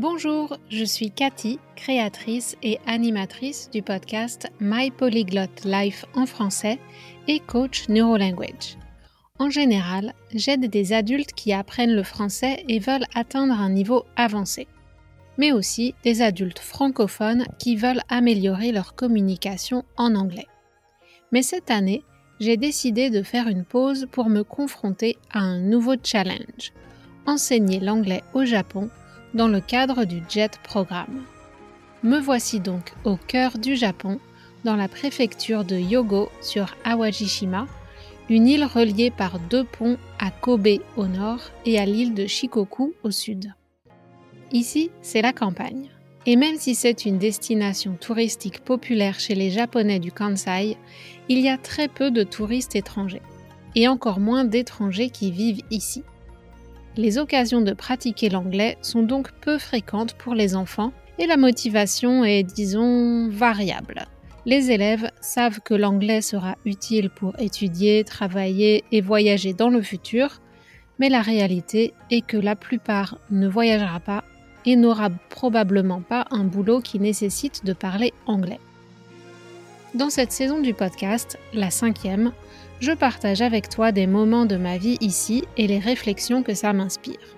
Bonjour, 0.00 0.56
je 0.70 0.82
suis 0.82 1.10
Cathy, 1.10 1.58
créatrice 1.76 2.56
et 2.62 2.78
animatrice 2.86 3.68
du 3.70 3.82
podcast 3.82 4.50
My 4.58 4.90
Polyglot 4.90 5.50
Life 5.66 6.06
en 6.14 6.24
français 6.24 6.78
et 7.28 7.38
coach 7.38 7.86
NeuroLanguage. 7.90 8.78
En 9.38 9.50
général, 9.50 10.14
j'aide 10.32 10.70
des 10.70 10.94
adultes 10.94 11.34
qui 11.34 11.52
apprennent 11.52 11.94
le 11.94 12.02
français 12.02 12.64
et 12.66 12.78
veulent 12.78 13.04
atteindre 13.14 13.60
un 13.60 13.68
niveau 13.68 14.06
avancé, 14.16 14.68
mais 15.36 15.52
aussi 15.52 15.94
des 16.02 16.22
adultes 16.22 16.60
francophones 16.60 17.44
qui 17.58 17.76
veulent 17.76 18.02
améliorer 18.08 18.72
leur 18.72 18.94
communication 18.94 19.84
en 19.98 20.14
anglais. 20.14 20.48
Mais 21.30 21.42
cette 21.42 21.70
année, 21.70 22.04
j'ai 22.40 22.56
décidé 22.56 23.10
de 23.10 23.22
faire 23.22 23.48
une 23.48 23.66
pause 23.66 24.08
pour 24.10 24.30
me 24.30 24.44
confronter 24.44 25.18
à 25.30 25.40
un 25.40 25.58
nouveau 25.58 25.96
challenge, 26.02 26.72
enseigner 27.26 27.80
l'anglais 27.80 28.22
au 28.32 28.46
Japon 28.46 28.88
dans 29.34 29.48
le 29.48 29.60
cadre 29.60 30.04
du 30.04 30.22
JET 30.28 30.58
programme. 30.62 31.24
Me 32.02 32.18
voici 32.18 32.60
donc 32.60 32.92
au 33.04 33.16
cœur 33.16 33.58
du 33.58 33.76
Japon, 33.76 34.18
dans 34.64 34.76
la 34.76 34.88
préfecture 34.88 35.64
de 35.64 35.76
Yogo 35.76 36.30
sur 36.40 36.74
Awajishima, 36.84 37.66
une 38.28 38.46
île 38.46 38.64
reliée 38.64 39.10
par 39.10 39.38
deux 39.38 39.64
ponts 39.64 39.98
à 40.18 40.30
Kobe 40.30 40.68
au 40.96 41.06
nord 41.06 41.40
et 41.66 41.78
à 41.78 41.84
l'île 41.84 42.14
de 42.14 42.26
Shikoku 42.26 42.94
au 43.02 43.10
sud. 43.10 43.52
Ici, 44.52 44.90
c'est 45.02 45.22
la 45.22 45.32
campagne. 45.32 45.90
Et 46.26 46.36
même 46.36 46.56
si 46.56 46.74
c'est 46.74 47.06
une 47.06 47.18
destination 47.18 47.96
touristique 47.98 48.60
populaire 48.60 49.18
chez 49.18 49.34
les 49.34 49.50
Japonais 49.50 49.98
du 49.98 50.12
Kansai, 50.12 50.76
il 51.28 51.40
y 51.40 51.48
a 51.48 51.56
très 51.56 51.88
peu 51.88 52.10
de 52.10 52.22
touristes 52.24 52.76
étrangers, 52.76 53.22
et 53.74 53.88
encore 53.88 54.20
moins 54.20 54.44
d'étrangers 54.44 55.10
qui 55.10 55.30
vivent 55.30 55.62
ici. 55.70 56.04
Les 57.00 57.16
occasions 57.16 57.62
de 57.62 57.72
pratiquer 57.72 58.28
l'anglais 58.28 58.76
sont 58.82 59.02
donc 59.02 59.32
peu 59.40 59.56
fréquentes 59.56 60.12
pour 60.12 60.34
les 60.34 60.54
enfants 60.54 60.92
et 61.18 61.26
la 61.26 61.38
motivation 61.38 62.26
est, 62.26 62.42
disons, 62.42 63.30
variable. 63.30 64.04
Les 64.44 64.70
élèves 64.70 65.10
savent 65.22 65.60
que 65.60 65.72
l'anglais 65.72 66.20
sera 66.20 66.58
utile 66.66 67.08
pour 67.08 67.32
étudier, 67.40 68.04
travailler 68.04 68.84
et 68.92 69.00
voyager 69.00 69.54
dans 69.54 69.70
le 69.70 69.80
futur, 69.80 70.42
mais 70.98 71.08
la 71.08 71.22
réalité 71.22 71.94
est 72.10 72.20
que 72.20 72.36
la 72.36 72.54
plupart 72.54 73.16
ne 73.30 73.48
voyagera 73.48 73.98
pas 73.98 74.22
et 74.66 74.76
n'aura 74.76 75.08
probablement 75.30 76.02
pas 76.02 76.26
un 76.30 76.44
boulot 76.44 76.82
qui 76.82 77.00
nécessite 77.00 77.64
de 77.64 77.72
parler 77.72 78.12
anglais. 78.26 78.60
Dans 79.94 80.10
cette 80.10 80.32
saison 80.32 80.60
du 80.60 80.74
podcast, 80.74 81.38
la 81.54 81.70
cinquième, 81.70 82.32
je 82.80 82.92
partage 82.92 83.42
avec 83.42 83.68
toi 83.68 83.92
des 83.92 84.06
moments 84.06 84.46
de 84.46 84.56
ma 84.56 84.78
vie 84.78 84.96
ici 85.00 85.44
et 85.58 85.66
les 85.66 85.78
réflexions 85.78 86.42
que 86.42 86.54
ça 86.54 86.72
m'inspire. 86.72 87.36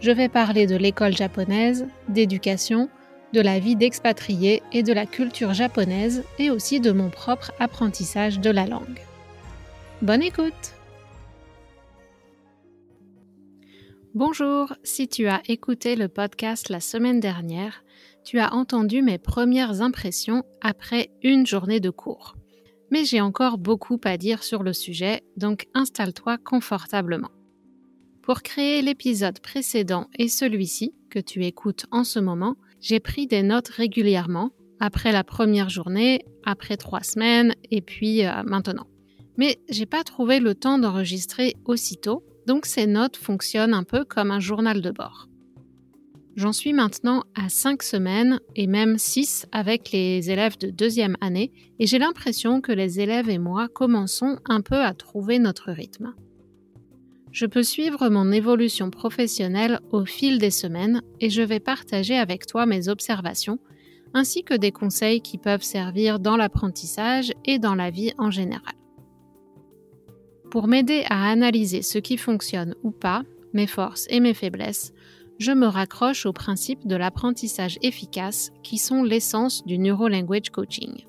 Je 0.00 0.10
vais 0.10 0.28
parler 0.28 0.66
de 0.66 0.76
l'école 0.76 1.16
japonaise, 1.16 1.86
d'éducation, 2.08 2.90
de 3.32 3.40
la 3.40 3.58
vie 3.58 3.74
d'expatrié 3.74 4.62
et 4.72 4.82
de 4.82 4.92
la 4.92 5.06
culture 5.06 5.54
japonaise 5.54 6.24
et 6.38 6.50
aussi 6.50 6.80
de 6.80 6.92
mon 6.92 7.08
propre 7.08 7.52
apprentissage 7.58 8.38
de 8.38 8.50
la 8.50 8.66
langue. 8.66 9.00
Bonne 10.02 10.22
écoute 10.22 10.74
Bonjour, 14.14 14.74
si 14.82 15.08
tu 15.08 15.26
as 15.26 15.42
écouté 15.46 15.94
le 15.94 16.08
podcast 16.08 16.68
la 16.70 16.80
semaine 16.80 17.20
dernière, 17.20 17.82
tu 18.24 18.38
as 18.38 18.54
entendu 18.54 19.02
mes 19.02 19.18
premières 19.18 19.82
impressions 19.82 20.42
après 20.62 21.10
une 21.22 21.46
journée 21.46 21.80
de 21.80 21.90
cours 21.90 22.34
mais 22.90 23.04
j'ai 23.04 23.20
encore 23.20 23.58
beaucoup 23.58 24.00
à 24.04 24.16
dire 24.16 24.42
sur 24.42 24.62
le 24.62 24.72
sujet, 24.72 25.22
donc 25.36 25.66
installe-toi 25.74 26.38
confortablement. 26.38 27.30
Pour 28.22 28.42
créer 28.42 28.82
l'épisode 28.82 29.40
précédent 29.40 30.08
et 30.18 30.28
celui-ci, 30.28 30.94
que 31.10 31.18
tu 31.20 31.44
écoutes 31.44 31.86
en 31.90 32.04
ce 32.04 32.18
moment, 32.18 32.56
j'ai 32.80 33.00
pris 33.00 33.26
des 33.26 33.42
notes 33.42 33.68
régulièrement, 33.68 34.50
après 34.80 35.12
la 35.12 35.24
première 35.24 35.68
journée, 35.68 36.24
après 36.44 36.76
trois 36.76 37.02
semaines 37.02 37.54
et 37.70 37.80
puis 37.80 38.26
euh, 38.26 38.42
maintenant. 38.44 38.86
Mais 39.36 39.58
j'ai 39.68 39.86
pas 39.86 40.04
trouvé 40.04 40.40
le 40.40 40.54
temps 40.54 40.78
d'enregistrer 40.78 41.54
aussitôt, 41.64 42.24
donc 42.46 42.66
ces 42.66 42.86
notes 42.86 43.16
fonctionnent 43.16 43.74
un 43.74 43.84
peu 43.84 44.04
comme 44.04 44.30
un 44.30 44.40
journal 44.40 44.80
de 44.80 44.90
bord. 44.90 45.28
J'en 46.36 46.52
suis 46.52 46.74
maintenant 46.74 47.24
à 47.34 47.48
5 47.48 47.82
semaines 47.82 48.40
et 48.56 48.66
même 48.66 48.98
6 48.98 49.46
avec 49.52 49.90
les 49.90 50.30
élèves 50.30 50.58
de 50.58 50.68
deuxième 50.68 51.16
année 51.22 51.50
et 51.78 51.86
j'ai 51.86 51.98
l'impression 51.98 52.60
que 52.60 52.72
les 52.72 53.00
élèves 53.00 53.30
et 53.30 53.38
moi 53.38 53.68
commençons 53.68 54.38
un 54.44 54.60
peu 54.60 54.82
à 54.82 54.92
trouver 54.92 55.38
notre 55.38 55.72
rythme. 55.72 56.12
Je 57.32 57.46
peux 57.46 57.62
suivre 57.62 58.10
mon 58.10 58.32
évolution 58.32 58.90
professionnelle 58.90 59.80
au 59.92 60.04
fil 60.04 60.38
des 60.38 60.50
semaines 60.50 61.00
et 61.20 61.30
je 61.30 61.40
vais 61.40 61.58
partager 61.58 62.18
avec 62.18 62.44
toi 62.44 62.66
mes 62.66 62.88
observations 62.88 63.58
ainsi 64.12 64.44
que 64.44 64.54
des 64.54 64.72
conseils 64.72 65.22
qui 65.22 65.38
peuvent 65.38 65.62
servir 65.62 66.18
dans 66.18 66.36
l'apprentissage 66.36 67.32
et 67.46 67.58
dans 67.58 67.74
la 67.74 67.90
vie 67.90 68.12
en 68.18 68.30
général. 68.30 68.74
Pour 70.50 70.68
m'aider 70.68 71.04
à 71.08 71.30
analyser 71.30 71.80
ce 71.80 71.98
qui 71.98 72.18
fonctionne 72.18 72.74
ou 72.82 72.90
pas, 72.90 73.22
mes 73.54 73.66
forces 73.66 74.06
et 74.10 74.20
mes 74.20 74.34
faiblesses, 74.34 74.92
je 75.38 75.52
me 75.52 75.66
raccroche 75.66 76.26
aux 76.26 76.32
principes 76.32 76.86
de 76.86 76.96
l'apprentissage 76.96 77.78
efficace 77.82 78.50
qui 78.62 78.78
sont 78.78 79.02
l'essence 79.02 79.64
du 79.66 79.78
Neuro-Language 79.78 80.50
Coaching. 80.50 81.04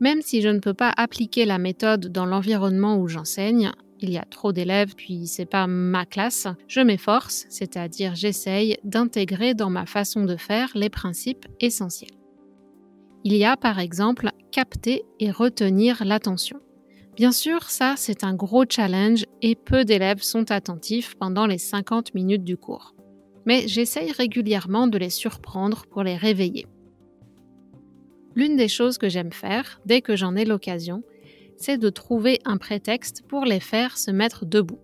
Même 0.00 0.22
si 0.22 0.42
je 0.42 0.48
ne 0.48 0.58
peux 0.58 0.74
pas 0.74 0.92
appliquer 0.96 1.44
la 1.44 1.58
méthode 1.58 2.08
dans 2.08 2.26
l'environnement 2.26 2.98
où 2.98 3.08
j'enseigne, 3.08 3.70
il 4.00 4.10
y 4.10 4.18
a 4.18 4.24
trop 4.24 4.52
d'élèves 4.52 4.94
puis 4.96 5.26
c'est 5.26 5.46
pas 5.46 5.66
ma 5.66 6.04
classe, 6.04 6.48
je 6.68 6.80
m'efforce, 6.80 7.46
c'est-à-dire 7.48 8.14
j'essaye 8.14 8.76
d'intégrer 8.84 9.54
dans 9.54 9.70
ma 9.70 9.86
façon 9.86 10.24
de 10.24 10.36
faire 10.36 10.70
les 10.74 10.90
principes 10.90 11.46
essentiels. 11.60 12.10
Il 13.22 13.34
y 13.34 13.44
a 13.44 13.56
par 13.56 13.78
exemple 13.78 14.30
capter 14.50 15.04
et 15.20 15.30
retenir 15.30 16.04
l'attention. 16.04 16.60
Bien 17.16 17.32
sûr, 17.32 17.70
ça 17.70 17.94
c'est 17.96 18.24
un 18.24 18.34
gros 18.34 18.64
challenge 18.68 19.24
et 19.40 19.54
peu 19.54 19.84
d'élèves 19.84 20.22
sont 20.22 20.50
attentifs 20.50 21.14
pendant 21.14 21.46
les 21.46 21.58
50 21.58 22.12
minutes 22.14 22.44
du 22.44 22.56
cours 22.56 22.93
mais 23.46 23.66
j'essaye 23.66 24.12
régulièrement 24.12 24.86
de 24.86 24.98
les 24.98 25.10
surprendre 25.10 25.84
pour 25.86 26.02
les 26.02 26.16
réveiller. 26.16 26.66
L'une 28.34 28.56
des 28.56 28.68
choses 28.68 28.98
que 28.98 29.08
j'aime 29.08 29.32
faire, 29.32 29.80
dès 29.86 30.00
que 30.00 30.16
j'en 30.16 30.34
ai 30.34 30.44
l'occasion, 30.44 31.02
c'est 31.56 31.78
de 31.78 31.88
trouver 31.88 32.40
un 32.44 32.56
prétexte 32.56 33.22
pour 33.28 33.44
les 33.44 33.60
faire 33.60 33.96
se 33.96 34.10
mettre 34.10 34.44
debout. 34.44 34.80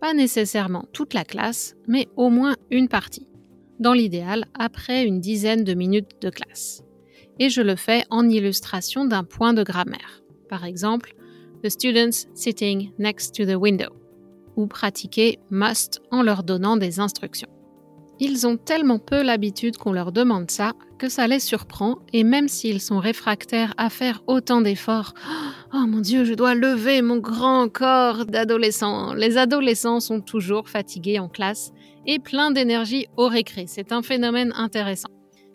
Pas 0.00 0.12
nécessairement 0.12 0.84
toute 0.92 1.14
la 1.14 1.24
classe, 1.24 1.74
mais 1.88 2.06
au 2.16 2.28
moins 2.28 2.56
une 2.70 2.88
partie. 2.88 3.26
Dans 3.80 3.94
l'idéal, 3.94 4.44
après 4.58 5.04
une 5.04 5.20
dizaine 5.20 5.64
de 5.64 5.74
minutes 5.74 6.20
de 6.20 6.30
classe. 6.30 6.82
Et 7.38 7.48
je 7.48 7.62
le 7.62 7.76
fais 7.76 8.04
en 8.10 8.28
illustration 8.28 9.04
d'un 9.04 9.24
point 9.24 9.54
de 9.54 9.62
grammaire. 9.62 10.22
Par 10.48 10.64
exemple, 10.64 11.14
The 11.62 11.70
students 11.70 12.28
sitting 12.34 12.92
next 12.98 13.34
to 13.34 13.44
the 13.44 13.56
window. 13.56 13.90
Ou 14.56 14.66
pratiquer 14.66 15.38
must 15.50 16.00
en 16.10 16.22
leur 16.22 16.42
donnant 16.42 16.76
des 16.76 17.00
instructions. 17.00 17.48
Ils 18.18 18.46
ont 18.46 18.56
tellement 18.56 18.98
peu 18.98 19.22
l'habitude 19.22 19.76
qu'on 19.76 19.92
leur 19.92 20.10
demande 20.10 20.50
ça 20.50 20.72
que 20.98 21.10
ça 21.10 21.26
les 21.26 21.40
surprend 21.40 21.98
et 22.14 22.24
même 22.24 22.48
s'ils 22.48 22.80
sont 22.80 22.98
réfractaires 22.98 23.74
à 23.76 23.90
faire 23.90 24.22
autant 24.26 24.62
d'efforts, 24.62 25.12
oh 25.74 25.86
mon 25.86 26.00
Dieu, 26.00 26.24
je 26.24 26.32
dois 26.32 26.54
lever 26.54 27.02
mon 27.02 27.18
grand 27.18 27.68
corps 27.70 28.24
d'adolescent. 28.24 29.12
Les 29.12 29.36
adolescents 29.36 30.00
sont 30.00 30.22
toujours 30.22 30.70
fatigués 30.70 31.18
en 31.18 31.28
classe 31.28 31.72
et 32.06 32.18
pleins 32.18 32.50
d'énergie 32.50 33.06
au 33.18 33.28
récré. 33.28 33.66
C'est 33.66 33.92
un 33.92 34.00
phénomène 34.00 34.52
intéressant. 34.56 35.10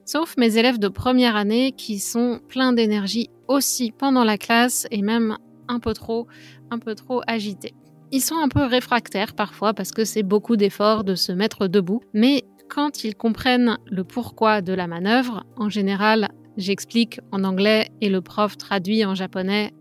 Sauf 0.05 0.35
mes 0.37 0.57
élèves 0.57 0.77
de 0.77 0.87
première 0.87 1.35
année 1.35 1.71
qui 1.71 1.97
sont 1.97 2.41
pleins 2.47 2.73
d'énergie 2.73 3.29
aussi 3.47 3.91
pendant 3.91 4.23
la 4.23 4.37
classe 4.37 4.85
et 4.91 5.01
même 5.01 5.37
un 5.67 5.79
peu 5.79 5.93
trop, 5.93 6.27
un 6.69 6.77
peu 6.77 6.93
trop 6.93 7.21
agités. 7.25 7.73
Ils 8.13 8.21
sont 8.21 8.35
un 8.35 8.49
peu 8.49 8.65
réfractaires 8.65 9.33
parfois 9.33 9.73
parce 9.73 9.93
que 9.93 10.03
c'est 10.03 10.23
beaucoup 10.23 10.57
d'efforts 10.57 11.05
de 11.05 11.15
se 11.15 11.31
mettre 11.31 11.67
debout, 11.67 12.01
mais 12.13 12.43
quand 12.71 13.03
ils 13.03 13.15
comprennent 13.15 13.77
le 13.85 14.05
pourquoi 14.05 14.61
de 14.61 14.71
la 14.71 14.87
manœuvre, 14.87 15.43
en 15.57 15.67
général, 15.67 16.29
j'explique 16.55 17.19
en 17.33 17.43
anglais 17.43 17.89
et 17.99 18.09
le 18.09 18.21
prof 18.21 18.57
traduit 18.57 19.03
en 19.03 19.13
japonais 19.13 19.73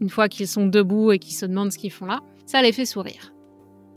une 0.00 0.08
fois 0.08 0.28
qu'ils 0.28 0.46
sont 0.46 0.66
debout 0.66 1.10
et 1.10 1.18
qu'ils 1.18 1.34
se 1.34 1.46
demandent 1.46 1.72
ce 1.72 1.78
qu'ils 1.78 1.90
font 1.90 2.06
là, 2.06 2.20
ça 2.46 2.62
les 2.62 2.70
fait 2.70 2.86
sourire. 2.86 3.34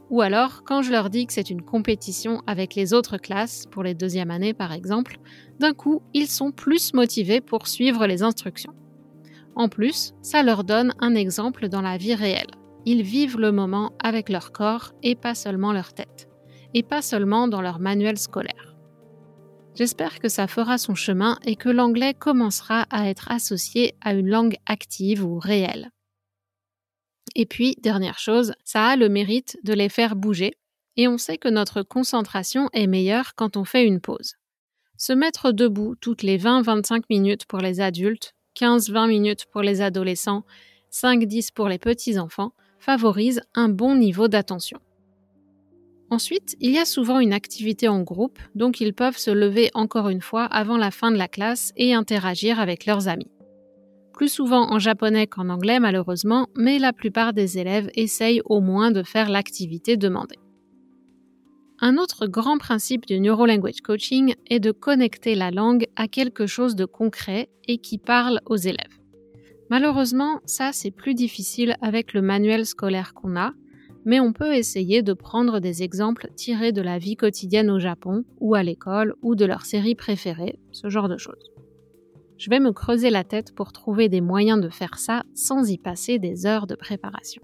Ou 0.10 0.21
alors, 0.21 0.63
quand 0.63 0.81
je 0.81 0.92
leur 0.92 1.12
dis 1.12 1.27
que 1.27 1.33
c'est 1.33 1.51
une 1.51 1.62
compétition 1.62 2.42
avec 2.48 2.74
les 2.74 2.95
autres 2.95 3.18
classes, 3.18 3.68
pour 3.69 3.83
les 3.83 3.94
deuxièmes 3.94 4.31
années 4.31 4.56
par 4.56 4.74
exemple, 4.74 5.19
d'un 5.60 5.74
coup, 5.74 6.01
ils 6.16 6.27
sont 6.27 6.51
plus 6.51 6.95
motivés 6.95 7.42
pour 7.42 7.68
suivre 7.68 8.07
les 8.07 8.24
instructions. 8.24 8.74
En 9.56 9.69
plus, 9.69 10.13
ça 10.24 10.42
leur 10.42 10.63
donne 10.63 10.95
un 11.00 11.13
exemple 11.13 11.69
dans 11.69 11.81
la 11.81 11.98
vie 11.98 12.16
réelle. 12.16 12.50
Ils 12.88 13.04
vivent 13.04 13.38
le 13.38 13.51
moment 13.51 13.92
avec 14.04 14.30
leur 14.30 14.51
corps 14.51 14.94
et 15.04 15.13
pas 15.13 15.36
seulement 15.36 15.74
leur 15.74 15.94
tête 15.94 16.31
et 16.73 16.83
pas 16.83 17.01
seulement 17.01 17.47
dans 17.47 17.62
leur 17.62 17.79
manuel 17.79 18.18
scolaire. 18.18 18.75
J'espère 19.75 20.19
que 20.19 20.29
ça 20.29 20.47
fera 20.47 20.77
son 20.77 20.95
chemin 20.95 21.38
et 21.44 21.56
que 21.56 21.69
l'anglais 21.69 22.13
commencera 22.13 22.83
à 22.89 23.09
être 23.09 23.31
associé 23.31 23.95
à 24.01 24.13
une 24.13 24.27
langue 24.27 24.57
active 24.65 25.23
ou 25.25 25.39
réelle. 25.39 25.91
Et 27.35 27.45
puis, 27.45 27.75
dernière 27.81 28.19
chose, 28.19 28.53
ça 28.65 28.88
a 28.88 28.95
le 28.95 29.07
mérite 29.07 29.57
de 29.63 29.73
les 29.73 29.88
faire 29.88 30.15
bouger, 30.15 30.53
et 30.97 31.07
on 31.07 31.18
sait 31.18 31.38
que 31.38 31.47
notre 31.47 31.83
concentration 31.83 32.69
est 32.73 32.88
meilleure 32.88 33.35
quand 33.35 33.56
on 33.56 33.63
fait 33.63 33.85
une 33.85 34.01
pause. 34.01 34.35
Se 34.97 35.13
mettre 35.13 35.51
debout 35.51 35.95
toutes 35.95 36.21
les 36.21 36.38
20-25 36.38 37.03
minutes 37.09 37.45
pour 37.45 37.59
les 37.59 37.79
adultes, 37.79 38.33
15-20 38.59 39.07
minutes 39.07 39.45
pour 39.45 39.62
les 39.62 39.81
adolescents, 39.81 40.44
5-10 40.91 41.53
pour 41.53 41.69
les 41.69 41.79
petits-enfants 41.79 42.53
favorise 42.79 43.41
un 43.56 43.69
bon 43.69 43.95
niveau 43.95 44.27
d'attention. 44.27 44.79
Ensuite, 46.12 46.58
il 46.60 46.72
y 46.72 46.78
a 46.78 46.84
souvent 46.84 47.22
une 47.22 47.31
activité 47.31 47.88
en 47.88 48.02
groupe, 48.02 48.38
donc 48.54 48.81
ils 48.81 48.94
peuvent 48.94 49.18
se 49.18 49.31
lever 49.31 49.72
encore 49.74 50.10
une 50.10 50.19
fois 50.19 50.44
avant 50.44 50.75
la 50.75 50.92
fin 50.92 51.10
de 51.10 51.16
la 51.16 51.30
classe 51.30 51.72
et 51.78 51.94
interagir 51.94 52.60
avec 52.60 52.86
leurs 52.86 53.08
amis. 53.08 53.31
Plus 54.13 54.28
souvent 54.28 54.69
en 54.74 54.78
japonais 54.78 55.25
qu'en 55.25 55.48
anglais 55.48 55.80
malheureusement, 55.80 56.48
mais 56.58 56.80
la 56.80 56.92
plupart 56.92 57.31
des 57.31 57.60
élèves 57.60 57.90
essayent 57.96 58.42
au 58.44 58.60
moins 58.60 58.92
de 58.92 59.04
faire 59.04 59.30
l'activité 59.30 59.96
demandée. 59.96 60.36
Un 61.80 61.98
autre 61.98 62.28
grand 62.28 62.57
principe 62.57 63.06
du 63.06 63.22
Neurolanguage 63.22 63.80
Coaching 63.81 64.36
est 64.50 64.60
de 64.60 64.74
connecter 64.74 65.34
la 65.34 65.50
langue 65.50 65.86
à 65.96 66.10
quelque 66.10 66.46
chose 66.46 66.75
de 66.75 66.84
concret 66.84 67.48
et 67.69 67.78
qui 67.78 67.98
parle 67.98 68.42
aux 68.46 68.57
élèves. 68.57 69.00
Malheureusement, 69.69 70.42
ça 70.46 70.74
c'est 70.74 70.92
plus 70.92 71.16
difficile 71.16 71.78
avec 71.81 72.14
le 72.14 72.22
manuel 72.22 72.66
scolaire 72.66 73.14
qu'on 73.14 73.38
a, 73.38 73.54
mais 74.06 74.19
on 74.19 74.33
peut 74.33 74.56
essayer 74.56 75.01
de 75.01 75.13
prendre 75.13 75.59
des 75.59 75.83
exemples 75.83 76.30
tirés 76.36 76.71
de 76.71 76.81
la 76.81 76.98
vie 76.98 77.15
quotidienne 77.15 77.69
au 77.69 77.80
Japon 77.80 78.24
ou 78.39 78.56
à 78.56 78.63
l'école 78.63 79.15
ou 79.21 79.36
de 79.36 79.45
leur 79.45 79.65
série 79.65 79.95
préférée, 79.95 80.59
ce 80.71 80.89
genre 80.89 81.09
de 81.09 81.18
choses. 81.18 81.51
Je 82.38 82.50
vais 82.50 82.59
me 82.59 82.71
creuser 82.71 83.12
la 83.12 83.24
tête 83.24 83.53
pour 83.53 83.71
trouver 83.71 84.09
des 84.09 84.21
moyens 84.21 84.59
de 84.59 84.69
faire 84.69 84.98
ça 84.98 85.24
sans 85.36 85.69
y 85.69 85.77
passer 85.77 86.18
des 86.18 86.48
heures 86.48 86.65
de 86.65 86.75
préparation. 86.75 87.44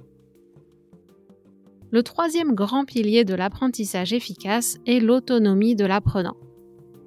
Le 1.92 2.04
troisième 2.04 2.54
grand 2.54 2.84
pilier 2.84 3.24
de 3.24 3.36
l'apprentissage 3.36 4.12
efficace 4.12 4.78
est 4.86 5.00
l'autonomie 5.00 5.76
de 5.76 5.86
l'apprenant. 5.86 6.36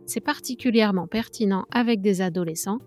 C'est 0.06 0.20
particulièrement 0.20 1.06
pertinent 1.06 1.66
avec 1.70 2.00
des 2.00 2.22
adolescents 2.22 2.78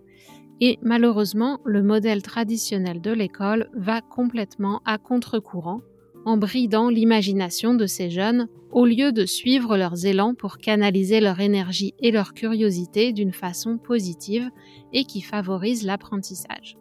et 0.59 0.80
malheureusement 0.81 1.59
le 1.66 1.83
modèle 1.83 2.21
traditionnel 2.21 3.01
de 3.01 3.12
l'école 3.12 3.69
va 3.75 4.01
complètement 4.01 4.81
à 4.86 4.98
contre-courant 4.98 5.81
en 6.25 6.38
bridant 6.38 6.90
l'imagination 6.90 7.74
de 7.74 7.86
ces 7.86 8.10
jeunes 8.10 8.48
au 8.72 8.86
lieu 8.86 9.12
de 9.12 9.25
suivre 9.25 9.78
leurs 9.78 10.06
élans 10.06 10.34
pour 10.34 10.58
canaliser 10.58 11.20
leur 11.20 11.40
énergie 11.40 11.94
et 12.00 12.12
leur 12.12 12.34
curiosité 12.34 13.14
d'une 13.14 13.34
façon 13.34 13.78
positive 13.78 14.50
et 14.92 15.06
qui 15.06 15.22
favorise 15.22 15.86
l'apprentissage. 15.86 16.78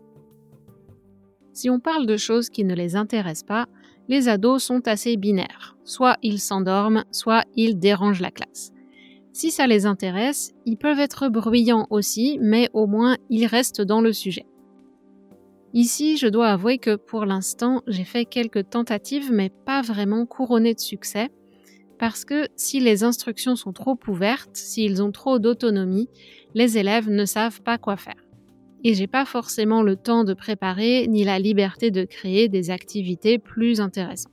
Si 1.52 1.68
on 1.68 1.80
parle 1.80 2.06
de 2.06 2.16
choses 2.16 2.48
qui 2.48 2.64
ne 2.64 2.74
les 2.74 2.96
intéressent 2.96 3.46
pas, 3.46 3.66
les 4.08 4.28
ados 4.28 4.62
sont 4.62 4.88
assez 4.88 5.16
binaires. 5.16 5.76
Soit 5.84 6.16
ils 6.22 6.40
s'endorment, 6.40 7.04
soit 7.10 7.44
ils 7.54 7.78
dérangent 7.78 8.22
la 8.22 8.30
classe. 8.30 8.72
Si 9.32 9.50
ça 9.50 9.66
les 9.66 9.86
intéresse, 9.86 10.52
ils 10.66 10.76
peuvent 10.76 10.98
être 10.98 11.28
bruyants 11.28 11.86
aussi, 11.90 12.38
mais 12.40 12.68
au 12.72 12.86
moins 12.86 13.16
ils 13.30 13.46
restent 13.46 13.82
dans 13.82 14.00
le 14.00 14.12
sujet. 14.12 14.46
Ici, 15.74 16.16
je 16.16 16.26
dois 16.26 16.48
avouer 16.48 16.78
que 16.78 16.96
pour 16.96 17.24
l'instant, 17.24 17.82
j'ai 17.86 18.04
fait 18.04 18.24
quelques 18.24 18.68
tentatives, 18.70 19.32
mais 19.32 19.50
pas 19.50 19.80
vraiment 19.82 20.26
couronnées 20.26 20.74
de 20.74 20.80
succès, 20.80 21.30
parce 21.98 22.24
que 22.24 22.46
si 22.56 22.80
les 22.80 23.04
instructions 23.04 23.56
sont 23.56 23.72
trop 23.72 23.98
ouvertes, 24.08 24.56
s'ils 24.56 25.02
ont 25.02 25.12
trop 25.12 25.38
d'autonomie, 25.38 26.08
les 26.54 26.78
élèves 26.78 27.08
ne 27.08 27.24
savent 27.24 27.62
pas 27.62 27.78
quoi 27.78 27.96
faire 27.96 28.22
et 28.84 28.94
j'ai 28.94 29.06
pas 29.06 29.24
forcément 29.24 29.82
le 29.82 29.96
temps 29.96 30.24
de 30.24 30.34
préparer 30.34 31.06
ni 31.08 31.24
la 31.24 31.38
liberté 31.38 31.90
de 31.90 32.04
créer 32.04 32.48
des 32.48 32.70
activités 32.70 33.38
plus 33.38 33.80
intéressantes. 33.80 34.32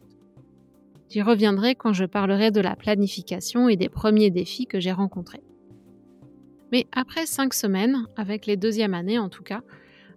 J'y 1.09 1.21
reviendrai 1.21 1.75
quand 1.75 1.93
je 1.93 2.05
parlerai 2.05 2.51
de 2.51 2.61
la 2.61 2.75
planification 2.75 3.69
et 3.69 3.75
des 3.75 3.89
premiers 3.89 4.29
défis 4.29 4.67
que 4.67 4.79
j'ai 4.79 4.91
rencontrés. 4.91 5.43
Mais 6.71 6.85
après 6.91 7.25
cinq 7.25 7.53
semaines, 7.53 8.05
avec 8.15 8.45
les 8.45 8.57
deuxièmes 8.57 8.93
années 8.93 9.17
en 9.17 9.29
tout 9.29 9.43
cas, 9.43 9.61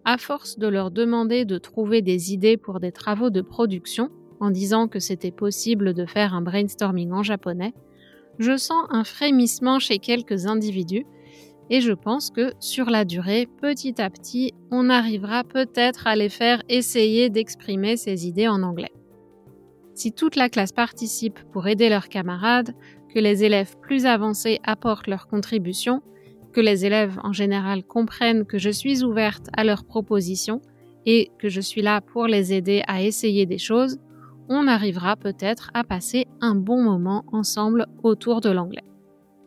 à 0.04 0.18
force 0.18 0.58
de 0.58 0.66
leur 0.66 0.90
demander 0.90 1.44
de 1.44 1.58
trouver 1.58 2.02
des 2.02 2.32
idées 2.32 2.56
pour 2.56 2.80
des 2.80 2.92
travaux 2.92 3.30
de 3.30 3.40
production, 3.40 4.10
en 4.40 4.50
disant 4.50 4.88
que 4.88 4.98
c'était 4.98 5.30
possible 5.30 5.94
de 5.94 6.04
faire 6.04 6.34
un 6.34 6.42
brainstorming 6.42 7.12
en 7.12 7.22
japonais, 7.22 7.74
je 8.38 8.56
sens 8.56 8.86
un 8.90 9.04
frémissement 9.04 9.78
chez 9.78 9.98
quelques 9.98 10.46
individus 10.46 11.06
et 11.70 11.80
je 11.80 11.92
pense 11.92 12.30
que 12.30 12.52
sur 12.58 12.90
la 12.90 13.04
durée, 13.04 13.48
petit 13.60 14.00
à 14.02 14.10
petit, 14.10 14.52
on 14.70 14.90
arrivera 14.90 15.44
peut-être 15.44 16.06
à 16.06 16.16
les 16.16 16.28
faire 16.28 16.62
essayer 16.68 17.30
d'exprimer 17.30 17.96
ces 17.96 18.26
idées 18.26 18.48
en 18.48 18.62
anglais. 18.62 18.92
Si 19.94 20.12
toute 20.12 20.36
la 20.36 20.48
classe 20.48 20.72
participe 20.72 21.38
pour 21.52 21.68
aider 21.68 21.88
leurs 21.88 22.08
camarades, 22.08 22.74
que 23.14 23.20
les 23.20 23.44
élèves 23.44 23.76
plus 23.80 24.06
avancés 24.06 24.58
apportent 24.64 25.06
leur 25.06 25.28
contribution, 25.28 26.02
que 26.52 26.60
les 26.60 26.84
élèves 26.86 27.18
en 27.22 27.32
général 27.32 27.84
comprennent 27.84 28.44
que 28.44 28.58
je 28.58 28.70
suis 28.70 29.02
ouverte 29.02 29.46
à 29.56 29.64
leurs 29.64 29.84
propositions 29.84 30.60
et 31.06 31.30
que 31.38 31.48
je 31.48 31.60
suis 31.60 31.82
là 31.82 32.00
pour 32.00 32.26
les 32.26 32.52
aider 32.52 32.82
à 32.86 33.02
essayer 33.02 33.46
des 33.46 33.58
choses, 33.58 33.98
on 34.48 34.66
arrivera 34.66 35.16
peut-être 35.16 35.70
à 35.74 35.84
passer 35.84 36.26
un 36.40 36.54
bon 36.54 36.82
moment 36.82 37.24
ensemble 37.32 37.86
autour 38.02 38.40
de 38.40 38.50
l'anglais 38.50 38.84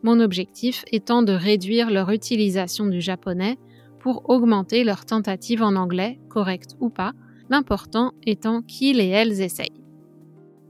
mon 0.05 0.19
objectif 0.19 0.85
étant 0.91 1.23
de 1.23 1.33
réduire 1.33 1.89
leur 1.89 2.11
utilisation 2.11 2.85
du 2.85 3.01
japonais 3.01 3.57
pour 3.99 4.29
augmenter 4.29 4.83
leurs 4.83 5.03
tentatives 5.03 5.63
en 5.63 5.75
anglais, 5.75 6.19
correctes 6.29 6.75
ou 6.79 6.91
pas, 6.91 7.13
l'important 7.49 8.11
étant 8.23 8.61
qu'ils 8.61 8.99
et 8.99 9.07
elles 9.07 9.41
essayent. 9.41 9.81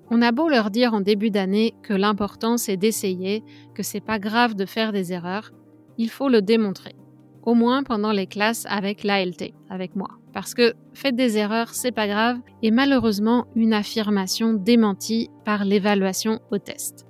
On 0.10 0.22
a 0.22 0.32
beau 0.32 0.48
leur 0.48 0.72
dire 0.72 0.94
en 0.94 1.02
début 1.02 1.32
d'année 1.32 1.74
que 1.84 1.94
l'important 1.94 2.56
c'est 2.56 2.78
d'essayer, 2.78 3.44
que 3.74 3.84
c'est 3.84 4.00
pas 4.00 4.20
grave 4.20 4.56
de 4.56 4.66
faire 4.66 4.94
des 4.94 5.12
erreurs, 5.12 5.52
il 5.98 6.10
faut 6.10 6.30
le 6.30 6.42
démontrer. 6.42 6.96
Au 7.44 7.54
moins 7.54 7.84
pendant 7.84 8.12
les 8.12 8.28
classes 8.28 8.66
avec 8.68 9.04
l'ALT, 9.04 9.54
avec 9.70 9.96
moi. 9.96 10.10
Parce 10.34 10.54
que 10.54 10.74
faites 10.94 11.16
des 11.16 11.38
erreurs, 11.38 11.74
c'est 11.74 11.92
pas 11.92 12.08
grave, 12.08 12.40
et 12.62 12.72
malheureusement 12.72 13.46
une 13.56 13.74
affirmation 13.74 14.54
démentie 14.54 15.30
par 15.46 15.64
l'évaluation 15.64 16.40
au 16.52 16.58
test 16.58 17.06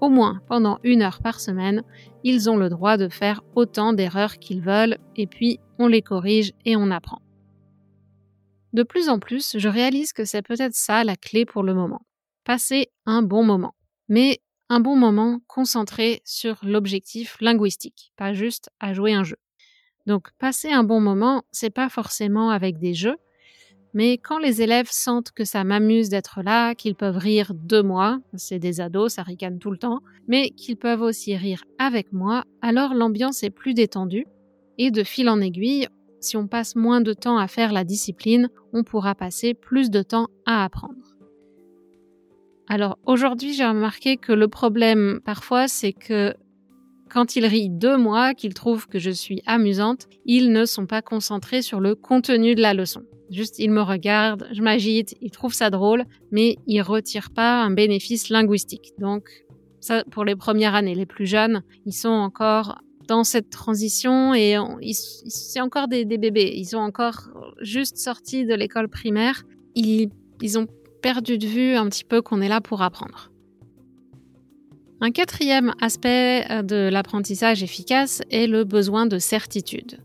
au 0.00 0.08
moins 0.08 0.40
pendant 0.48 0.78
une 0.84 1.02
heure 1.02 1.20
par 1.20 1.40
semaine, 1.40 1.82
ils 2.24 2.50
ont 2.50 2.56
le 2.56 2.68
droit 2.68 2.96
de 2.96 3.08
faire 3.08 3.42
autant 3.54 3.92
d'erreurs 3.92 4.38
qu'ils 4.38 4.62
veulent 4.62 4.98
et 5.16 5.26
puis 5.26 5.58
on 5.78 5.88
les 5.88 6.02
corrige 6.02 6.52
et 6.64 6.76
on 6.76 6.90
apprend. 6.90 7.20
De 8.72 8.82
plus 8.82 9.08
en 9.08 9.18
plus, 9.18 9.56
je 9.58 9.68
réalise 9.68 10.12
que 10.12 10.24
c'est 10.24 10.42
peut-être 10.42 10.74
ça 10.74 11.04
la 11.04 11.16
clé 11.16 11.46
pour 11.46 11.62
le 11.62 11.74
moment. 11.74 12.02
Passer 12.44 12.88
un 13.06 13.22
bon 13.22 13.44
moment. 13.44 13.74
Mais 14.08 14.38
un 14.68 14.80
bon 14.80 14.96
moment 14.96 15.40
concentré 15.46 16.20
sur 16.24 16.58
l'objectif 16.62 17.36
linguistique, 17.40 18.12
pas 18.16 18.32
juste 18.32 18.70
à 18.80 18.92
jouer 18.92 19.12
un 19.12 19.24
jeu. 19.24 19.36
Donc 20.06 20.28
passer 20.38 20.70
un 20.70 20.84
bon 20.84 21.00
moment, 21.00 21.42
c'est 21.52 21.70
pas 21.70 21.88
forcément 21.88 22.50
avec 22.50 22.78
des 22.78 22.94
jeux, 22.94 23.16
mais 23.96 24.18
quand 24.18 24.38
les 24.38 24.60
élèves 24.60 24.90
sentent 24.90 25.30
que 25.32 25.44
ça 25.44 25.64
m'amuse 25.64 26.10
d'être 26.10 26.42
là, 26.42 26.74
qu'ils 26.74 26.94
peuvent 26.94 27.16
rire 27.16 27.52
de 27.54 27.80
moi, 27.80 28.18
c'est 28.34 28.58
des 28.58 28.82
ados, 28.82 29.14
ça 29.14 29.22
ricane 29.22 29.58
tout 29.58 29.70
le 29.70 29.78
temps, 29.78 30.00
mais 30.28 30.50
qu'ils 30.50 30.76
peuvent 30.76 31.00
aussi 31.00 31.34
rire 31.34 31.64
avec 31.78 32.12
moi, 32.12 32.44
alors 32.60 32.92
l'ambiance 32.92 33.42
est 33.42 33.50
plus 33.50 33.72
détendue. 33.72 34.26
Et 34.76 34.90
de 34.90 35.02
fil 35.02 35.30
en 35.30 35.40
aiguille, 35.40 35.88
si 36.20 36.36
on 36.36 36.46
passe 36.46 36.76
moins 36.76 37.00
de 37.00 37.14
temps 37.14 37.38
à 37.38 37.48
faire 37.48 37.72
la 37.72 37.84
discipline, 37.84 38.50
on 38.74 38.84
pourra 38.84 39.14
passer 39.14 39.54
plus 39.54 39.90
de 39.90 40.02
temps 40.02 40.28
à 40.44 40.64
apprendre. 40.64 41.15
Alors 42.68 42.98
aujourd'hui, 43.06 43.54
j'ai 43.54 43.64
remarqué 43.64 44.16
que 44.16 44.32
le 44.32 44.48
problème 44.48 45.20
parfois, 45.24 45.68
c'est 45.68 45.92
que 45.92 46.34
quand 47.08 47.36
ils 47.36 47.46
rient 47.46 47.70
de 47.70 47.94
moi, 47.94 48.34
qu'ils 48.34 48.54
trouvent 48.54 48.88
que 48.88 48.98
je 48.98 49.10
suis 49.10 49.42
amusante, 49.46 50.06
ils 50.24 50.50
ne 50.50 50.64
sont 50.64 50.86
pas 50.86 51.02
concentrés 51.02 51.62
sur 51.62 51.80
le 51.80 51.94
contenu 51.94 52.54
de 52.54 52.62
la 52.62 52.74
leçon. 52.74 53.02
Juste, 53.30 53.58
ils 53.58 53.70
me 53.70 53.82
regardent, 53.82 54.48
je 54.52 54.62
m'agite, 54.62 55.14
ils 55.20 55.30
trouvent 55.30 55.54
ça 55.54 55.70
drôle, 55.70 56.04
mais 56.30 56.56
ils 56.66 56.82
retirent 56.82 57.30
pas 57.30 57.62
un 57.62 57.70
bénéfice 57.70 58.28
linguistique. 58.28 58.92
Donc, 58.98 59.28
ça, 59.80 60.04
pour 60.10 60.24
les 60.24 60.36
premières 60.36 60.74
années, 60.74 60.94
les 60.94 61.06
plus 61.06 61.26
jeunes, 61.26 61.62
ils 61.86 61.92
sont 61.92 62.08
encore 62.08 62.78
dans 63.06 63.22
cette 63.22 63.50
transition 63.50 64.34
et 64.34 64.56
c'est 64.92 65.60
encore 65.60 65.86
des, 65.86 66.04
bébés. 66.04 66.52
Ils 66.56 66.66
sont 66.66 66.78
encore 66.78 67.30
juste 67.60 67.98
sortis 67.98 68.44
de 68.44 68.54
l'école 68.54 68.88
primaire. 68.88 69.44
Ils 69.76 70.10
ont 70.58 70.66
perdu 71.00 71.38
de 71.38 71.46
vue 71.46 71.74
un 71.74 71.88
petit 71.88 72.04
peu 72.04 72.22
qu'on 72.22 72.40
est 72.40 72.48
là 72.48 72.60
pour 72.60 72.82
apprendre. 72.82 73.30
Un 75.00 75.10
quatrième 75.10 75.74
aspect 75.80 76.46
de 76.62 76.88
l'apprentissage 76.90 77.62
efficace 77.62 78.22
est 78.30 78.46
le 78.46 78.64
besoin 78.64 79.06
de 79.06 79.18
certitude. 79.18 80.00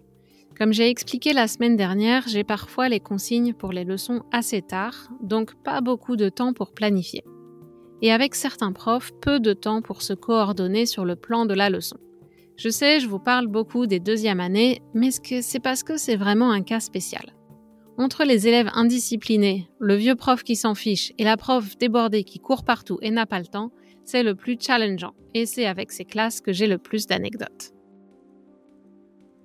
Comme 0.58 0.74
j'ai 0.74 0.90
expliqué 0.90 1.34
la 1.34 1.48
semaine 1.48 1.76
dernière, 1.76 2.28
j'ai 2.28 2.44
parfois 2.44 2.90
les 2.90 3.00
consignes 3.00 3.54
pour 3.54 3.72
les 3.72 3.86
leçons 3.86 4.22
assez 4.32 4.62
tard, 4.62 5.10
donc 5.22 5.56
pas 5.64 5.82
beaucoup 5.82 6.18
de 6.18 6.30
temps 6.30 6.54
pour 6.54 6.74
planifier. 6.74 7.24
Et 8.02 8.12
avec 8.12 8.36
certains 8.36 8.72
profs, 8.72 9.12
peu 9.22 9.40
de 9.40 9.54
temps 9.54 9.82
pour 9.82 10.02
se 10.02 10.14
coordonner 10.14 10.86
sur 10.86 11.06
le 11.06 11.16
plan 11.16 11.46
de 11.46 11.54
la 11.54 11.70
leçon. 11.70 11.98
Je 12.58 12.70
sais, 12.70 13.00
je 13.00 13.08
vous 13.08 13.18
parle 13.18 13.48
beaucoup 13.48 13.88
des 13.88 14.00
deuxièmes 14.00 14.40
années, 14.40 14.82
mais 14.94 15.10
c'est 15.10 15.60
parce 15.60 15.84
que 15.84 15.98
c'est 15.98 16.16
vraiment 16.16 16.52
un 16.52 16.62
cas 16.62 16.80
spécial? 16.80 17.24
Entre 17.98 18.24
les 18.24 18.48
élèves 18.48 18.70
indisciplinés, 18.74 19.70
le 19.80 19.96
vieux 19.96 20.16
prof 20.16 20.44
qui 20.44 20.56
s'en 20.56 20.76
fiche 20.76 21.14
et 21.18 21.24
la 21.24 21.38
prof 21.38 21.78
débordée 21.78 22.24
qui 22.24 22.40
court 22.40 22.64
partout 22.64 22.98
et 23.02 23.12
n'a 23.12 23.26
pas 23.26 23.40
le 23.40 23.46
temps, 23.46 23.72
c'est 24.06 24.24
le 24.24 24.36
plus 24.36 24.58
challengeant 24.60 25.14
et 25.34 25.46
c'est 25.46 25.66
avec 25.66 25.92
ces 25.92 26.06
classes 26.06 26.42
que 26.42 26.54
j'ai 26.54 26.68
le 26.68 26.78
plus 26.78 27.06
d'anecdotes. 27.06 27.74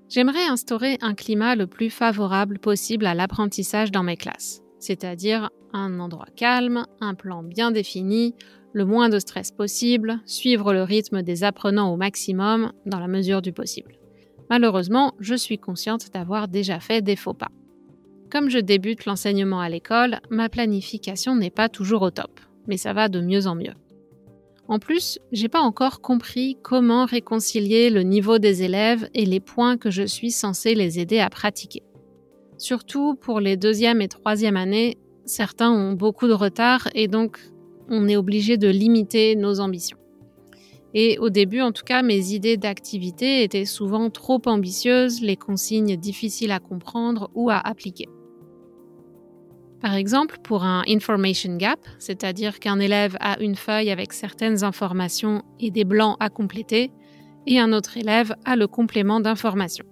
J'aimerais 0.09 0.45
instaurer 0.45 0.99
un 1.00 1.15
climat 1.15 1.57
le 1.57 1.67
plus 1.67 1.91
favorable 1.91 2.59
possible 2.59 3.07
à 3.07 3.15
l'apprentissage 3.15 3.91
dans 3.91 4.05
mes 4.05 4.17
classes, 4.17 4.62
c'est-à-dire 4.79 5.50
un 5.73 5.99
endroit 5.99 6.29
calme, 6.37 6.87
un 7.00 7.15
plan 7.15 7.43
bien 7.43 7.73
défini, 7.73 8.35
le 8.73 8.85
moins 8.85 9.09
de 9.09 9.19
stress 9.19 9.50
possible, 9.50 10.21
suivre 10.25 10.73
le 10.73 10.85
rythme 10.85 11.23
des 11.23 11.43
apprenants 11.43 11.93
au 11.93 11.97
maximum 11.97 12.73
dans 12.87 13.00
la 13.00 13.09
mesure 13.09 13.43
du 13.43 13.53
possible. 13.53 13.99
Malheureusement, 14.49 15.15
je 15.19 15.35
suis 15.35 15.59
consciente 15.59 16.12
d'avoir 16.12 16.47
déjà 16.47 16.79
fait 16.79 17.03
des 17.03 17.17
faux 17.17 17.35
pas. 17.35 17.50
Comme 18.30 18.50
je 18.50 18.59
débute 18.59 19.04
l'enseignement 19.04 19.61
à 19.61 19.68
l'école, 19.68 20.21
ma 20.30 20.49
planification 20.49 21.37
n'est 21.37 21.50
pas 21.50 21.68
toujours 21.68 22.02
au 22.02 22.11
top, 22.11 22.40
mais 22.66 22.76
ça 22.76 22.92
va 22.92 23.09
de 23.09 23.21
mieux 23.21 23.47
en 23.47 23.54
mieux. 23.54 23.75
En 24.68 24.80
plus, 24.80 25.21
j'ai 25.30 25.49
pas 25.49 25.61
encore 25.61 26.00
compris 26.00 26.59
comment 26.62 27.04
réconcilier 27.04 27.88
le 27.88 28.02
niveau 28.02 28.38
des 28.38 28.64
élèves 28.64 29.09
et 29.14 29.25
les 29.25 29.38
points 29.38 29.76
que 29.76 29.90
je 29.90 30.02
suis 30.02 30.33
censée 30.33 30.75
les 30.75 30.99
aider 30.99 31.21
à 31.21 31.30
pratiquer. 31.30 31.83
Surtout 32.59 33.14
pour 33.14 33.38
les 33.38 33.56
deuxième 33.56 34.02
et 34.02 34.09
troisième 34.09 34.56
années, 34.56 34.99
certains 35.25 35.71
ont 35.71 35.92
beaucoup 35.92 36.26
de 36.26 36.33
retard 36.33 36.88
et 36.95 37.06
donc 37.06 37.38
on 37.88 38.09
est 38.09 38.16
obligé 38.16 38.56
de 38.56 38.68
limiter 38.68 39.37
nos 39.37 39.61
ambitions. 39.61 39.99
Et 40.95 41.18
au 41.18 41.30
début, 41.30 41.61
en 41.61 41.73
tout 41.73 41.85
cas, 41.85 42.02
mes 42.02 42.33
idées 42.33 42.56
d'activité 42.56 43.42
étaient 43.42 43.66
souvent 43.66 44.11
trop 44.11 44.40
ambitieuses, 44.47 45.21
les 45.21 45.37
consignes 45.37 45.97
difficiles 45.97 46.50
à 46.50 46.59
comprendre 46.59 47.30
ou 47.35 47.50
à 47.50 47.59
appliquer. 47.59 48.09
Par 49.80 49.95
exemple, 49.95 50.38
pour 50.42 50.64
un 50.64 50.83
information 50.88 51.56
gap, 51.56 51.80
c'est-à-dire 51.99 52.59
qu'un 52.61 52.80
élève 52.80 53.16
a 53.21 53.38
une 53.40 53.56
feuille 53.56 53.90
avec 53.90 54.12
certaines 54.12 54.64
informations 54.64 55.42
et 55.61 55.71
des 55.71 55.85
blancs 55.85 56.16
à 56.18 56.30
compléter, 56.30 56.90
et 57.47 57.59
un 57.61 57.73
autre 57.73 57.97
élève 57.97 58.35
a 58.45 58.56
le 58.56 58.66
complément 58.66 59.21
d'information. 59.21 59.85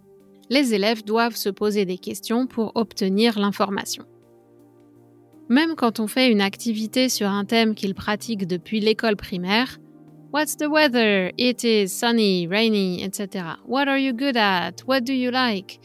Les 0.50 0.74
élèves 0.74 1.04
doivent 1.04 1.36
se 1.36 1.48
poser 1.48 1.84
des 1.84 1.98
questions 1.98 2.46
pour 2.46 2.72
obtenir 2.74 3.38
l'information. 3.38 4.04
Même 5.48 5.74
quand 5.76 6.00
on 6.00 6.06
fait 6.06 6.32
une 6.32 6.40
activité 6.40 7.08
sur 7.08 7.28
un 7.28 7.44
thème 7.44 7.74
qu'ils 7.74 7.94
pratiquent 7.94 8.46
depuis 8.46 8.80
l'école 8.80 9.16
primaire, 9.16 9.78
What's 10.32 10.56
the 10.56 10.66
weather? 10.68 11.30
It 11.38 11.62
is 11.62 11.90
sunny, 11.90 12.48
rainy, 12.48 13.04
etc. 13.04 13.56
What 13.66 13.86
are 13.86 13.98
you 13.98 14.12
good 14.12 14.36
at? 14.36 14.82
What 14.84 15.02
do 15.02 15.12
you 15.12 15.30
like? 15.30 15.78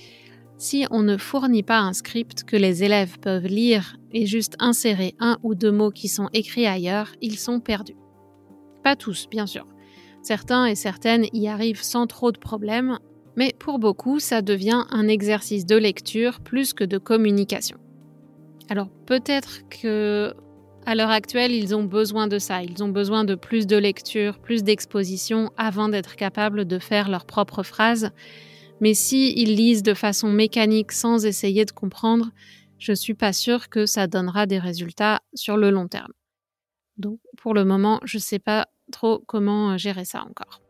Si 0.60 0.86
on 0.92 1.04
ne 1.04 1.16
fournit 1.16 1.64
pas 1.64 1.80
un 1.80 1.94
script 1.94 2.44
que 2.44 2.58
les 2.58 2.84
élèves 2.84 3.18
peuvent 3.20 3.46
lire 3.46 3.96
et 4.12 4.26
juste 4.26 4.58
insérer 4.60 5.16
un 5.18 5.38
ou 5.42 5.56
deux 5.56 5.72
mots 5.72 5.90
qui 5.90 6.10
sont 6.10 6.28
écrits 6.34 6.68
ailleurs, 6.68 7.14
ils 7.22 7.40
sont 7.40 7.62
perdus. 7.62 7.96
Pas 8.84 8.98
tous, 8.98 9.30
bien 9.30 9.48
sûr. 9.48 9.66
Certains 10.22 10.66
et 10.66 10.76
certaines 10.76 11.28
y 11.32 11.48
arrivent 11.48 11.82
sans 11.82 12.08
trop 12.08 12.34
de 12.34 12.38
problèmes, 12.38 13.00
mais 13.38 13.54
pour 13.58 13.80
beaucoup, 13.80 14.20
ça 14.20 14.42
devient 14.42 14.84
un 14.92 15.08
exercice 15.08 15.66
de 15.66 15.78
lecture 15.78 16.42
plus 16.42 16.74
que 16.74 16.84
de 16.84 16.98
communication. 16.98 17.78
Alors 18.70 18.90
peut-être 19.06 19.62
que 19.70 20.34
à 20.86 20.94
l'heure 20.94 21.10
actuelle, 21.10 21.54
ils 21.54 21.74
ont 21.74 21.86
besoin 21.86 22.28
de 22.28 22.38
ça, 22.38 22.64
ils 22.64 22.84
ont 22.84 22.90
besoin 22.90 23.24
de 23.24 23.36
plus 23.36 23.66
de 23.66 23.78
lecture, 23.78 24.40
plus 24.40 24.64
d'exposition 24.64 25.52
avant 25.56 25.88
d'être 25.88 26.18
capables 26.18 26.66
de 26.66 26.80
faire 26.80 27.08
leurs 27.08 27.26
propres 27.26 27.64
phrases 27.64 28.12
mais 28.82 28.94
si 28.94 29.34
ils 29.36 29.56
lisent 29.56 29.84
de 29.84 29.94
façon 29.94 30.30
mécanique 30.30 30.92
sans 30.92 31.26
essayer 31.26 31.66
de 31.66 31.72
comprendre, 31.72 32.32
je 32.78 32.94
suis 32.94 33.14
pas 33.14 33.34
sûre 33.34 33.70
que 33.70 33.86
ça 33.86 34.08
donnera 34.08 34.46
des 34.46 34.60
résultats 34.60 35.22
sur 35.34 35.58
le 35.58 35.70
long 35.70 35.88
terme. 35.88 36.14
Donc 36.98 37.20
pour 37.38 37.54
le 37.54 37.66
moment, 37.66 38.00
je 38.04 38.18
sais 38.18 38.40
pas 38.40 38.68
trop 38.92 39.20
comment 39.28 39.72
euh, 39.72 39.78
gérer 39.78 40.06
ça 40.06 40.24
encore. 40.24 40.62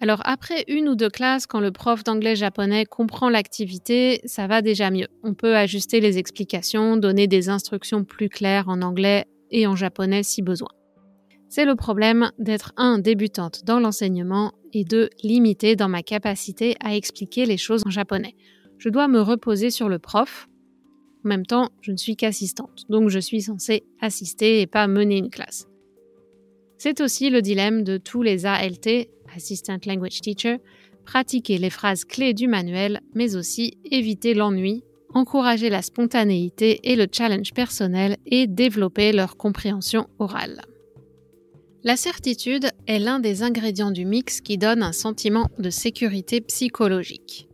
Alors 0.00 0.20
après 0.24 0.64
une 0.68 0.88
ou 0.88 0.94
deux 0.94 1.10
classes, 1.10 1.46
quand 1.46 1.60
le 1.60 1.72
prof 1.72 2.04
d'anglais 2.04 2.36
japonais 2.36 2.84
comprend 2.84 3.28
l'activité, 3.28 4.20
ça 4.24 4.46
va 4.46 4.62
déjà 4.62 4.90
mieux. 4.90 5.08
On 5.24 5.34
peut 5.34 5.56
ajuster 5.56 6.00
les 6.00 6.18
explications, 6.18 6.96
donner 6.96 7.26
des 7.26 7.48
instructions 7.48 8.04
plus 8.04 8.28
claires 8.28 8.68
en 8.68 8.80
anglais 8.82 9.24
et 9.50 9.66
en 9.66 9.74
japonais 9.74 10.22
si 10.22 10.40
besoin. 10.40 10.68
C'est 11.48 11.64
le 11.64 11.76
problème 11.76 12.30
d'être 12.38 12.72
un 12.76 12.98
débutante 12.98 13.64
dans 13.64 13.80
l'enseignement 13.80 14.52
et 14.74 14.84
de 14.84 15.08
limiter 15.22 15.76
dans 15.76 15.88
ma 15.88 16.02
capacité 16.02 16.76
à 16.80 16.94
expliquer 16.94 17.46
les 17.46 17.56
choses 17.56 17.82
en 17.86 17.90
japonais. 17.90 18.34
Je 18.76 18.90
dois 18.90 19.08
me 19.08 19.20
reposer 19.20 19.70
sur 19.70 19.88
le 19.88 19.98
prof. 19.98 20.46
En 21.24 21.28
même 21.28 21.46
temps, 21.46 21.70
je 21.80 21.90
ne 21.90 21.96
suis 21.96 22.16
qu'assistante, 22.16 22.84
donc 22.90 23.08
je 23.08 23.18
suis 23.18 23.42
censée 23.42 23.84
assister 24.00 24.60
et 24.60 24.66
pas 24.66 24.86
mener 24.86 25.16
une 25.16 25.30
classe. 25.30 25.66
C'est 26.76 27.00
aussi 27.00 27.30
le 27.30 27.42
dilemme 27.42 27.82
de 27.82 27.96
tous 27.96 28.22
les 28.22 28.46
ALT, 28.46 29.08
Assistant 29.34 29.78
Language 29.86 30.20
Teacher, 30.20 30.58
pratiquer 31.04 31.58
les 31.58 31.70
phrases 31.70 32.04
clés 32.04 32.34
du 32.34 32.46
manuel, 32.46 33.00
mais 33.14 33.36
aussi 33.36 33.78
éviter 33.90 34.34
l'ennui, 34.34 34.84
encourager 35.14 35.70
la 35.70 35.82
spontanéité 35.82 36.80
et 36.84 36.94
le 36.94 37.06
challenge 37.10 37.52
personnel 37.54 38.18
et 38.26 38.46
développer 38.46 39.12
leur 39.12 39.36
compréhension 39.36 40.06
orale. 40.18 40.60
La 41.84 41.96
certitude 41.96 42.70
est 42.88 42.98
l'un 42.98 43.20
des 43.20 43.44
ingrédients 43.44 43.92
du 43.92 44.04
mix 44.04 44.40
qui 44.40 44.58
donne 44.58 44.82
un 44.82 44.92
sentiment 44.92 45.48
de 45.60 45.70
sécurité 45.70 46.40
psychologique. 46.40 47.48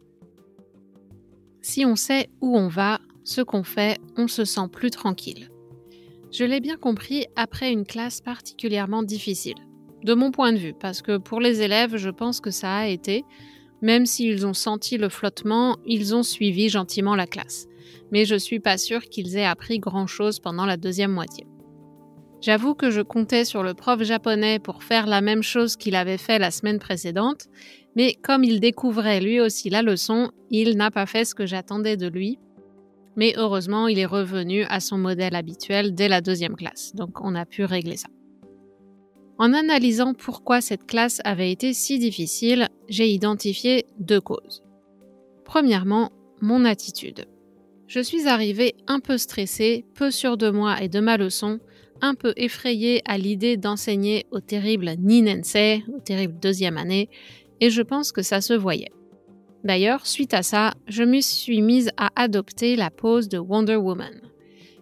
Si 1.61 1.85
on 1.85 1.95
sait 1.95 2.31
où 2.41 2.57
on 2.57 2.69
va, 2.69 3.01
ce 3.25 3.43
qu'on 3.43 3.65
fait, 3.65 3.99
on 4.17 4.27
se 4.27 4.47
sent 4.47 4.69
plus 4.73 4.91
tranquille. 4.91 5.51
Je 6.33 6.45
l'ai 6.45 6.61
bien 6.61 6.77
compris 6.79 7.27
après 7.37 7.71
une 7.71 7.85
classe 7.85 8.23
particulièrement 8.23 9.03
difficile. 9.03 9.55
De 10.03 10.15
mon 10.15 10.31
point 10.31 10.55
de 10.55 10.59
vue, 10.59 10.75
parce 10.75 11.03
que 11.03 11.19
pour 11.19 11.41
les 11.41 11.61
élèves, 11.61 11.99
je 11.99 12.11
pense 12.11 12.41
que 12.41 12.51
ça 12.51 12.75
a 12.77 12.87
été, 12.87 13.25
même 13.83 14.07
s'ils 14.07 14.47
ont 14.47 14.55
senti 14.55 14.97
le 14.97 15.11
flottement, 15.11 15.77
ils 15.85 16.15
ont 16.15 16.23
suivi 16.23 16.71
gentiment 16.71 17.15
la 17.15 17.27
classe. 17.27 17.67
Mais 18.11 18.25
je 18.25 18.37
suis 18.37 18.61
pas 18.61 18.79
sûre 18.79 19.03
qu'ils 19.03 19.37
aient 19.37 19.45
appris 19.45 19.79
grand 19.81 20.07
chose 20.07 20.41
pendant 20.41 20.65
la 20.65 20.79
deuxième 20.79 21.13
moitié. 21.13 21.47
J'avoue 22.45 22.75
que 22.75 22.91
je 22.91 23.01
comptais 23.01 23.47
sur 23.47 23.63
le 23.63 23.73
prof 23.73 24.03
japonais 24.03 24.59
pour 24.59 24.83
faire 24.83 25.07
la 25.07 25.23
même 25.23 25.43
chose 25.43 25.77
qu'il 25.77 25.97
avait 25.97 26.19
fait 26.19 26.39
la 26.39 26.51
semaine 26.51 26.79
précédente, 26.79 27.47
mais 27.97 28.13
comme 28.13 28.45
il 28.45 28.61
découvrait 28.61 29.21
lui 29.21 29.41
aussi 29.41 29.71
la 29.71 29.81
leçon, 29.81 30.31
il 30.51 30.77
n'a 30.77 30.91
pas 30.91 31.07
fait 31.07 31.25
ce 31.25 31.35
que 31.35 31.47
j'attendais 31.47 31.97
de 31.97 32.07
lui. 32.07 32.39
Mais 33.17 33.33
heureusement, 33.39 33.89
il 33.89 33.99
est 33.99 34.05
revenu 34.05 34.65
à 34.65 34.81
son 34.81 34.99
modèle 34.99 35.37
habituel 35.37 35.95
dès 35.95 36.07
la 36.07 36.21
deuxième 36.21 36.55
classe, 36.55 36.95
donc 36.95 37.23
on 37.23 37.35
a 37.35 37.47
pu 37.47 37.65
régler 37.65 37.97
ça. 37.97 38.09
En 39.39 39.55
analysant 39.55 40.13
pourquoi 40.13 40.61
cette 40.61 40.85
classe 40.85 41.23
avait 41.25 41.51
été 41.51 41.73
si 41.73 41.99
difficile, 41.99 42.69
j'ai 42.91 43.09
identifié 43.09 43.87
deux 43.99 44.21
causes. 44.21 44.63
Premièrement, 45.47 46.13
mon 46.43 46.67
attitude. 46.67 47.25
Je 47.87 48.01
suis 48.01 48.29
arrivée 48.29 48.75
un 48.87 49.01
peu 49.01 49.17
stressée, 49.17 49.87
peu 49.95 50.11
sûre 50.11 50.37
de 50.37 50.51
moi 50.51 50.83
et 50.83 50.91
de 50.91 51.01
ma 51.01 51.17
leçon, 51.17 51.59
un 52.05 52.15
peu 52.15 52.35
effrayée 52.37 53.01
à 53.07 53.17
l'idée 53.17 53.57
d'enseigner 53.57 54.27
au 54.31 54.41
terrible 54.41 54.93
Ninensei, 54.99 55.83
au 55.89 56.01
terrible 56.01 56.39
deuxième 56.39 56.77
année, 56.77 57.09
et 57.61 57.71
je 57.71 57.81
pense 57.81 58.13
que 58.13 58.21
ça 58.21 58.43
se 58.43 58.53
voyait. 58.53 58.93
D'ailleurs, 59.65 60.07
suite 60.07 60.35
à 60.35 60.43
ça, 60.43 60.75
je 60.87 61.03
me 61.03 61.23
suis 61.23 61.63
mise 61.63 61.91
à 61.97 62.11
adopter 62.15 62.77
la 62.77 62.91
pose 62.91 63.31
de 63.31 63.39
Wonder 63.39 63.77
Woman. 63.77 64.21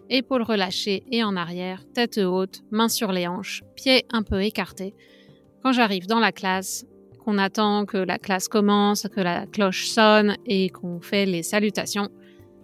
Épaules 0.09 0.43
relâchées 0.43 1.03
et 1.11 1.23
en 1.23 1.37
arrière, 1.37 1.85
tête 1.93 2.17
haute, 2.17 2.61
mains 2.71 2.89
sur 2.89 3.13
les 3.13 3.25
hanches, 3.25 3.63
pieds 3.75 4.03
un 4.11 4.23
peu 4.23 4.43
écartés. 4.43 4.93
Quand 5.63 5.71
j'arrive 5.71 6.07
dans 6.07 6.19
la 6.19 6.33
classe, 6.33 6.85
qu'on 7.23 7.37
attend 7.37 7.85
que 7.85 7.97
la 7.97 8.19
classe 8.19 8.49
commence, 8.49 9.07
que 9.07 9.21
la 9.21 9.45
cloche 9.45 9.87
sonne 9.87 10.35
et 10.45 10.69
qu'on 10.69 10.99
fait 10.99 11.25
les 11.25 11.41
salutations, 11.41 12.09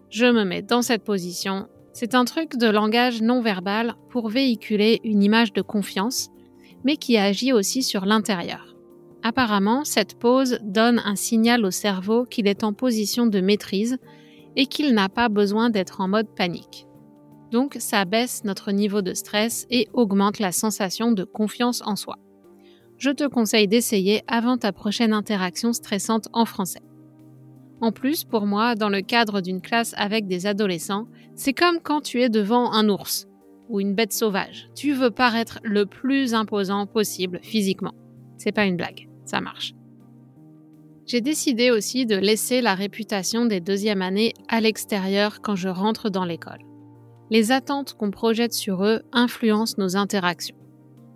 je 0.10 0.26
me 0.26 0.44
mets 0.44 0.62
dans 0.62 0.82
cette 0.82 1.06
position 1.06 1.70
c'est 1.94 2.16
un 2.16 2.26
truc 2.26 2.58
de 2.58 2.68
langage 2.68 3.22
non 3.22 3.42
verbal 3.42 3.96
pour 4.10 4.30
véhiculer 4.30 5.00
une 5.04 5.24
image 5.24 5.54
de 5.54 5.62
confiance, 5.62 6.30
mais 6.84 6.98
qui 6.98 7.18
agit 7.18 7.54
aussi 7.54 7.84
sur 7.84 8.06
l'intérieur. 8.06 8.76
Apparemment, 9.22 9.84
cette 9.84 10.18
pose 10.18 10.60
donne 10.62 11.02
un 11.04 11.16
signal 11.16 11.66
au 11.66 11.72
cerveau 11.72 12.26
qu'il 12.26 12.48
est 12.48 12.64
en 12.64 12.74
position 12.74 13.28
de 13.28 13.42
maîtrise 13.42 13.98
et 14.56 14.66
qu'il 14.66 14.94
n'a 14.94 15.10
pas 15.10 15.30
besoin 15.30 15.70
d'être 15.70 16.00
en 16.02 16.08
mode 16.08 16.34
panique. 16.36 16.86
Donc 17.52 17.78
ça 17.80 18.06
baisse 18.06 18.44
notre 18.44 18.72
niveau 18.72 19.02
de 19.02 19.14
stress 19.14 19.66
et 19.70 19.88
augmente 19.94 20.40
la 20.40 20.52
sensation 20.52 21.12
de 21.12 21.24
confiance 21.24 21.82
en 21.86 21.96
soi. 21.96 22.16
Je 22.98 23.10
te 23.10 23.28
conseille 23.28 23.68
d'essayer 23.68 24.22
avant 24.28 24.58
ta 24.58 24.72
prochaine 24.72 25.14
interaction 25.14 25.74
stressante 25.74 26.28
en 26.34 26.46
français. 26.46 26.82
En 27.82 27.92
plus, 27.92 28.24
pour 28.24 28.46
moi, 28.46 28.76
dans 28.76 28.90
le 28.90 29.02
cadre 29.02 29.42
d'une 29.42 29.62
classe 29.62 29.94
avec 29.98 30.28
des 30.28 30.46
adolescents, 30.46 31.08
c'est 31.36 31.54
comme 31.54 31.80
quand 31.82 32.02
tu 32.02 32.22
es 32.22 32.30
devant 32.30 32.72
un 32.74 32.90
ours 32.90 33.28
ou 33.70 33.80
une 33.80 33.96
bête 33.96 34.12
sauvage. 34.12 34.70
Tu 34.76 34.94
veux 34.94 35.12
paraître 35.12 35.60
le 35.64 35.86
plus 35.86 36.34
imposant 36.34 36.86
possible 36.88 37.40
physiquement. 37.42 37.94
C'est 38.38 38.52
pas 38.52 38.66
une 38.66 38.78
blague, 38.78 39.08
ça 39.26 39.40
marche. 39.40 39.74
J'ai 41.06 41.22
décidé 41.22 41.72
aussi 41.72 42.06
de 42.06 42.16
laisser 42.16 42.62
la 42.62 42.76
réputation 42.76 43.46
des 43.46 43.62
deuxièmes 43.62 44.02
années 44.02 44.34
à 44.48 44.60
l'extérieur 44.60 45.42
quand 45.42 45.56
je 45.56 45.70
rentre 45.70 46.10
dans 46.10 46.26
l'école. 46.26 46.60
Les 47.32 47.52
attentes 47.52 47.94
qu'on 47.94 48.12
projette 48.12 48.54
sur 48.54 48.84
eux 48.84 49.02
influencent 49.12 49.76
nos 49.78 49.96
interactions. 49.96 50.56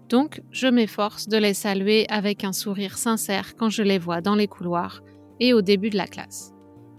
Donc, 0.10 0.42
je 0.52 0.68
m'efforce 0.68 1.28
de 1.28 1.38
les 1.38 1.54
saluer 1.54 2.06
avec 2.10 2.44
un 2.44 2.54
sourire 2.54 2.98
sincère 2.98 3.56
quand 3.56 3.70
je 3.70 3.84
les 3.84 3.98
vois 3.98 4.22
dans 4.22 4.36
les 4.36 4.48
couloirs 4.48 5.02
et 5.40 5.54
au 5.54 5.62
début 5.62 5.90
de 5.90 5.98
la 5.98 6.08
classe, 6.08 6.53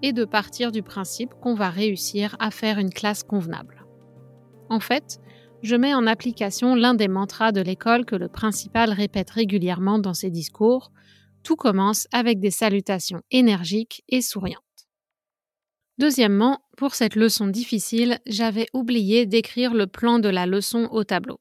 et 0.05 0.13
de 0.13 0.27
partir 0.27 0.71
du 0.71 0.83
principe 0.83 1.33
qu'on 1.41 1.55
va 1.55 1.71
réussir 1.71 2.37
à 2.39 2.51
faire 2.51 2.79
une 2.79 2.93
classe 2.93 3.23
convenable. 3.23 3.87
En 4.69 4.79
fait, 4.79 5.19
je 5.63 5.77
mets 5.77 5.95
en 5.95 6.07
application 6.07 6.75
l'un 6.75 6.93
des 6.93 7.09
mantras 7.09 7.53
de 7.53 7.63
l'école 7.63 8.05
que 8.05 8.15
le 8.15 8.29
principal 8.29 8.93
répète 8.93 9.31
régulièrement 9.31 9.99
dans 9.99 10.13
ses 10.13 10.31
discours. 10.31 10.93
Tout 11.43 11.57
commence 11.57 12.07
avec 12.13 12.39
des 12.39 12.51
salutations 12.51 13.23
énergiques 13.31 14.05
et 14.11 14.21
souriantes. 14.21 14.61
Deuxièmement, 15.97 16.61
pour 16.77 16.95
cette 16.95 17.17
leçon 17.17 17.47
difficile, 17.47 18.19
j'avais 18.27 18.67
oublié 18.75 19.25
d'écrire 19.25 19.73
le 19.73 19.87
plan 19.87 20.19
de 20.19 20.29
la 20.29 20.45
leçon 20.45 20.87
au 20.93 21.05
tableau. 21.05 21.41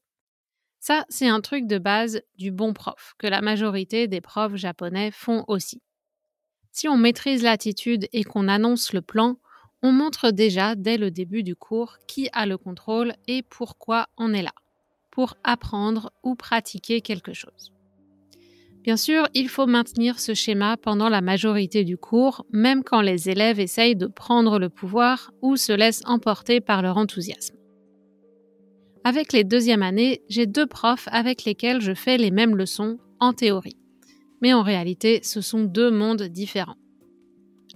Ça, 0.80 1.04
c'est 1.10 1.28
un 1.28 1.42
truc 1.42 1.66
de 1.66 1.76
base 1.76 2.22
du 2.38 2.50
bon 2.50 2.72
prof, 2.72 3.12
que 3.18 3.26
la 3.26 3.42
majorité 3.42 4.08
des 4.08 4.22
profs 4.22 4.56
japonais 4.56 5.10
font 5.10 5.44
aussi. 5.48 5.82
Si 6.74 6.88
on 6.88 6.96
maîtrise 6.96 7.44
l'attitude 7.44 8.08
et 8.12 8.24
qu'on 8.24 8.48
annonce 8.48 8.92
le 8.92 9.00
plan, 9.00 9.36
on 9.80 9.92
montre 9.92 10.32
déjà 10.32 10.74
dès 10.74 10.98
le 10.98 11.12
début 11.12 11.44
du 11.44 11.54
cours 11.54 11.98
qui 12.08 12.28
a 12.32 12.46
le 12.46 12.58
contrôle 12.58 13.14
et 13.28 13.42
pourquoi 13.42 14.08
on 14.18 14.34
est 14.34 14.42
là, 14.42 14.54
pour 15.12 15.36
apprendre 15.44 16.10
ou 16.24 16.34
pratiquer 16.34 17.00
quelque 17.00 17.32
chose. 17.32 17.72
Bien 18.82 18.96
sûr, 18.96 19.28
il 19.34 19.48
faut 19.48 19.66
maintenir 19.66 20.18
ce 20.18 20.34
schéma 20.34 20.76
pendant 20.76 21.08
la 21.08 21.20
majorité 21.20 21.84
du 21.84 21.96
cours, 21.96 22.44
même 22.50 22.82
quand 22.82 23.02
les 23.02 23.30
élèves 23.30 23.60
essayent 23.60 23.94
de 23.94 24.08
prendre 24.08 24.58
le 24.58 24.68
pouvoir 24.68 25.30
ou 25.42 25.56
se 25.56 25.72
laissent 25.72 26.02
emporter 26.06 26.60
par 26.60 26.82
leur 26.82 26.96
enthousiasme. 26.96 27.54
Avec 29.04 29.32
les 29.32 29.44
deuxièmes 29.44 29.84
années, 29.84 30.22
j'ai 30.28 30.46
deux 30.46 30.66
profs 30.66 31.08
avec 31.12 31.44
lesquels 31.44 31.80
je 31.80 31.94
fais 31.94 32.18
les 32.18 32.32
mêmes 32.32 32.56
leçons 32.56 32.98
en 33.20 33.32
théorie. 33.32 33.76
Mais 34.42 34.52
en 34.52 34.62
réalité, 34.62 35.20
ce 35.22 35.40
sont 35.40 35.64
deux 35.64 35.90
mondes 35.90 36.22
différents. 36.22 36.76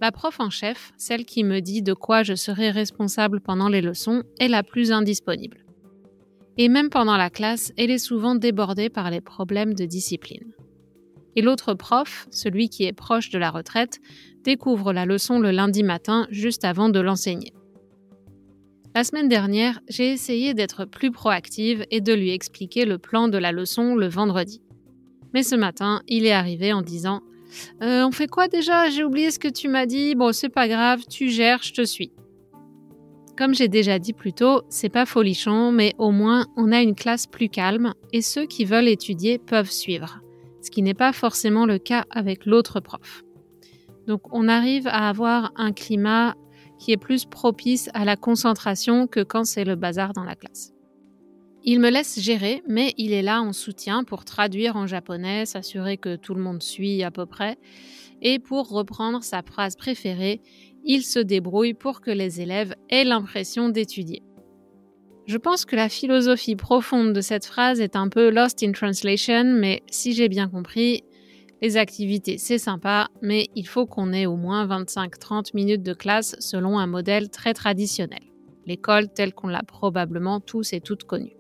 La 0.00 0.12
prof 0.12 0.38
en 0.38 0.50
chef, 0.50 0.93
celle 0.97 1.25
qui 1.25 1.43
me 1.45 1.61
dit 1.61 1.83
de 1.83 1.95
quoi 1.95 2.23
je 2.23 2.35
serai 2.35 2.71
responsable 2.71 3.41
pendant 3.41 3.69
les 3.69 3.81
leçons, 3.81 4.23
est 4.38 4.49
la 4.49 4.62
plus 4.62 4.93
indisponible. 4.93 5.65
Et 6.57 6.69
même 6.69 6.91
pendant 6.91 7.17
la 7.17 7.31
classe, 7.31 7.73
elle 7.77 7.91
est 7.91 7.99
souvent 7.99 8.35
débordée 8.35 8.91
par 8.91 9.11
les 9.11 9.21
problèmes 9.21 9.75
de 9.75 9.85
discipline 9.87 10.53
et 11.38 11.41
l'autre 11.41 11.73
prof, 11.75 12.27
celui 12.33 12.69
qui 12.69 12.83
est 12.83 12.93
proche 12.93 13.31
de 13.31 13.38
la 13.38 13.53
retraite, 13.53 14.00
découvre 14.43 14.93
la 14.93 15.07
leçon 15.07 15.38
le 15.38 15.53
lundi 15.53 15.85
matin 15.85 16.27
juste 16.33 16.65
avant 16.65 16.88
de 16.88 16.99
l'enseigner. 16.99 17.53
La 18.97 19.05
semaine 19.05 19.29
dernière, 19.29 19.79
j'ai 19.88 20.11
essayé 20.11 20.53
d'être 20.53 20.85
plus 20.85 21.12
proactive 21.12 21.87
et 21.93 22.00
de 22.00 22.12
lui 22.12 22.33
expliquer 22.33 22.85
le 22.85 22.99
plan 22.99 23.29
de 23.29 23.38
la 23.38 23.53
leçon 23.53 23.95
le 23.95 24.09
vendredi. 24.09 24.61
Mais 25.38 25.45
ce 25.45 25.54
matin, 25.54 26.02
il 26.09 26.26
est 26.26 26.33
arrivé 26.33 26.73
en 26.73 26.83
disant 26.83 27.23
euh, 27.80 28.04
On 28.04 28.11
fait 28.11 28.26
quoi 28.26 28.49
déjà? 28.49 28.90
J'ai 28.90 29.04
oublié 29.04 29.30
ce 29.30 29.38
que 29.38 29.47
tu 29.47 29.68
m'as 29.68 29.87
dit. 29.87 30.16
Bon, 30.16 30.33
c'est 30.33 30.49
pas 30.49 30.66
grave, 30.66 31.02
tu 31.09 31.30
gères, 31.30 31.62
je 31.62 31.73
te 31.73 31.85
suis. 31.85 32.11
Comme 33.37 33.54
j'ai 33.54 33.68
déjà 33.68 34.00
dit 34.00 34.14
plus 34.14 34.33
tôt, 34.33 34.62
c'est 34.68 34.88
pas 34.88 35.07
folichon, 35.07 35.71
mais 35.71 35.95
au 35.97 36.11
moins 36.11 36.47
on 36.57 36.73
a 36.73 36.83
une 36.83 36.97
classe 36.97 37.28
plus 37.28 37.49
calme 37.49 37.95
et 38.12 38.21
ceux 38.21 38.47
qui 38.47 38.64
veulent 38.64 38.88
étudier 38.88 39.38
peuvent 39.38 39.71
suivre 39.71 40.23
ce 40.61 40.73
qui 40.73 40.83
n'est 40.83 40.92
pas 40.92 41.12
forcément 41.12 41.66
le 41.66 41.78
cas 41.78 42.04
avec 42.11 42.45
l'autre 42.45 42.80
prof. 42.80 43.23
Donc 44.09 44.23
on 44.33 44.49
arrive 44.49 44.88
à 44.88 45.09
avoir 45.09 45.52
un 45.54 45.71
climat 45.71 46.35
qui 46.80 46.90
est 46.90 46.97
plus 46.97 47.26
propice 47.26 47.90
à 47.95 48.04
la 48.04 48.16
concentration 48.16 49.07
que 49.07 49.21
quand 49.21 49.45
c'est 49.45 49.62
le 49.62 49.76
bazar 49.76 50.14
dans 50.14 50.25
la 50.25 50.35
classe. 50.35 50.73
Il 51.70 51.80
me 51.80 51.90
laisse 51.90 52.18
gérer, 52.18 52.62
mais 52.66 52.94
il 52.96 53.12
est 53.12 53.20
là 53.20 53.42
en 53.42 53.52
soutien 53.52 54.02
pour 54.02 54.25
traduire 54.25 54.76
en 54.76 54.87
japonais, 54.87 55.44
s'assurer 55.44 55.98
que 55.98 56.16
tout 56.16 56.32
le 56.32 56.40
monde 56.40 56.62
suit 56.62 57.02
à 57.02 57.10
peu 57.10 57.26
près, 57.26 57.58
et 58.22 58.38
pour 58.38 58.70
reprendre 58.70 59.22
sa 59.22 59.42
phrase 59.42 59.76
préférée, 59.76 60.40
il 60.82 61.02
se 61.02 61.18
débrouille 61.18 61.74
pour 61.74 62.00
que 62.00 62.11
les 62.11 62.40
élèves 62.40 62.74
aient 62.88 63.04
l'impression 63.04 63.68
d'étudier. 63.68 64.22
Je 65.26 65.37
pense 65.37 65.66
que 65.66 65.76
la 65.76 65.90
philosophie 65.90 66.57
profonde 66.57 67.12
de 67.12 67.20
cette 67.20 67.44
phrase 67.44 67.83
est 67.83 67.96
un 67.96 68.09
peu 68.09 68.31
lost 68.31 68.62
in 68.62 68.72
translation, 68.72 69.44
mais 69.44 69.83
si 69.90 70.14
j'ai 70.14 70.31
bien 70.31 70.48
compris, 70.48 71.04
les 71.61 71.76
activités 71.76 72.38
c'est 72.38 72.57
sympa, 72.57 73.09
mais 73.20 73.48
il 73.54 73.68
faut 73.68 73.85
qu'on 73.85 74.14
ait 74.14 74.24
au 74.24 74.37
moins 74.37 74.66
25-30 74.66 75.50
minutes 75.52 75.83
de 75.83 75.92
classe 75.92 76.35
selon 76.38 76.78
un 76.78 76.87
modèle 76.87 77.28
très 77.28 77.52
traditionnel, 77.52 78.22
l'école 78.64 79.12
telle 79.12 79.35
qu'on 79.35 79.48
l'a 79.48 79.62
probablement 79.62 80.40
tous 80.40 80.72
et 80.72 80.81
toutes 80.81 81.04
connue. 81.04 81.38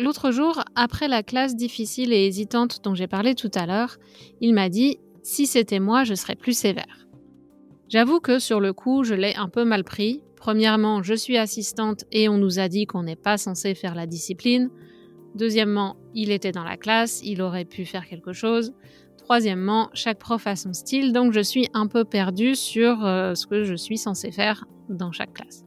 L'autre 0.00 0.30
jour, 0.30 0.64
après 0.74 1.08
la 1.08 1.22
classe 1.22 1.54
difficile 1.54 2.12
et 2.12 2.26
hésitante 2.26 2.82
dont 2.82 2.94
j'ai 2.94 3.06
parlé 3.06 3.34
tout 3.34 3.50
à 3.54 3.66
l'heure, 3.66 3.98
il 4.40 4.54
m'a 4.54 4.68
dit 4.68 4.98
Si 5.22 5.46
c'était 5.46 5.78
moi, 5.78 6.04
je 6.04 6.14
serais 6.14 6.36
plus 6.36 6.56
sévère. 6.56 7.06
J'avoue 7.88 8.20
que 8.20 8.38
sur 8.38 8.60
le 8.60 8.72
coup, 8.72 9.04
je 9.04 9.14
l'ai 9.14 9.34
un 9.34 9.48
peu 9.48 9.64
mal 9.64 9.84
pris, 9.84 10.22
Premièrement, 10.40 11.02
je 11.02 11.12
suis 11.12 11.36
assistante 11.36 12.04
et 12.12 12.30
on 12.30 12.38
nous 12.38 12.58
a 12.58 12.68
dit 12.68 12.86
qu'on 12.86 13.02
n'est 13.02 13.14
pas 13.14 13.36
censé 13.36 13.74
faire 13.74 13.94
la 13.94 14.06
discipline. 14.06 14.70
Deuxièmement, 15.34 15.96
il 16.14 16.30
était 16.30 16.50
dans 16.50 16.64
la 16.64 16.78
classe, 16.78 17.20
il 17.22 17.42
aurait 17.42 17.66
pu 17.66 17.84
faire 17.84 18.06
quelque 18.06 18.32
chose. 18.32 18.72
Troisièmement, 19.18 19.90
chaque 19.92 20.18
prof 20.18 20.46
a 20.46 20.56
son 20.56 20.72
style, 20.72 21.12
donc 21.12 21.34
je 21.34 21.40
suis 21.40 21.68
un 21.74 21.86
peu 21.86 22.06
perdue 22.06 22.54
sur 22.54 23.04
euh, 23.04 23.34
ce 23.34 23.46
que 23.46 23.64
je 23.64 23.74
suis 23.74 23.98
censée 23.98 24.32
faire 24.32 24.64
dans 24.88 25.12
chaque 25.12 25.34
classe. 25.34 25.62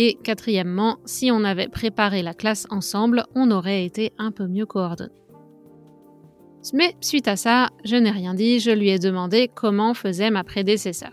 Et 0.00 0.14
quatrièmement, 0.22 0.98
si 1.06 1.32
on 1.32 1.42
avait 1.42 1.66
préparé 1.66 2.22
la 2.22 2.32
classe 2.32 2.68
ensemble, 2.70 3.24
on 3.34 3.50
aurait 3.50 3.84
été 3.84 4.12
un 4.16 4.30
peu 4.30 4.46
mieux 4.46 4.64
coordonnés. 4.64 5.10
Mais 6.72 6.94
suite 7.00 7.26
à 7.26 7.34
ça, 7.34 7.70
je 7.84 7.96
n'ai 7.96 8.12
rien 8.12 8.32
dit, 8.32 8.60
je 8.60 8.70
lui 8.70 8.90
ai 8.90 9.00
demandé 9.00 9.50
comment 9.52 9.94
faisait 9.94 10.30
ma 10.30 10.44
prédécesseur. 10.44 11.10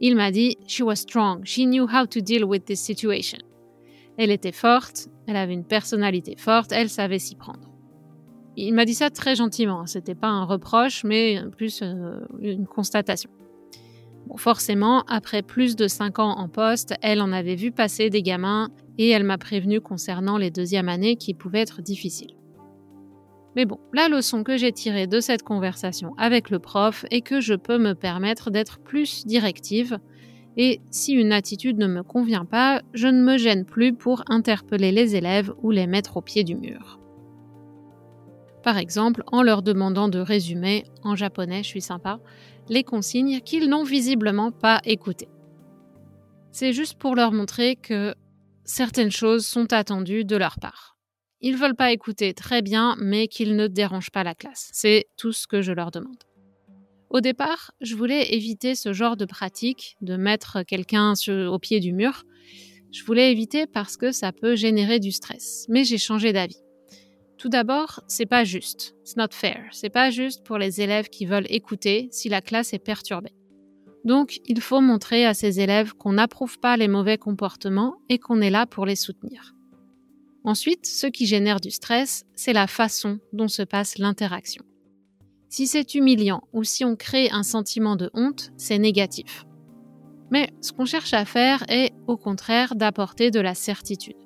Il 0.00 0.14
m'a 0.14 0.30
dit 0.30 0.58
She 0.66 0.82
was 0.82 0.96
strong, 0.96 1.42
she 1.46 1.60
knew 1.60 1.86
how 1.86 2.04
to 2.04 2.20
deal 2.20 2.44
with 2.44 2.66
this 2.66 2.80
situation. 2.80 3.38
Elle 4.18 4.30
était 4.30 4.52
forte, 4.52 5.08
elle 5.26 5.36
avait 5.36 5.54
une 5.54 5.64
personnalité 5.64 6.34
forte, 6.36 6.72
elle 6.72 6.90
savait 6.90 7.18
s'y 7.18 7.34
prendre. 7.34 7.72
Il 8.58 8.74
m'a 8.74 8.84
dit 8.84 8.94
ça 8.94 9.08
très 9.08 9.36
gentiment, 9.36 9.86
c'était 9.86 10.14
pas 10.14 10.28
un 10.28 10.44
reproche, 10.44 11.02
mais 11.02 11.40
plus 11.56 11.80
euh, 11.82 12.20
une 12.40 12.66
constatation. 12.66 13.30
Forcément, 14.36 15.02
après 15.08 15.42
plus 15.42 15.76
de 15.76 15.88
5 15.88 16.18
ans 16.18 16.36
en 16.38 16.48
poste, 16.48 16.94
elle 17.02 17.22
en 17.22 17.32
avait 17.32 17.54
vu 17.54 17.70
passer 17.70 18.10
des 18.10 18.22
gamins 18.22 18.68
et 18.98 19.08
elle 19.10 19.24
m'a 19.24 19.38
prévenu 19.38 19.80
concernant 19.80 20.36
les 20.36 20.50
deuxièmes 20.50 20.88
années 20.88 21.16
qui 21.16 21.34
pouvaient 21.34 21.60
être 21.60 21.82
difficiles. 21.82 22.36
Mais 23.54 23.64
bon, 23.64 23.78
la 23.94 24.08
leçon 24.08 24.42
que 24.44 24.56
j'ai 24.56 24.72
tirée 24.72 25.06
de 25.06 25.20
cette 25.20 25.42
conversation 25.42 26.14
avec 26.18 26.50
le 26.50 26.58
prof 26.58 27.06
est 27.10 27.22
que 27.22 27.40
je 27.40 27.54
peux 27.54 27.78
me 27.78 27.94
permettre 27.94 28.50
d'être 28.50 28.78
plus 28.80 29.24
directive 29.26 29.98
et 30.56 30.80
si 30.90 31.12
une 31.12 31.32
attitude 31.32 31.78
ne 31.78 31.86
me 31.86 32.02
convient 32.02 32.46
pas, 32.46 32.80
je 32.94 33.08
ne 33.08 33.22
me 33.22 33.36
gêne 33.36 33.64
plus 33.64 33.92
pour 33.92 34.22
interpeller 34.28 34.90
les 34.90 35.14
élèves 35.14 35.52
ou 35.62 35.70
les 35.70 35.86
mettre 35.86 36.16
au 36.16 36.22
pied 36.22 36.44
du 36.44 36.54
mur. 36.54 36.98
Par 38.62 38.78
exemple, 38.78 39.22
en 39.26 39.42
leur 39.42 39.62
demandant 39.62 40.08
de 40.08 40.18
résumer, 40.18 40.84
en 41.04 41.14
japonais, 41.14 41.62
je 41.62 41.68
suis 41.68 41.80
sympa, 41.82 42.20
les 42.68 42.84
consignes 42.84 43.40
qu'ils 43.40 43.68
n'ont 43.68 43.84
visiblement 43.84 44.50
pas 44.50 44.80
écoutées. 44.84 45.28
C'est 46.52 46.72
juste 46.72 46.98
pour 46.98 47.14
leur 47.14 47.32
montrer 47.32 47.76
que 47.76 48.14
certaines 48.64 49.10
choses 49.10 49.46
sont 49.46 49.72
attendues 49.72 50.24
de 50.24 50.36
leur 50.36 50.58
part. 50.58 50.96
Ils 51.40 51.56
veulent 51.56 51.76
pas 51.76 51.92
écouter 51.92 52.32
très 52.32 52.62
bien, 52.62 52.96
mais 52.98 53.28
qu'ils 53.28 53.56
ne 53.56 53.66
dérangent 53.66 54.10
pas 54.10 54.24
la 54.24 54.34
classe. 54.34 54.70
C'est 54.72 55.06
tout 55.16 55.32
ce 55.32 55.46
que 55.46 55.60
je 55.60 55.72
leur 55.72 55.90
demande. 55.90 56.24
Au 57.10 57.20
départ, 57.20 57.72
je 57.80 57.94
voulais 57.94 58.34
éviter 58.34 58.74
ce 58.74 58.92
genre 58.92 59.16
de 59.16 59.26
pratique, 59.26 59.96
de 60.00 60.16
mettre 60.16 60.62
quelqu'un 60.62 61.12
au 61.28 61.58
pied 61.58 61.78
du 61.78 61.92
mur. 61.92 62.24
Je 62.90 63.04
voulais 63.04 63.30
éviter 63.30 63.66
parce 63.66 63.96
que 63.96 64.10
ça 64.10 64.32
peut 64.32 64.56
générer 64.56 64.98
du 64.98 65.12
stress. 65.12 65.66
Mais 65.68 65.84
j'ai 65.84 65.98
changé 65.98 66.32
d'avis. 66.32 66.65
Tout 67.38 67.48
d'abord, 67.48 68.00
c'est 68.08 68.26
pas 68.26 68.44
juste. 68.44 68.96
It's 69.02 69.16
not 69.16 69.28
fair. 69.30 69.66
C'est 69.72 69.90
pas 69.90 70.10
juste 70.10 70.44
pour 70.44 70.58
les 70.58 70.80
élèves 70.80 71.08
qui 71.08 71.26
veulent 71.26 71.46
écouter 71.50 72.08
si 72.10 72.28
la 72.28 72.40
classe 72.40 72.72
est 72.72 72.78
perturbée. 72.78 73.34
Donc, 74.04 74.40
il 74.46 74.60
faut 74.60 74.80
montrer 74.80 75.26
à 75.26 75.34
ces 75.34 75.60
élèves 75.60 75.92
qu'on 75.94 76.12
n'approuve 76.12 76.58
pas 76.60 76.76
les 76.76 76.88
mauvais 76.88 77.18
comportements 77.18 77.96
et 78.08 78.18
qu'on 78.18 78.40
est 78.40 78.50
là 78.50 78.64
pour 78.64 78.86
les 78.86 78.96
soutenir. 78.96 79.54
Ensuite, 80.44 80.86
ce 80.86 81.08
qui 81.08 81.26
génère 81.26 81.60
du 81.60 81.72
stress, 81.72 82.24
c'est 82.36 82.52
la 82.52 82.68
façon 82.68 83.18
dont 83.32 83.48
se 83.48 83.62
passe 83.62 83.98
l'interaction. 83.98 84.64
Si 85.48 85.66
c'est 85.66 85.94
humiliant 85.94 86.42
ou 86.52 86.62
si 86.62 86.84
on 86.84 86.96
crée 86.96 87.30
un 87.30 87.42
sentiment 87.42 87.96
de 87.96 88.10
honte, 88.14 88.52
c'est 88.56 88.78
négatif. 88.78 89.44
Mais 90.30 90.50
ce 90.60 90.72
qu'on 90.72 90.84
cherche 90.84 91.12
à 91.12 91.24
faire 91.24 91.64
est, 91.68 91.92
au 92.06 92.16
contraire, 92.16 92.76
d'apporter 92.76 93.30
de 93.30 93.40
la 93.40 93.54
certitude, 93.54 94.16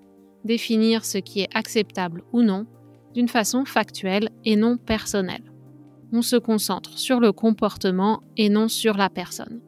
définir 0.44 1.04
ce 1.04 1.18
qui 1.18 1.40
est 1.40 1.48
acceptable 1.54 2.22
ou 2.32 2.42
non, 2.42 2.66
d'une 3.14 3.28
façon 3.28 3.64
factuelle 3.64 4.30
et 4.44 4.56
non 4.56 4.76
personnelle. 4.76 5.52
On 6.12 6.22
se 6.22 6.36
concentre 6.36 6.98
sur 6.98 7.20
le 7.20 7.32
comportement 7.32 8.20
et 8.36 8.48
non 8.48 8.68
sur 8.68 8.96
la 8.96 9.08
personne. 9.08 9.60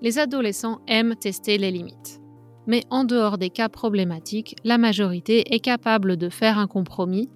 Les 0.00 0.18
adolescents 0.18 0.80
aiment 0.88 1.16
tester 1.16 1.58
les 1.58 1.70
limites. 1.70 2.18
mais 2.66 2.84
en 2.90 3.02
dehors 3.04 3.38
des 3.38 3.50
cas 3.50 3.68
problématiques, 3.68 4.54
la 4.62 4.78
majorité 4.78 5.52
est 5.52 5.58
capable 5.58 6.16
de 6.16 6.28
faire 6.28 6.58
un 6.58 6.68
compromis 6.68 7.28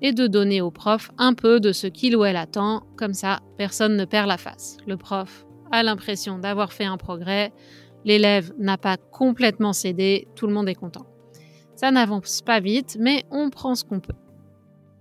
et 0.00 0.12
de 0.12 0.26
donner 0.26 0.60
au 0.60 0.70
prof 0.70 1.10
un 1.18 1.34
peu 1.34 1.58
de 1.58 1.72
ce 1.72 1.86
qu'il 1.88 2.16
ou 2.16 2.24
elle 2.24 2.36
attend, 2.36 2.84
comme 2.96 3.14
ça 3.14 3.40
personne 3.56 3.96
ne 3.96 4.04
perd 4.04 4.28
la 4.28 4.38
face. 4.38 4.76
Le 4.86 4.96
prof 4.96 5.46
a 5.72 5.82
l'impression 5.82 6.38
d'avoir 6.38 6.72
fait 6.72 6.84
un 6.84 6.96
progrès, 6.96 7.52
l'élève 8.04 8.52
n'a 8.58 8.78
pas 8.78 8.96
complètement 8.96 9.72
cédé, 9.72 10.28
tout 10.36 10.46
le 10.46 10.54
monde 10.54 10.68
est 10.68 10.74
content. 10.74 11.06
Ça 11.80 11.92
n'avance 11.92 12.42
pas 12.42 12.58
vite, 12.58 12.96
mais 12.98 13.24
on 13.30 13.50
prend 13.50 13.76
ce 13.76 13.84
qu'on 13.84 14.00
peut. 14.00 14.16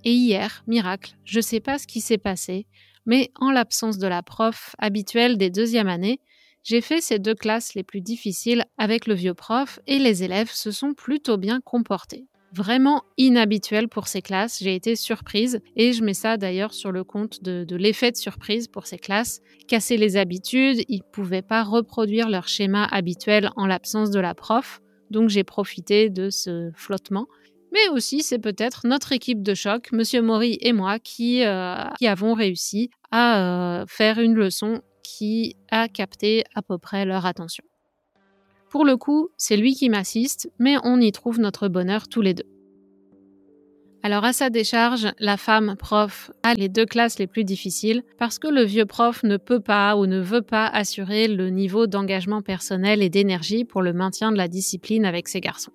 Et 0.06 0.12
hier, 0.12 0.64
miracle, 0.68 1.16
je 1.26 1.42
sais 1.42 1.60
pas 1.60 1.80
ce 1.80 1.88
qui 1.88 2.02
s'est 2.02 2.20
passé, 2.20 2.68
mais 3.08 3.32
en 3.40 3.50
l'absence 3.50 3.98
de 3.98 4.06
la 4.06 4.22
prof 4.22 4.76
habituelle 4.78 5.40
des 5.40 5.50
deuxièmes 5.50 5.88
années, 5.88 6.20
j'ai 6.64 6.82
fait 6.82 7.02
ces 7.02 7.18
deux 7.18 7.34
classes 7.34 7.74
les 7.74 7.82
plus 7.82 8.02
difficiles 8.02 8.64
avec 8.78 9.08
le 9.08 9.16
vieux 9.16 9.34
prof 9.34 9.80
et 9.88 9.98
les 9.98 10.24
élèves 10.24 10.52
se 10.52 10.70
sont 10.70 10.94
plutôt 10.94 11.38
bien 11.38 11.62
comportés. 11.62 12.28
Vraiment 12.54 13.02
inhabituel 13.18 13.88
pour 13.88 14.08
ces 14.08 14.22
classes, 14.22 14.60
j'ai 14.62 14.76
été 14.76 14.96
surprise 14.96 15.60
et 15.76 15.94
je 15.94 16.04
mets 16.04 16.14
ça 16.14 16.38
d'ailleurs 16.38 16.76
sur 16.76 16.92
le 16.92 17.04
compte 17.04 17.42
de, 17.42 17.76
l'effet 17.76 18.12
de 18.12 18.18
surprise 18.18 18.68
pour 18.68 18.86
ces 18.86 19.00
classes. 19.00 19.42
Casser 19.68 19.98
les 19.98 20.16
habitudes, 20.16 20.84
ils 20.90 21.00
ne 21.00 21.12
pouvaient 21.12 21.42
pas 21.42 21.64
reproduire 21.64 22.30
leur 22.30 22.48
schéma 22.48 22.86
habituel 22.86 23.50
en 23.56 23.66
l'absence 23.66 24.12
de 24.12 24.20
la 24.20 24.36
prof, 24.36 24.80
donc 25.12 25.30
j'ai 25.30 25.44
profité 25.44 26.10
de 26.10 26.30
ce 26.30 26.72
flottement. 26.76 27.28
Mais 27.74 27.90
aussi, 27.90 28.24
c'est 28.24 28.40
peut-être 28.40 28.88
notre 28.88 29.12
équipe 29.12 29.44
de 29.44 29.54
choc, 29.54 29.92
Monsieur 29.92 30.22
Maury 30.22 30.58
et 30.62 30.72
moi, 30.72 31.00
qui, 31.00 31.44
euh, 31.44 31.84
avons 32.02 32.34
réussi 32.34 32.90
à 33.12 33.82
euh, 33.82 33.86
faire 33.88 34.20
une 34.20 34.36
leçon 34.36 34.82
qui 35.04 35.56
a 35.70 35.88
capté 35.88 36.44
à 36.56 36.62
peu 36.62 36.78
près 36.78 37.06
leur 37.06 37.26
attention. 37.26 37.64
Pour 38.70 38.86
le 38.86 38.98
coup, 38.98 39.30
c'est 39.38 39.58
lui 39.58 39.74
qui 39.74 39.90
m'assiste, 39.90 40.50
mais 40.60 40.76
on 40.84 41.00
y 41.00 41.12
trouve 41.12 41.40
notre 41.40 41.68
bonheur 41.68 42.08
tous 42.08 42.22
les 42.22 42.34
deux. 42.34 42.57
Alors 44.08 44.24
à 44.24 44.32
sa 44.32 44.50
décharge, 44.50 45.10
la 45.20 45.36
femme 45.36 45.76
prof 45.78 46.32
a 46.42 46.54
les 46.54 46.70
deux 46.70 46.86
classes 46.86 47.20
les 47.20 47.28
plus 47.28 47.44
difficiles 47.44 48.04
parce 48.18 48.40
que 48.40 48.48
le 48.48 48.64
vieux 48.64 48.86
prof 48.86 49.22
ne 49.24 49.36
peut 49.36 49.60
pas 49.60 49.98
ou 49.98 50.06
ne 50.06 50.22
veut 50.22 50.42
pas 50.42 50.66
assurer 50.66 51.28
le 51.28 51.50
niveau 51.50 51.88
d'engagement 51.88 52.42
personnel 52.42 53.04
et 53.04 53.10
d'énergie 53.10 53.66
pour 53.66 53.82
le 53.82 53.92
maintien 53.92 54.32
de 54.32 54.38
la 54.38 54.48
discipline 54.48 55.04
avec 55.04 55.28
ses 55.28 55.42
garçons. 55.42 55.74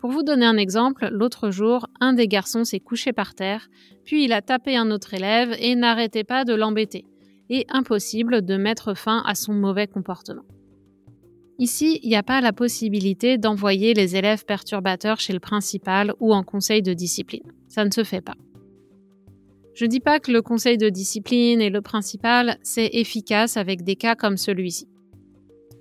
Pour 0.00 0.10
vous 0.10 0.24
donner 0.24 0.44
un 0.44 0.56
exemple, 0.56 1.08
l'autre 1.12 1.52
jour, 1.52 1.86
un 2.00 2.14
des 2.14 2.26
garçons 2.26 2.64
s'est 2.64 2.80
couché 2.80 3.12
par 3.12 3.36
terre, 3.36 3.68
puis 4.04 4.24
il 4.24 4.32
a 4.32 4.42
tapé 4.42 4.76
un 4.76 4.90
autre 4.90 5.14
élève 5.14 5.54
et 5.60 5.76
n'arrêtait 5.76 6.24
pas 6.24 6.44
de 6.44 6.54
l'embêter 6.54 7.04
et 7.48 7.64
impossible 7.68 8.44
de 8.44 8.56
mettre 8.56 8.94
fin 8.94 9.22
à 9.24 9.36
son 9.36 9.52
mauvais 9.52 9.86
comportement. 9.86 10.42
Ici, 11.60 12.00
il 12.02 12.08
n'y 12.08 12.16
a 12.16 12.22
pas 12.22 12.40
la 12.40 12.54
possibilité 12.54 13.36
d'envoyer 13.36 13.92
les 13.92 14.16
élèves 14.16 14.46
perturbateurs 14.46 15.20
chez 15.20 15.34
le 15.34 15.40
principal 15.40 16.14
ou 16.18 16.32
en 16.32 16.42
conseil 16.42 16.80
de 16.80 16.94
discipline. 16.94 17.52
Ça 17.68 17.84
ne 17.84 17.90
se 17.90 18.02
fait 18.02 18.22
pas. 18.22 18.36
Je 19.74 19.84
ne 19.84 19.90
dis 19.90 20.00
pas 20.00 20.20
que 20.20 20.32
le 20.32 20.40
conseil 20.40 20.78
de 20.78 20.88
discipline 20.88 21.60
et 21.60 21.68
le 21.68 21.82
principal, 21.82 22.56
c'est 22.62 22.88
efficace 22.94 23.58
avec 23.58 23.84
des 23.84 23.94
cas 23.94 24.14
comme 24.14 24.38
celui-ci. 24.38 24.88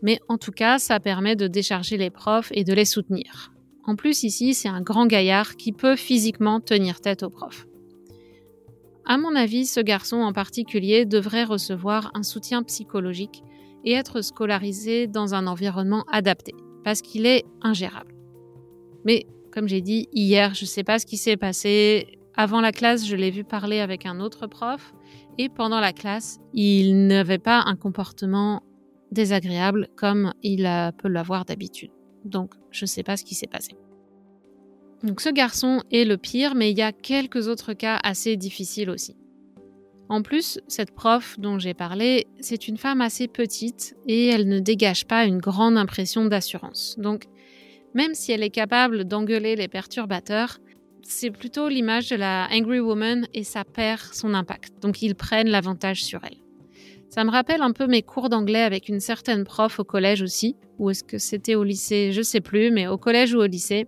Mais 0.01 0.19
en 0.27 0.37
tout 0.37 0.51
cas, 0.51 0.79
ça 0.79 0.99
permet 0.99 1.37
de 1.37 1.47
décharger 1.47 1.95
les 1.95 2.09
profs 2.09 2.51
et 2.53 2.65
de 2.65 2.73
les 2.73 2.83
soutenir. 2.83 3.53
En 3.85 3.95
plus, 3.95 4.23
ici, 4.23 4.53
c'est 4.53 4.67
un 4.67 4.81
grand 4.81 5.07
gaillard 5.07 5.55
qui 5.55 5.71
peut 5.71 5.95
physiquement 5.95 6.59
tenir 6.59 6.99
tête 6.99 7.23
aux 7.23 7.29
profs. 7.29 7.67
À 9.05 9.17
mon 9.17 9.33
avis, 9.33 9.65
ce 9.65 9.79
garçon 9.79 10.17
en 10.17 10.33
particulier 10.33 11.05
devrait 11.05 11.45
recevoir 11.45 12.11
un 12.15 12.23
soutien 12.23 12.63
psychologique 12.63 13.43
et 13.85 13.93
être 13.93 14.21
scolarisé 14.21 15.07
dans 15.07 15.33
un 15.33 15.47
environnement 15.47 16.03
adapté, 16.11 16.53
parce 16.83 17.01
qu'il 17.01 17.25
est 17.25 17.45
ingérable. 17.61 18.13
Mais 19.05 19.25
comme 19.51 19.67
j'ai 19.67 19.81
dit 19.81 20.07
hier, 20.13 20.53
je 20.53 20.63
ne 20.63 20.67
sais 20.67 20.83
pas 20.83 20.99
ce 20.99 21.05
qui 21.05 21.17
s'est 21.17 21.37
passé. 21.37 22.19
Avant 22.35 22.61
la 22.61 22.71
classe, 22.71 23.05
je 23.05 23.15
l'ai 23.15 23.31
vu 23.31 23.43
parler 23.43 23.79
avec 23.79 24.05
un 24.05 24.19
autre 24.19 24.47
prof, 24.47 24.93
et 25.37 25.49
pendant 25.49 25.79
la 25.79 25.93
classe, 25.93 26.39
il 26.53 27.07
n'avait 27.07 27.39
pas 27.39 27.63
un 27.65 27.75
comportement 27.75 28.61
désagréable 29.11 29.87
comme 29.95 30.33
il 30.43 30.69
peut 30.97 31.07
l'avoir 31.07 31.45
d'habitude. 31.45 31.91
Donc, 32.25 32.53
je 32.71 32.83
ne 32.83 32.87
sais 32.87 33.03
pas 33.03 33.17
ce 33.17 33.23
qui 33.23 33.35
s'est 33.35 33.47
passé. 33.47 33.75
Donc 35.03 35.21
ce 35.21 35.29
garçon 35.29 35.81
est 35.91 36.03
le 36.03 36.17
pire, 36.17 36.55
mais 36.55 36.71
il 36.71 36.77
y 36.77 36.81
a 36.81 36.91
quelques 36.91 37.47
autres 37.47 37.73
cas 37.73 37.99
assez 38.03 38.35
difficiles 38.35 38.89
aussi. 38.89 39.15
En 40.09 40.23
plus, 40.23 40.59
cette 40.67 40.91
prof 40.91 41.39
dont 41.39 41.59
j'ai 41.59 41.75
parlé, 41.75 42.25
c'est 42.39 42.67
une 42.67 42.77
femme 42.77 42.99
assez 42.99 43.27
petite 43.27 43.95
et 44.07 44.25
elle 44.27 44.47
ne 44.47 44.59
dégage 44.59 45.05
pas 45.05 45.25
une 45.25 45.37
grande 45.37 45.77
impression 45.77 46.25
d'assurance. 46.25 46.95
Donc, 46.97 47.25
même 47.93 48.15
si 48.15 48.31
elle 48.31 48.41
est 48.41 48.49
capable 48.49 49.05
d'engueuler 49.05 49.55
les 49.55 49.67
perturbateurs, 49.67 50.57
c'est 51.03 51.29
plutôt 51.29 51.69
l'image 51.69 52.09
de 52.09 52.15
la 52.15 52.47
angry 52.51 52.79
woman 52.79 53.27
et 53.35 53.43
ça 53.43 53.63
perd 53.63 54.01
son 54.11 54.33
impact. 54.33 54.81
Donc, 54.81 55.03
ils 55.03 55.13
prennent 55.13 55.49
l'avantage 55.49 56.03
sur 56.03 56.21
elle. 56.23 56.37
Ça 57.09 57.23
me 57.23 57.29
rappelle 57.29 57.61
un 57.61 57.71
peu 57.71 57.85
mes 57.85 58.01
cours 58.01 58.29
d'anglais 58.29 58.61
avec 58.61 58.89
une 58.89 58.99
certaine 58.99 59.43
prof 59.43 59.79
au 59.79 59.83
collège 59.83 60.23
aussi, 60.23 60.55
ou 60.79 60.89
est-ce 60.89 61.03
que 61.03 61.19
c'était 61.19 61.55
au 61.55 61.63
lycée, 61.63 62.11
je 62.13 62.21
sais 62.21 62.41
plus, 62.41 62.71
mais 62.71 62.87
au 62.87 62.97
collège 62.97 63.33
ou 63.33 63.39
au 63.39 63.47
lycée, 63.47 63.87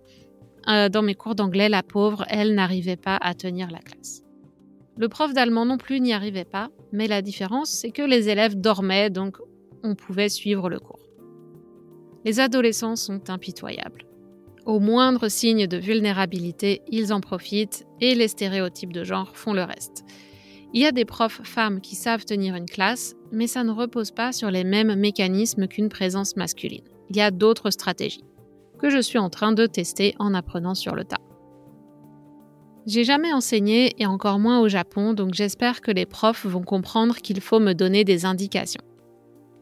euh, 0.68 0.88
dans 0.88 1.02
mes 1.02 1.14
cours 1.14 1.34
d'anglais, 1.34 1.68
la 1.68 1.82
pauvre, 1.82 2.24
elle 2.28 2.54
n'arrivait 2.54 2.96
pas 2.96 3.16
à 3.16 3.34
tenir 3.34 3.70
la 3.70 3.78
classe. 3.78 4.21
Le 4.96 5.08
prof 5.08 5.32
d'allemand 5.32 5.64
non 5.64 5.78
plus 5.78 6.00
n'y 6.00 6.12
arrivait 6.12 6.44
pas, 6.44 6.70
mais 6.92 7.08
la 7.08 7.22
différence, 7.22 7.70
c'est 7.70 7.90
que 7.90 8.02
les 8.02 8.28
élèves 8.28 8.60
dormaient, 8.60 9.10
donc 9.10 9.38
on 9.82 9.94
pouvait 9.94 10.28
suivre 10.28 10.68
le 10.68 10.78
cours. 10.78 11.08
Les 12.24 12.40
adolescents 12.40 12.96
sont 12.96 13.30
impitoyables. 13.30 14.04
Au 14.64 14.78
moindre 14.78 15.28
signe 15.28 15.66
de 15.66 15.76
vulnérabilité, 15.76 16.82
ils 16.88 17.12
en 17.12 17.20
profitent 17.20 17.84
et 18.00 18.14
les 18.14 18.28
stéréotypes 18.28 18.92
de 18.92 19.02
genre 19.02 19.36
font 19.36 19.54
le 19.54 19.64
reste. 19.64 20.04
Il 20.72 20.80
y 20.80 20.86
a 20.86 20.92
des 20.92 21.04
profs 21.04 21.42
femmes 21.42 21.80
qui 21.80 21.96
savent 21.96 22.24
tenir 22.24 22.54
une 22.54 22.66
classe, 22.66 23.14
mais 23.32 23.46
ça 23.46 23.64
ne 23.64 23.72
repose 23.72 24.10
pas 24.10 24.32
sur 24.32 24.50
les 24.50 24.64
mêmes 24.64 24.94
mécanismes 24.94 25.66
qu'une 25.66 25.88
présence 25.88 26.36
masculine. 26.36 26.84
Il 27.10 27.16
y 27.16 27.20
a 27.20 27.30
d'autres 27.30 27.70
stratégies 27.70 28.24
que 28.78 28.90
je 28.90 29.00
suis 29.00 29.18
en 29.18 29.30
train 29.30 29.52
de 29.52 29.66
tester 29.66 30.14
en 30.18 30.34
apprenant 30.34 30.74
sur 30.74 30.94
le 30.94 31.04
tas. 31.04 31.20
J'ai 32.84 33.04
jamais 33.04 33.32
enseigné 33.32 33.94
et 33.98 34.06
encore 34.06 34.40
moins 34.40 34.60
au 34.60 34.68
Japon, 34.68 35.14
donc 35.14 35.34
j'espère 35.34 35.80
que 35.80 35.92
les 35.92 36.06
profs 36.06 36.46
vont 36.46 36.62
comprendre 36.62 37.16
qu'il 37.16 37.40
faut 37.40 37.60
me 37.60 37.74
donner 37.74 38.02
des 38.02 38.24
indications. 38.24 38.82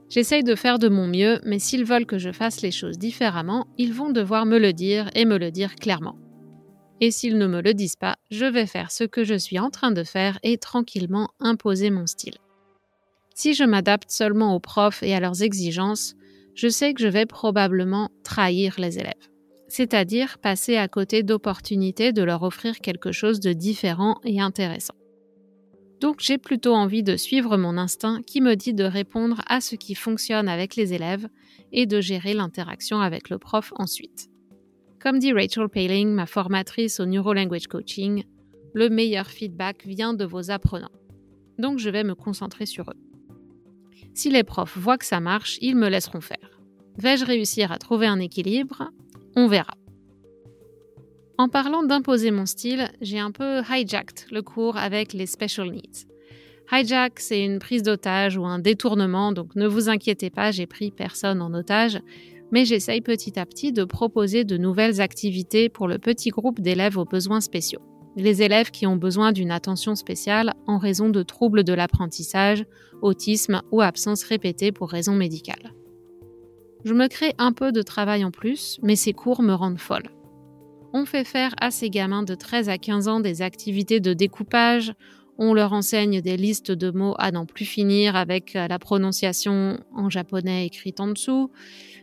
J'essaye 0.09 0.42
de 0.42 0.54
faire 0.54 0.78
de 0.78 0.88
mon 0.88 1.06
mieux, 1.06 1.38
mais 1.44 1.59
s'ils 1.59 1.85
veulent 1.85 2.06
que 2.06 2.18
je 2.18 2.33
fasse 2.33 2.62
les 2.62 2.70
choses 2.70 2.98
différemment, 2.98 3.66
ils 3.76 3.92
vont 3.92 4.11
devoir 4.11 4.46
me 4.46 4.59
le 4.59 4.72
dire 4.72 5.11
et 5.14 5.26
me 5.26 5.38
le 5.38 5.50
dire 5.50 5.76
clairement. 5.76 6.16
Et 7.00 7.11
s'ils 7.11 7.38
ne 7.38 7.46
me 7.46 7.61
le 7.61 7.74
disent 7.74 7.96
pas, 7.96 8.16
je 8.30 8.46
vais 8.46 8.66
faire 8.66 8.90
ce 8.90 9.04
que 9.04 9.22
je 9.22 9.35
suis 9.35 9.59
en 9.59 9.70
train 9.70 9.92
de 9.92 10.02
faire 10.02 10.38
et 10.42 10.59
tranquillement 10.59 11.28
imposer 11.40 11.90
mon 11.90 12.06
style. 12.06 12.38
Si 13.35 13.54
je 13.54 13.64
m'adapte 13.64 14.11
seulement 14.11 14.54
aux 14.54 14.61
profs 14.61 15.02
et 15.02 15.14
à 15.14 15.20
leurs 15.20 15.42
exigences, 15.42 16.14
je 16.54 16.68
sais 16.68 16.92
que 16.92 17.02
je 17.02 17.09
vais 17.09 17.26
probablement 17.26 18.11
trahir 18.24 18.74
les 18.78 18.98
élèves, 18.98 19.30
c'est-à-dire 19.70 20.38
passer 20.38 20.76
à 20.76 20.88
côté 20.88 21.22
d'opportunités 21.22 22.12
de 22.12 22.22
leur 22.22 22.42
offrir 22.42 22.80
quelque 22.80 23.12
chose 23.12 23.38
de 23.38 23.52
différent 23.52 24.20
et 24.24 24.40
intéressant. 24.40 24.94
Donc 26.00 26.16
j'ai 26.18 26.38
plutôt 26.38 26.74
envie 26.74 27.02
de 27.02 27.16
suivre 27.16 27.56
mon 27.56 27.76
instinct 27.76 28.20
qui 28.26 28.40
me 28.40 28.56
dit 28.56 28.74
de 28.74 28.85
répondre 28.85 29.42
à 29.46 29.61
ce 29.61 29.76
qui 29.76 29.94
fonctionne 29.94 30.48
avec 30.48 30.74
les 30.74 30.92
élèves 30.92 31.28
et 31.72 31.87
de 31.87 32.00
gérer 32.00 32.35
l'interaction 32.35 33.00
avec 33.00 33.30
le 33.30 33.38
prof 33.38 33.72
ensuite. 33.76 34.28
Comme 35.00 35.18
dit 35.18 35.33
Rachel 35.33 35.68
Paling, 35.68 36.09
ma 36.09 36.26
formatrice 36.26 37.00
au 37.00 37.06
Neuro 37.06 37.33
Language 37.33 37.68
Coaching, 37.68 38.24
le 38.74 38.88
meilleur 38.88 39.26
feedback 39.26 39.87
vient 39.87 40.14
de 40.14 40.24
vos 40.24 40.50
apprenants. 40.50 40.92
Donc 41.59 41.78
je 41.78 41.90
vais 41.90 42.04
me 42.04 42.14
concentrer 42.14 42.66
sur 42.66 42.90
eux. 42.90 42.98
Si 44.14 44.30
les 44.30 44.42
profs 44.42 44.76
voient 44.76 44.98
que 44.98 45.06
ça 45.06 45.20
marche, 45.20 45.59
ils 45.61 45.76
me 45.76 45.88
laisseront 45.88 46.20
faire. 46.20 46.61
Vais-je 46.98 47.24
réussir 47.24 47.70
à 47.72 47.78
trouver 47.78 48.06
un 48.06 48.18
équilibre? 48.18 48.90
On 49.36 49.46
verra. 49.46 49.74
En 51.38 51.48
parlant 51.48 51.82
d'imposer 51.82 52.30
mon 52.30 52.46
style, 52.46 52.90
j'ai 53.00 53.18
un 53.18 53.30
peu 53.30 53.62
hijacked 53.62 54.26
le 54.30 54.42
cours 54.42 54.76
avec 54.76 55.12
les 55.12 55.26
special 55.26 55.70
needs. 55.70 56.06
Hijack, 56.70 57.18
c'est 57.18 57.44
une 57.44 57.58
prise 57.58 57.82
d'otage 57.82 58.36
ou 58.36 58.44
un 58.44 58.58
détournement, 58.58 59.32
donc 59.32 59.56
ne 59.56 59.66
vous 59.66 59.88
inquiétez 59.88 60.30
pas, 60.30 60.50
j'ai 60.50 60.66
pris 60.66 60.90
personne 60.90 61.40
en 61.42 61.52
otage, 61.54 62.00
mais 62.52 62.64
j'essaye 62.64 63.00
petit 63.00 63.38
à 63.38 63.46
petit 63.46 63.72
de 63.72 63.84
proposer 63.84 64.44
de 64.44 64.56
nouvelles 64.56 65.00
activités 65.00 65.68
pour 65.68 65.88
le 65.88 65.98
petit 65.98 66.30
groupe 66.30 66.60
d'élèves 66.60 66.98
aux 66.98 67.04
besoins 67.04 67.40
spéciaux 67.40 67.82
les 68.16 68.42
élèves 68.42 68.70
qui 68.70 68.86
ont 68.86 68.96
besoin 68.96 69.32
d'une 69.32 69.50
attention 69.50 69.94
spéciale 69.94 70.54
en 70.66 70.78
raison 70.78 71.08
de 71.08 71.22
troubles 71.22 71.64
de 71.64 71.72
l'apprentissage, 71.72 72.64
autisme 73.02 73.62
ou 73.70 73.80
absence 73.80 74.24
répétée 74.24 74.72
pour 74.72 74.90
raisons 74.90 75.14
médicales. 75.14 75.72
Je 76.84 76.94
me 76.94 77.08
crée 77.08 77.34
un 77.38 77.52
peu 77.52 77.72
de 77.72 77.82
travail 77.82 78.24
en 78.24 78.30
plus, 78.30 78.78
mais 78.82 78.96
ces 78.96 79.12
cours 79.12 79.42
me 79.42 79.52
rendent 79.52 79.78
folle. 79.78 80.10
On 80.92 81.04
fait 81.04 81.24
faire 81.24 81.54
à 81.60 81.70
ces 81.70 81.90
gamins 81.90 82.22
de 82.22 82.34
13 82.34 82.68
à 82.68 82.78
15 82.78 83.08
ans 83.08 83.20
des 83.20 83.42
activités 83.42 84.00
de 84.00 84.12
découpage, 84.12 84.94
On 85.42 85.54
leur 85.54 85.72
enseigne 85.72 86.20
des 86.20 86.36
listes 86.36 86.70
de 86.70 86.90
mots 86.90 87.14
à 87.18 87.30
n'en 87.30 87.46
plus 87.46 87.64
finir 87.64 88.14
avec 88.14 88.56
euh, 88.56 88.68
la 88.68 88.78
prononciation 88.78 89.80
en 89.96 90.10
japonais 90.10 90.66
écrite 90.66 91.00
en 91.00 91.08
dessous, 91.08 91.50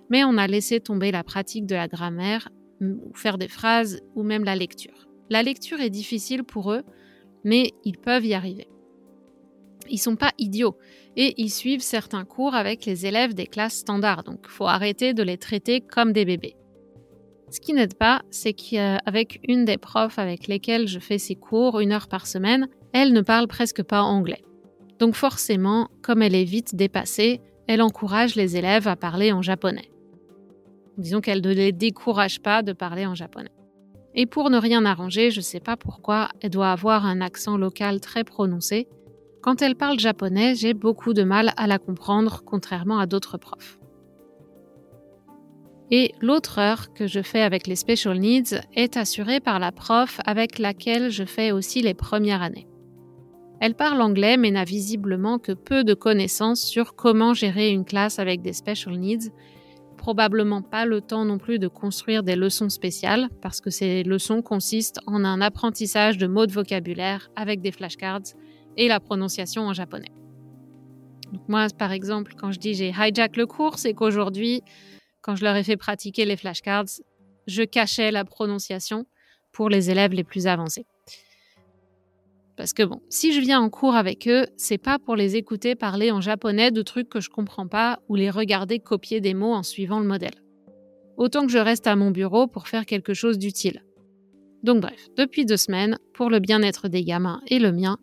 mais 0.09 0.23
on 0.23 0.39
a 0.39 0.47
laissé 0.47 0.79
tomber 0.79 1.11
la 1.11 1.23
pratique 1.23 1.67
de 1.67 1.75
la 1.75 1.87
grammaire, 1.87 2.49
ou 2.81 3.11
faire 3.13 3.37
des 3.37 3.47
phrases, 3.47 4.01
ou 4.15 4.23
même 4.23 4.43
la 4.43 4.55
lecture. 4.55 5.07
La 5.29 5.43
lecture 5.43 5.79
est 5.81 5.91
difficile 5.91 6.43
pour 6.43 6.71
eux, 6.71 6.81
mais 7.43 7.73
ils 7.83 7.99
peuvent 7.99 8.25
y 8.25 8.33
arriver. 8.33 8.67
Ils 9.87 9.99
sont 9.99 10.15
pas 10.15 10.31
idiots 10.39 10.75
et 11.17 11.33
ils 11.37 11.49
suivent 11.49 11.81
certains 11.81 12.23
cours 12.23 12.55
avec 12.55 12.85
les 12.85 13.05
élèves 13.05 13.33
des 13.33 13.47
classes 13.47 13.77
standards, 13.77 14.23
donc 14.23 14.39
il 14.43 14.49
faut 14.49 14.67
arrêter 14.67 15.13
de 15.13 15.23
les 15.23 15.37
traiter 15.37 15.81
comme 15.81 16.13
des 16.13 16.23
bébés. 16.23 16.55
Ce 17.49 17.59
qui 17.59 17.73
n'aide 17.73 17.95
pas, 17.95 18.21
c'est 18.29 18.53
qu'avec 18.53 19.39
une 19.47 19.65
des 19.65 19.77
profs 19.77 20.19
avec 20.19 20.47
lesquelles 20.47 20.87
je 20.87 20.99
fais 20.99 21.17
ces 21.17 21.35
cours 21.35 21.79
une 21.79 21.91
heure 21.91 22.07
par 22.07 22.27
semaine, 22.27 22.67
elle 22.93 23.13
ne 23.13 23.21
parle 23.21 23.47
presque 23.47 23.83
pas 23.83 24.03
anglais. 24.03 24.43
Donc 24.99 25.15
forcément, 25.15 25.89
comme 26.01 26.21
elle 26.21 26.35
est 26.35 26.43
vite 26.43 26.75
dépassée, 26.75 27.41
elle 27.67 27.81
encourage 27.81 28.35
les 28.35 28.55
élèves 28.55 28.87
à 28.87 28.95
parler 28.95 29.31
en 29.31 29.41
japonais. 29.41 29.89
Disons 30.97 31.21
qu'elle 31.21 31.41
ne 31.41 31.53
les 31.53 31.71
décourage 31.71 32.41
pas 32.41 32.63
de 32.63 32.73
parler 32.73 33.05
en 33.05 33.15
japonais. 33.15 33.51
Et 34.13 34.25
pour 34.25 34.49
ne 34.49 34.57
rien 34.57 34.85
arranger, 34.85 35.31
je 35.31 35.39
ne 35.39 35.43
sais 35.43 35.59
pas 35.59 35.77
pourquoi, 35.77 36.29
elle 36.41 36.49
doit 36.49 36.71
avoir 36.71 37.05
un 37.05 37.21
accent 37.21 37.57
local 37.57 38.01
très 38.01 38.23
prononcé. 38.23 38.87
Quand 39.47 39.61
elle 39.61 39.77
parle 39.77 39.97
japonais, 39.97 40.55
j'ai 40.55 40.73
beaucoup 40.73 41.13
de 41.13 41.23
mal 41.23 41.53
à 41.55 41.67
la 41.67 41.79
comprendre, 41.79 42.41
contrairement 42.45 42.99
à 42.99 43.05
d'autres 43.05 43.37
profs. 43.37 43.79
Et 45.89 46.13
l'autre 46.19 46.59
heure 46.59 46.91
que 46.91 47.07
je 47.07 47.21
fais 47.21 47.39
avec 47.39 47.65
les 47.65 47.77
special 47.77 48.19
needs 48.19 48.59
est 48.75 48.97
assurée 48.97 49.39
par 49.39 49.59
la 49.59 49.71
prof 49.71 50.19
avec 50.25 50.59
laquelle 50.59 51.11
je 51.11 51.23
fais 51.23 51.53
aussi 51.53 51.81
les 51.81 51.93
premières 51.93 52.41
années. 52.41 52.67
Elle 53.61 53.73
parle 53.73 54.01
anglais 54.01 54.35
mais 54.35 54.51
n'a 54.51 54.65
visiblement 54.65 55.39
que 55.39 55.53
peu 55.53 55.85
de 55.85 55.93
connaissances 55.93 56.59
sur 56.59 56.93
comment 56.95 57.33
gérer 57.33 57.69
une 57.69 57.85
classe 57.85 58.19
avec 58.19 58.41
des 58.41 58.51
special 58.51 58.99
needs. 58.99 59.31
Probablement 59.95 60.61
pas 60.61 60.85
le 60.85 60.99
temps 60.99 61.23
non 61.23 61.37
plus 61.37 61.57
de 61.57 61.69
construire 61.69 62.21
des 62.21 62.35
leçons 62.35 62.67
spéciales 62.67 63.29
parce 63.41 63.61
que 63.61 63.69
ces 63.69 64.03
leçons 64.03 64.41
consistent 64.41 64.99
en 65.07 65.23
un 65.23 65.39
apprentissage 65.39 66.17
de 66.17 66.27
mots 66.27 66.47
de 66.47 66.51
vocabulaire 66.51 67.31
avec 67.37 67.61
des 67.61 67.71
flashcards 67.71 68.33
et 68.77 68.87
la 68.87 68.99
prononciation 68.99 69.63
en 69.63 69.73
japonais. 69.73 70.11
moi, 71.47 71.67
par 71.77 71.91
exemple, 71.91 72.33
quand 72.37 72.51
je 72.51 72.59
dis 72.59 72.73
j'ai 72.73 72.89
hijack 72.89 73.35
le 73.35 73.45
cours, 73.45 73.79
c'est 73.79 73.93
qu'aujourd'hui, 73.93 74.61
quand 75.21 75.35
je 75.35 75.43
leur 75.43 75.55
ai 75.55 75.63
fait 75.63 75.77
pratiquer 75.77 76.25
les 76.25 76.37
flashcards, 76.37 77.01
je 77.47 77.63
cachais 77.63 78.11
la 78.11 78.23
prononciation 78.23 79.05
pour 79.51 79.69
les 79.69 79.89
élèves 79.89 80.13
les 80.13 80.23
plus 80.23 80.47
avancés. 80.47 80.85
Parce 82.55 82.73
que 82.73 82.83
bon, 82.83 83.01
si 83.09 83.33
je 83.33 83.39
viens 83.39 83.61
en 83.61 83.69
cours 83.69 83.95
avec 83.95 84.27
eux, 84.27 84.47
c'est 84.57 84.79
pas 84.79 84.97
pour 84.97 85.15
les 85.15 85.35
écouter 85.35 85.75
parler 85.75 86.11
en 86.11 86.21
japonais 86.21 86.71
de 86.71 86.81
trucs 86.81 87.07
que 87.07 87.21
je 87.21 87.29
comprends 87.29 87.67
pas 87.67 87.99
ou 88.09 88.15
les 88.15 88.31
regarder 88.31 88.79
copier 88.79 89.21
des 89.21 89.35
mots 89.35 89.53
en 89.53 89.63
suivant 89.63 89.99
le 89.99 90.07
modèle. 90.07 90.33
Autant 91.17 91.45
que 91.45 91.51
je 91.51 91.59
reste 91.59 91.87
à 91.87 91.95
mon 91.95 92.09
bureau 92.09 92.47
pour 92.47 92.67
faire 92.67 92.85
quelque 92.85 93.13
chose 93.13 93.37
d'utile. 93.37 93.83
Donc 94.63 94.81
bref, 94.81 95.07
depuis 95.15 95.45
deux 95.45 95.57
semaines, 95.57 95.99
pour 96.13 96.31
le 96.31 96.39
bien-être 96.39 96.87
des 96.87 97.03
gamins 97.03 97.41
et 97.47 97.59
le 97.59 97.71
mien, 97.71 97.97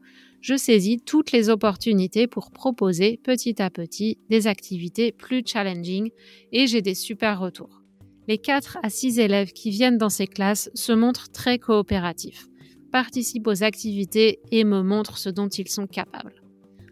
je 0.44 0.58
saisis 0.58 0.98
toutes 0.98 1.32
les 1.32 1.48
opportunités 1.48 2.26
pour 2.26 2.50
proposer 2.50 3.18
petit 3.24 3.62
à 3.62 3.70
petit 3.70 4.18
des 4.28 4.46
activités 4.46 5.10
plus 5.10 5.42
challenging 5.42 6.10
et 6.52 6.66
j'ai 6.66 6.82
des 6.82 6.94
super 6.94 7.40
retours. 7.40 7.80
Les 8.28 8.36
4 8.36 8.76
à 8.82 8.90
6 8.90 9.20
élèves 9.20 9.52
qui 9.52 9.70
viennent 9.70 9.96
dans 9.96 10.10
ces 10.10 10.26
classes 10.26 10.68
se 10.74 10.92
montrent 10.92 11.30
très 11.32 11.58
coopératifs, 11.58 12.46
participent 12.92 13.46
aux 13.46 13.62
activités 13.62 14.40
et 14.50 14.64
me 14.64 14.82
montrent 14.82 15.16
ce 15.16 15.30
dont 15.30 15.48
ils 15.48 15.68
sont 15.68 15.86
capables. 15.86 16.42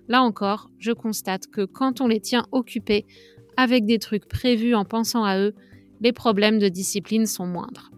Là 0.08 0.22
encore, 0.22 0.70
je 0.78 0.92
constate 0.92 1.46
que 1.48 1.66
quand 1.66 2.00
on 2.00 2.06
les 2.06 2.20
tient 2.20 2.46
occupés 2.52 3.04
avec 3.58 3.84
des 3.84 3.98
trucs 3.98 4.28
prévus 4.28 4.74
en 4.74 4.86
pensant 4.86 5.24
à 5.24 5.38
eux, 5.38 5.54
les 6.00 6.12
problèmes 6.12 6.58
de 6.58 6.70
discipline 6.70 7.26
sont 7.26 7.46
moindres. 7.46 7.91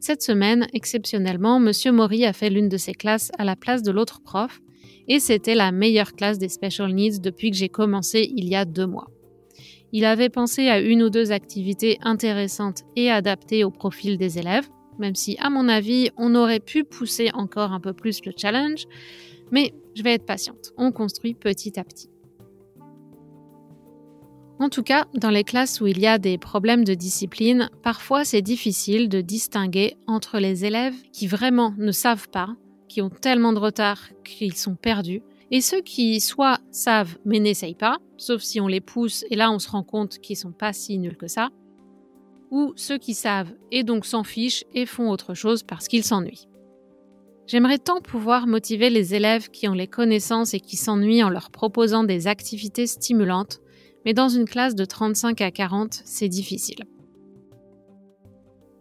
Cette 0.00 0.22
semaine, 0.22 0.66
exceptionnellement, 0.72 1.56
M. 1.56 1.72
Maury 1.92 2.24
a 2.24 2.32
fait 2.32 2.50
l'une 2.50 2.68
de 2.68 2.76
ses 2.76 2.94
classes 2.94 3.32
à 3.38 3.44
la 3.44 3.56
place 3.56 3.82
de 3.82 3.90
l'autre 3.90 4.20
prof, 4.20 4.60
et 5.08 5.20
c'était 5.20 5.54
la 5.54 5.72
meilleure 5.72 6.12
classe 6.12 6.38
des 6.38 6.48
Special 6.48 6.92
Needs 6.92 7.20
depuis 7.20 7.50
que 7.50 7.56
j'ai 7.56 7.68
commencé 7.68 8.30
il 8.36 8.48
y 8.48 8.54
a 8.54 8.64
deux 8.64 8.86
mois. 8.86 9.08
Il 9.92 10.04
avait 10.04 10.28
pensé 10.28 10.68
à 10.68 10.80
une 10.80 11.02
ou 11.02 11.10
deux 11.10 11.32
activités 11.32 11.98
intéressantes 12.02 12.82
et 12.94 13.10
adaptées 13.10 13.64
au 13.64 13.70
profil 13.70 14.18
des 14.18 14.38
élèves, 14.38 14.68
même 14.98 15.14
si, 15.14 15.36
à 15.40 15.50
mon 15.50 15.68
avis, 15.68 16.10
on 16.16 16.34
aurait 16.34 16.60
pu 16.60 16.84
pousser 16.84 17.30
encore 17.32 17.72
un 17.72 17.80
peu 17.80 17.92
plus 17.92 18.20
le 18.24 18.32
challenge, 18.36 18.84
mais 19.50 19.72
je 19.94 20.02
vais 20.02 20.14
être 20.14 20.26
patiente, 20.26 20.72
on 20.76 20.92
construit 20.92 21.34
petit 21.34 21.78
à 21.80 21.84
petit. 21.84 22.10
En 24.60 24.70
tout 24.70 24.82
cas, 24.82 25.06
dans 25.14 25.30
les 25.30 25.44
classes 25.44 25.80
où 25.80 25.86
il 25.86 26.00
y 26.00 26.06
a 26.06 26.18
des 26.18 26.36
problèmes 26.36 26.84
de 26.84 26.94
discipline, 26.94 27.70
parfois 27.84 28.24
c'est 28.24 28.42
difficile 28.42 29.08
de 29.08 29.20
distinguer 29.20 29.96
entre 30.08 30.40
les 30.40 30.64
élèves 30.64 30.96
qui 31.12 31.28
vraiment 31.28 31.74
ne 31.78 31.92
savent 31.92 32.28
pas, 32.28 32.56
qui 32.88 33.00
ont 33.00 33.10
tellement 33.10 33.52
de 33.52 33.60
retard 33.60 34.08
qu'ils 34.24 34.56
sont 34.56 34.74
perdus, 34.74 35.22
et 35.52 35.60
ceux 35.60 35.80
qui 35.80 36.20
soit 36.20 36.58
savent 36.72 37.18
mais 37.24 37.38
n'essayent 37.38 37.74
pas, 37.74 37.98
sauf 38.16 38.42
si 38.42 38.60
on 38.60 38.66
les 38.66 38.80
pousse 38.80 39.24
et 39.30 39.36
là 39.36 39.52
on 39.52 39.60
se 39.60 39.70
rend 39.70 39.84
compte 39.84 40.18
qu'ils 40.18 40.36
sont 40.36 40.52
pas 40.52 40.72
si 40.72 40.98
nuls 40.98 41.16
que 41.16 41.28
ça, 41.28 41.50
ou 42.50 42.72
ceux 42.74 42.98
qui 42.98 43.14
savent 43.14 43.52
et 43.70 43.84
donc 43.84 44.06
s'en 44.06 44.24
fichent 44.24 44.64
et 44.74 44.86
font 44.86 45.08
autre 45.08 45.34
chose 45.34 45.62
parce 45.62 45.86
qu'ils 45.86 46.04
s'ennuient. 46.04 46.48
J'aimerais 47.46 47.78
tant 47.78 48.00
pouvoir 48.00 48.48
motiver 48.48 48.90
les 48.90 49.14
élèves 49.14 49.50
qui 49.50 49.68
ont 49.68 49.72
les 49.72 49.86
connaissances 49.86 50.52
et 50.52 50.60
qui 50.60 50.76
s'ennuient 50.76 51.22
en 51.22 51.30
leur 51.30 51.50
proposant 51.50 52.02
des 52.02 52.26
activités 52.26 52.88
stimulantes 52.88 53.60
mais 54.08 54.14
dans 54.14 54.30
une 54.30 54.46
classe 54.46 54.74
de 54.74 54.86
35 54.86 55.42
à 55.42 55.50
40, 55.50 56.00
c'est 56.06 56.30
difficile. 56.30 56.86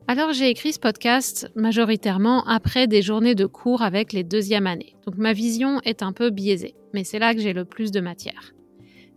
Alors 0.08 0.32
j'ai 0.32 0.50
écrit 0.50 0.72
ce 0.72 0.80
podcast 0.80 1.52
majoritairement 1.54 2.46
après 2.46 2.88
des 2.88 3.02
journées 3.02 3.36
de 3.36 3.46
cours 3.46 3.82
avec 3.82 4.14
les 4.14 4.24
deuxièmes 4.24 4.68
années, 4.68 4.96
donc 5.06 5.18
ma 5.18 5.34
vision 5.34 5.82
est 5.82 6.02
un 6.02 6.14
peu 6.14 6.30
biaisée, 6.30 6.76
mais 6.94 7.04
c'est 7.04 7.20
là 7.20 7.36
que 7.36 7.42
j'ai 7.42 7.52
le 7.52 7.66
plus 7.66 7.92
de 7.92 8.00
matière. 8.00 8.54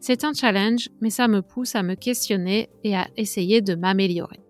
C'est 0.01 0.25
un 0.25 0.33
challenge, 0.33 0.88
mais 1.01 1.11
ça 1.11 1.29
me 1.29 1.42
pousse 1.42 1.77
à 1.77 1.85
me 1.85 1.94
questionner 1.94 2.70
et 2.83 2.96
à 2.96 3.07
essayer 3.16 3.61
de 3.61 3.77
m'améliorer. 3.77 4.40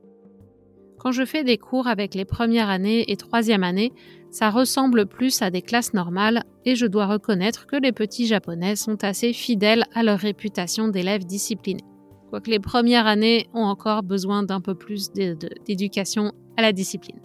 Quand 1.01 1.13
je 1.13 1.25
fais 1.25 1.45
des 1.45 1.57
cours 1.57 1.87
avec 1.87 2.15
les 2.15 2.27
premières 2.27 2.69
années 2.69 3.11
et 3.11 3.17
troisième 3.17 3.65
années, 3.65 3.91
ça 4.31 4.51
ressemble 4.51 5.07
plus 5.07 5.41
à 5.41 5.49
des 5.51 5.63
classes 5.63 5.95
normales 5.95 6.45
et 6.67 6.77
je 6.77 6.85
dois 6.85 7.07
reconnaître 7.07 7.67
que 7.67 7.77
les 7.77 7.93
petits 7.93 8.27
japonais 8.27 8.77
sont 8.77 9.03
assez 9.03 9.33
fidèles 9.33 9.87
à 9.95 10.03
leur 10.03 10.19
réputation 10.19 10.89
d'élèves 10.89 11.25
disciplinés. 11.25 11.87
Quoique 12.29 12.51
les 12.51 12.61
premières 12.61 13.07
années 13.07 13.47
ont 13.55 13.65
encore 13.65 14.03
besoin 14.03 14.43
d'un 14.43 14.61
peu 14.61 14.75
plus 14.75 15.11
d'éducation 15.11 16.33
à 16.59 16.63
la 16.63 16.73
discipline. 16.73 17.19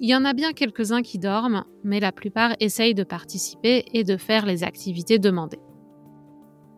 Il 0.00 0.10
y 0.10 0.14
en 0.14 0.26
a 0.26 0.34
bien 0.34 0.52
quelques-uns 0.52 1.00
qui 1.00 1.18
dorment, 1.18 1.64
mais 1.82 2.00
la 2.00 2.12
plupart 2.12 2.54
essayent 2.60 2.94
de 2.94 3.04
participer 3.04 3.86
et 3.94 4.04
de 4.04 4.18
faire 4.18 4.44
les 4.44 4.64
activités 4.64 5.18
demandées. 5.18 5.60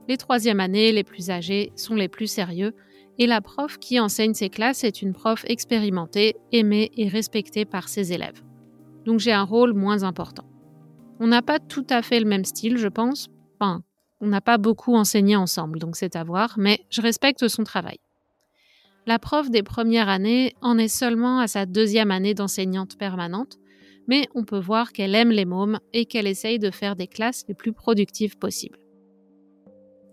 Les 0.08 0.16
troisième 0.16 0.60
années, 0.60 0.92
les 0.92 1.02
plus 1.02 1.30
âgés, 1.30 1.72
sont 1.74 1.96
les 1.96 2.08
plus 2.08 2.28
sérieux 2.28 2.72
et 3.18 3.26
la 3.26 3.40
prof 3.40 3.78
qui 3.78 3.98
enseigne 3.98 4.34
ces 4.34 4.50
classes 4.50 4.84
est 4.84 5.02
une 5.02 5.12
prof 5.12 5.44
expérimentée, 5.46 6.36
aimée 6.52 6.90
et 6.96 7.08
respectée 7.08 7.64
par 7.64 7.88
ses 7.88 8.12
élèves. 8.12 8.42
Donc 9.04 9.20
j'ai 9.20 9.32
un 9.32 9.44
rôle 9.44 9.72
moins 9.72 10.02
important. 10.02 10.44
On 11.20 11.26
n'a 11.26 11.42
pas 11.42 11.58
tout 11.58 11.86
à 11.88 12.02
fait 12.02 12.20
le 12.20 12.26
même 12.26 12.44
style, 12.44 12.76
je 12.76 12.88
pense. 12.88 13.28
Enfin, 13.58 13.82
on 14.20 14.26
n'a 14.26 14.40
pas 14.40 14.58
beaucoup 14.58 14.94
enseigné 14.94 15.36
ensemble, 15.36 15.78
donc 15.78 15.96
c'est 15.96 16.16
à 16.16 16.24
voir, 16.24 16.54
mais 16.58 16.80
je 16.90 17.00
respecte 17.00 17.48
son 17.48 17.64
travail. 17.64 17.98
La 19.06 19.18
prof 19.18 19.50
des 19.50 19.62
premières 19.62 20.08
années 20.08 20.54
en 20.60 20.78
est 20.78 20.88
seulement 20.88 21.38
à 21.38 21.46
sa 21.46 21.64
deuxième 21.64 22.10
année 22.10 22.34
d'enseignante 22.34 22.98
permanente, 22.98 23.56
mais 24.08 24.28
on 24.34 24.44
peut 24.44 24.58
voir 24.58 24.92
qu'elle 24.92 25.14
aime 25.14 25.30
les 25.30 25.44
mômes 25.44 25.78
et 25.92 26.06
qu'elle 26.06 26.26
essaye 26.26 26.58
de 26.58 26.70
faire 26.70 26.96
des 26.96 27.06
classes 27.06 27.44
les 27.48 27.54
plus 27.54 27.72
productives 27.72 28.36
possibles. 28.36 28.78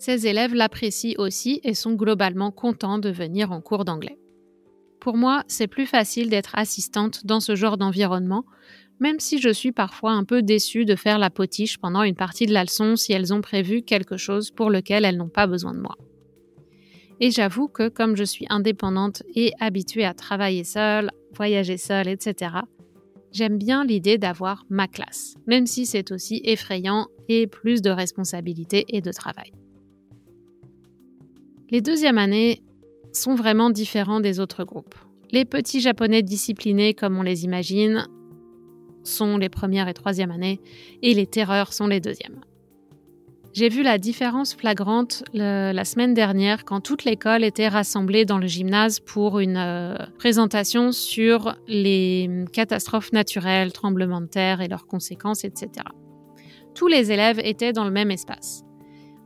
Ses 0.05 0.27
élèves 0.27 0.53
l'apprécient 0.53 1.15
aussi 1.17 1.61
et 1.63 1.73
sont 1.73 1.93
globalement 1.93 2.51
contents 2.51 2.99
de 2.99 3.09
venir 3.09 3.53
en 3.53 3.61
cours 3.61 3.85
d'anglais. 3.85 4.19
Pour 4.99 5.15
moi, 5.15 5.45
c'est 5.47 5.67
plus 5.67 5.85
facile 5.85 6.29
d'être 6.29 6.57
assistante 6.57 7.25
dans 7.25 7.39
ce 7.39 7.55
genre 7.55 7.77
d'environnement, 7.77 8.43
même 8.99 9.21
si 9.21 9.39
je 9.39 9.47
suis 9.47 9.71
parfois 9.71 10.11
un 10.11 10.25
peu 10.25 10.41
déçue 10.41 10.83
de 10.83 10.97
faire 10.97 11.19
la 11.19 11.29
potiche 11.29 11.77
pendant 11.77 12.03
une 12.03 12.17
partie 12.17 12.47
de 12.47 12.51
la 12.51 12.65
leçon 12.65 12.97
si 12.97 13.13
elles 13.13 13.33
ont 13.33 13.39
prévu 13.39 13.81
quelque 13.81 14.17
chose 14.17 14.51
pour 14.51 14.69
lequel 14.69 15.05
elles 15.05 15.15
n'ont 15.15 15.29
pas 15.29 15.47
besoin 15.47 15.73
de 15.73 15.79
moi. 15.79 15.95
Et 17.21 17.31
j'avoue 17.31 17.69
que 17.69 17.87
comme 17.87 18.17
je 18.17 18.25
suis 18.25 18.45
indépendante 18.49 19.23
et 19.35 19.53
habituée 19.61 20.03
à 20.03 20.13
travailler 20.13 20.65
seule, 20.65 21.11
voyager 21.33 21.77
seule, 21.77 22.09
etc., 22.09 22.55
j'aime 23.31 23.57
bien 23.57 23.85
l'idée 23.85 24.17
d'avoir 24.17 24.65
ma 24.69 24.89
classe, 24.89 25.35
même 25.47 25.65
si 25.65 25.85
c'est 25.85 26.11
aussi 26.11 26.41
effrayant 26.43 27.07
et 27.29 27.47
plus 27.47 27.81
de 27.81 27.89
responsabilités 27.89 28.83
et 28.89 28.99
de 28.99 29.13
travail. 29.13 29.53
Les 31.69 31.81
deuxièmes 31.81 32.17
années 32.17 32.61
sont 33.11 33.35
vraiment 33.35 33.69
différents 33.69 34.19
des 34.19 34.39
autres 34.39 34.63
groupes. 34.63 34.95
Les 35.31 35.45
petits 35.45 35.81
japonais 35.81 36.21
disciplinés 36.21 36.93
comme 36.93 37.17
on 37.17 37.23
les 37.23 37.43
imagine 37.43 38.07
sont 39.03 39.37
les 39.37 39.49
premières 39.49 39.87
et 39.87 39.93
troisième 39.93 40.31
années 40.31 40.61
et 41.01 41.13
les 41.13 41.27
terreurs 41.27 41.73
sont 41.73 41.87
les 41.87 41.99
deuxièmes. 41.99 42.41
J'ai 43.53 43.69
vu 43.69 43.83
la 43.83 43.99
différence 43.99 44.55
flagrante 44.55 45.23
la 45.33 45.85
semaine 45.85 46.15
dernière 46.15 46.65
quand 46.65 46.81
toute 46.81 47.03
l'école 47.03 47.43
était 47.43 47.67
rassemblée 47.67 48.25
dans 48.25 48.39
le 48.39 48.47
gymnase 48.47 48.99
pour 48.99 49.39
une 49.39 49.57
euh, 49.57 49.95
présentation 50.17 50.91
sur 50.91 51.55
les 51.67 52.45
catastrophes 52.51 53.11
naturelles, 53.11 53.71
tremblements 53.71 54.21
de 54.21 54.25
terre 54.27 54.61
et 54.61 54.67
leurs 54.67 54.87
conséquences, 54.87 55.43
etc. 55.43 55.69
Tous 56.73 56.87
les 56.87 57.11
élèves 57.11 57.39
étaient 57.43 57.73
dans 57.73 57.85
le 57.85 57.91
même 57.91 58.09
espace. 58.09 58.63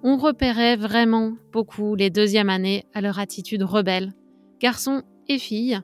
On 0.03 0.17
repérait 0.17 0.75
vraiment 0.75 1.33
beaucoup 1.51 1.95
les 1.95 2.10
deuxièmes 2.10 2.49
années 2.49 2.86
à 2.93 3.01
leur 3.01 3.19
attitude 3.19 3.63
rebelle, 3.63 4.13
garçons 4.60 5.03
et 5.27 5.39
filles. 5.39 5.79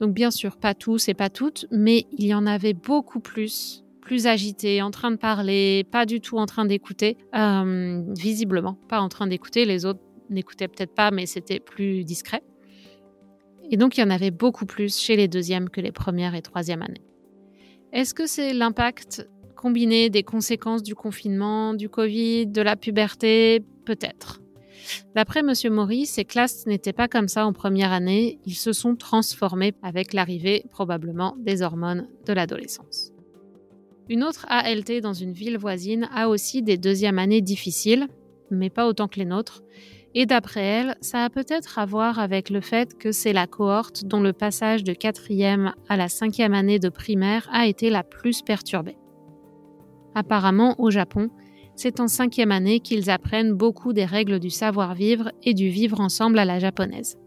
Donc 0.00 0.14
bien 0.14 0.30
sûr, 0.30 0.56
pas 0.56 0.74
tous 0.74 1.08
et 1.08 1.14
pas 1.14 1.30
toutes, 1.30 1.66
mais 1.70 2.06
il 2.12 2.26
y 2.26 2.34
en 2.34 2.46
avait 2.46 2.74
beaucoup 2.74 3.20
plus 3.20 3.82
plus 4.02 4.26
agité, 4.26 4.82
en 4.82 4.90
train 4.90 5.12
de 5.12 5.16
parler, 5.16 5.84
pas 5.90 6.06
du 6.06 6.20
tout 6.20 6.36
en 6.36 6.44
train 6.44 6.66
d'écouter, 6.66 7.16
euh, 7.34 8.02
visiblement, 8.18 8.76
pas 8.88 9.00
en 9.00 9.08
train 9.08 9.28
d'écouter. 9.28 9.64
Les 9.64 9.86
autres 9.86 10.00
n'écoutaient 10.28 10.68
peut-être 10.68 10.94
pas, 10.94 11.10
mais 11.12 11.24
c'était 11.24 11.60
plus 11.60 12.04
discret. 12.04 12.42
Et 13.70 13.76
donc, 13.76 13.96
il 13.96 14.00
y 14.00 14.04
en 14.04 14.10
avait 14.10 14.32
beaucoup 14.32 14.66
plus 14.66 14.98
chez 14.98 15.16
les 15.16 15.28
deuxièmes 15.28 15.70
que 15.70 15.80
les 15.80 15.92
premières 15.92 16.34
et 16.34 16.42
troisièmes 16.42 16.82
années. 16.82 17.00
Est-ce 17.92 18.12
que 18.12 18.26
c'est 18.26 18.52
l'impact 18.52 19.28
combiné 19.62 20.10
des 20.10 20.24
conséquences 20.24 20.82
du 20.82 20.96
confinement, 20.96 21.72
du 21.72 21.88
Covid, 21.88 22.48
de 22.48 22.62
la 22.62 22.74
puberté 22.74 23.62
Peut-être. 23.84 24.40
D'après 25.14 25.40
M. 25.40 25.52
Maury, 25.72 26.04
ces 26.06 26.24
classes 26.24 26.66
n'étaient 26.66 26.92
pas 26.92 27.06
comme 27.06 27.28
ça 27.28 27.46
en 27.46 27.52
première 27.52 27.92
année, 27.92 28.40
ils 28.44 28.56
se 28.56 28.72
sont 28.72 28.96
transformés 28.96 29.74
avec 29.82 30.12
l'arrivée 30.14 30.64
probablement 30.70 31.36
des 31.38 31.62
hormones 31.62 32.08
de 32.26 32.32
l'adolescence. 32.32 33.12
Une 34.08 34.24
autre 34.24 34.46
ALT 34.48 35.00
dans 35.00 35.12
une 35.12 35.32
ville 35.32 35.58
voisine 35.58 36.08
a 36.12 36.28
aussi 36.28 36.62
des 36.62 36.76
deuxièmes 36.76 37.20
années 37.20 37.40
difficiles, 37.40 38.08
mais 38.50 38.70
pas 38.70 38.88
autant 38.88 39.06
que 39.06 39.20
les 39.20 39.24
nôtres. 39.24 39.62
Et 40.14 40.26
d'après 40.26 40.64
elle, 40.64 40.96
ça 41.00 41.24
a 41.24 41.30
peut-être 41.30 41.78
à 41.78 41.86
voir 41.86 42.18
avec 42.18 42.50
le 42.50 42.60
fait 42.60 42.98
que 42.98 43.12
c'est 43.12 43.32
la 43.32 43.46
cohorte 43.46 44.04
dont 44.04 44.20
le 44.20 44.32
passage 44.32 44.82
de 44.82 44.92
quatrième 44.92 45.72
à 45.88 45.96
la 45.96 46.08
cinquième 46.08 46.52
année 46.52 46.80
de 46.80 46.88
primaire 46.88 47.48
a 47.52 47.66
été 47.66 47.90
la 47.90 48.02
plus 48.02 48.42
perturbée. 48.42 48.96
Apparemment, 50.14 50.74
au 50.78 50.90
Japon, 50.90 51.30
c'est 51.74 52.00
en 52.00 52.08
cinquième 52.08 52.52
année 52.52 52.80
qu'ils 52.80 53.10
apprennent 53.10 53.52
beaucoup 53.52 53.92
des 53.92 54.04
règles 54.04 54.38
du 54.38 54.50
savoir-vivre 54.50 55.32
et 55.42 55.54
du 55.54 55.68
vivre 55.68 56.00
ensemble 56.00 56.38
à 56.38 56.44
la 56.44 56.58
japonaise. 56.58 57.18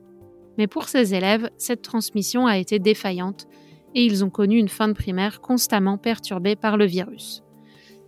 Mais 0.58 0.68
pour 0.68 0.88
ces 0.88 1.14
élèves, 1.14 1.50
cette 1.58 1.82
transmission 1.82 2.48
a 2.48 2.58
été 2.58 2.80
défaillante 2.80 3.48
et 3.94 4.06
ils 4.06 4.24
ont 4.24 4.30
connu 4.30 4.58
une 4.58 4.70
fin 4.70 4.88
de 4.88 4.94
primaire 4.94 5.42
constamment 5.42 5.98
perturbée 5.98 6.56
par 6.56 6.78
le 6.78 6.86
virus. 6.86 7.44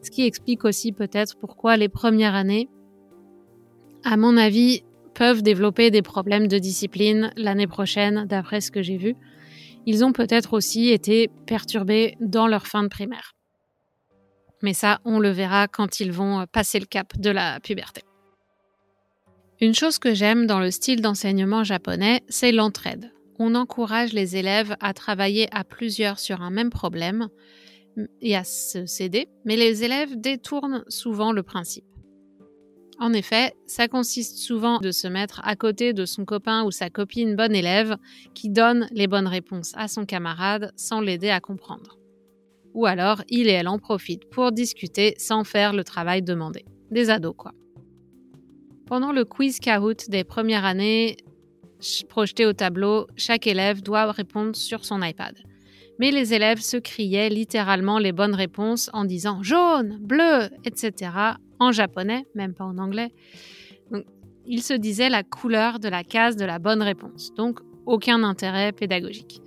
Ce 0.01 0.11
qui 0.11 0.25
explique 0.25 0.63
aussi 0.63 0.91
peut-être 0.91 1.37
pourquoi 1.37 1.75
les 1.75 1.89
premières 1.89 2.35
années, 2.35 2.69
à 4.03 4.15
mon 4.15 4.37
avis, 4.37 4.83
peuvent 5.15 5.41
développer 5.41 5.89
des 5.89 6.03
problèmes 6.03 6.47
de 6.47 6.59
discipline 6.59 7.31
l'année 7.35 7.67
prochaine, 7.67 8.25
d'après 8.27 8.61
ce 8.61 8.69
que 8.69 8.83
j'ai 8.83 8.97
vu. 8.97 9.15
Ils 9.87 10.05
ont 10.05 10.11
peut-être 10.11 10.53
aussi 10.53 10.89
été 10.89 11.29
perturbés 11.47 12.15
dans 12.21 12.47
leur 12.47 12.67
fin 12.67 12.83
de 12.83 12.89
primaire. 12.89 13.36
Mais 14.61 14.73
ça, 14.73 14.99
on 15.05 15.19
le 15.19 15.29
verra 15.29 15.67
quand 15.67 15.99
ils 15.99 16.11
vont 16.11 16.45
passer 16.51 16.79
le 16.79 16.85
cap 16.85 17.17
de 17.17 17.29
la 17.29 17.59
puberté. 17.59 18.01
Une 19.59 19.75
chose 19.75 19.99
que 19.99 20.13
j'aime 20.13 20.45
dans 20.45 20.59
le 20.59 20.71
style 20.71 21.01
d'enseignement 21.01 21.63
japonais, 21.63 22.21
c'est 22.29 22.51
l'entraide 22.51 23.11
on 23.39 23.55
encourage 23.55 24.13
les 24.13 24.35
élèves 24.35 24.75
à 24.79 24.93
travailler 24.93 25.47
à 25.51 25.63
plusieurs 25.63 26.19
sur 26.19 26.41
un 26.41 26.49
même 26.49 26.69
problème 26.69 27.29
et 28.21 28.35
à 28.35 28.43
se 28.43 28.85
céder, 28.85 29.27
mais 29.45 29.55
les 29.55 29.83
élèves 29.83 30.19
détournent 30.19 30.83
souvent 30.87 31.31
le 31.31 31.43
principe. 31.43 31.85
En 32.99 33.13
effet, 33.13 33.53
ça 33.67 33.87
consiste 33.87 34.37
souvent 34.37 34.79
de 34.79 34.91
se 34.91 35.07
mettre 35.07 35.41
à 35.43 35.55
côté 35.55 35.93
de 35.93 36.05
son 36.05 36.25
copain 36.25 36.63
ou 36.63 36.71
sa 36.71 36.89
copine 36.89 37.35
bonne 37.35 37.55
élève 37.55 37.95
qui 38.33 38.49
donne 38.49 38.87
les 38.91 39.07
bonnes 39.07 39.27
réponses 39.27 39.73
à 39.75 39.87
son 39.87 40.05
camarade 40.05 40.71
sans 40.75 40.99
l'aider 40.99 41.29
à 41.29 41.39
comprendre. 41.39 41.97
Ou 42.77 42.85
alors, 42.85 43.23
il 43.27 43.47
et 43.47 43.53
elle 43.53 43.67
en 43.67 43.79
profitent 43.79 44.29
pour 44.29 44.51
discuter 44.51 45.15
sans 45.17 45.43
faire 45.43 45.73
le 45.73 45.83
travail 45.83 46.21
demandé. 46.21 46.63
Des 46.91 47.09
ados, 47.09 47.33
quoi. 47.35 47.51
Pendant 48.85 49.11
le 49.11 49.25
quiz 49.25 49.59
Kahoot 49.59 50.11
des 50.11 50.23
premières 50.23 50.63
années, 50.63 51.17
projeté 52.07 52.45
au 52.45 52.53
tableau, 52.53 53.07
chaque 53.15 53.47
élève 53.47 53.81
doit 53.81 54.11
répondre 54.11 54.55
sur 54.55 54.85
son 54.85 55.01
iPad. 55.01 55.35
Mais 55.97 56.11
les 56.11 56.35
élèves 56.35 56.61
se 56.61 56.77
criaient 56.77 57.29
littéralement 57.29 57.97
les 57.97 58.11
bonnes 58.11 58.35
réponses 58.35 58.91
en 58.93 59.05
disant 59.05 59.41
jaune, 59.41 59.97
bleu, 59.99 60.49
etc. 60.63 61.09
en 61.57 61.71
japonais, 61.71 62.25
même 62.35 62.53
pas 62.53 62.65
en 62.65 62.77
anglais. 62.77 63.09
ils 64.45 64.61
se 64.61 64.75
disaient 64.75 65.09
la 65.09 65.23
couleur 65.23 65.79
de 65.79 65.89
la 65.89 66.03
case 66.03 66.35
de 66.35 66.45
la 66.45 66.59
bonne 66.59 66.83
réponse, 66.83 67.33
donc 67.33 67.59
aucun 67.87 68.23
intérêt 68.23 68.71
pédagogique. 68.71 69.41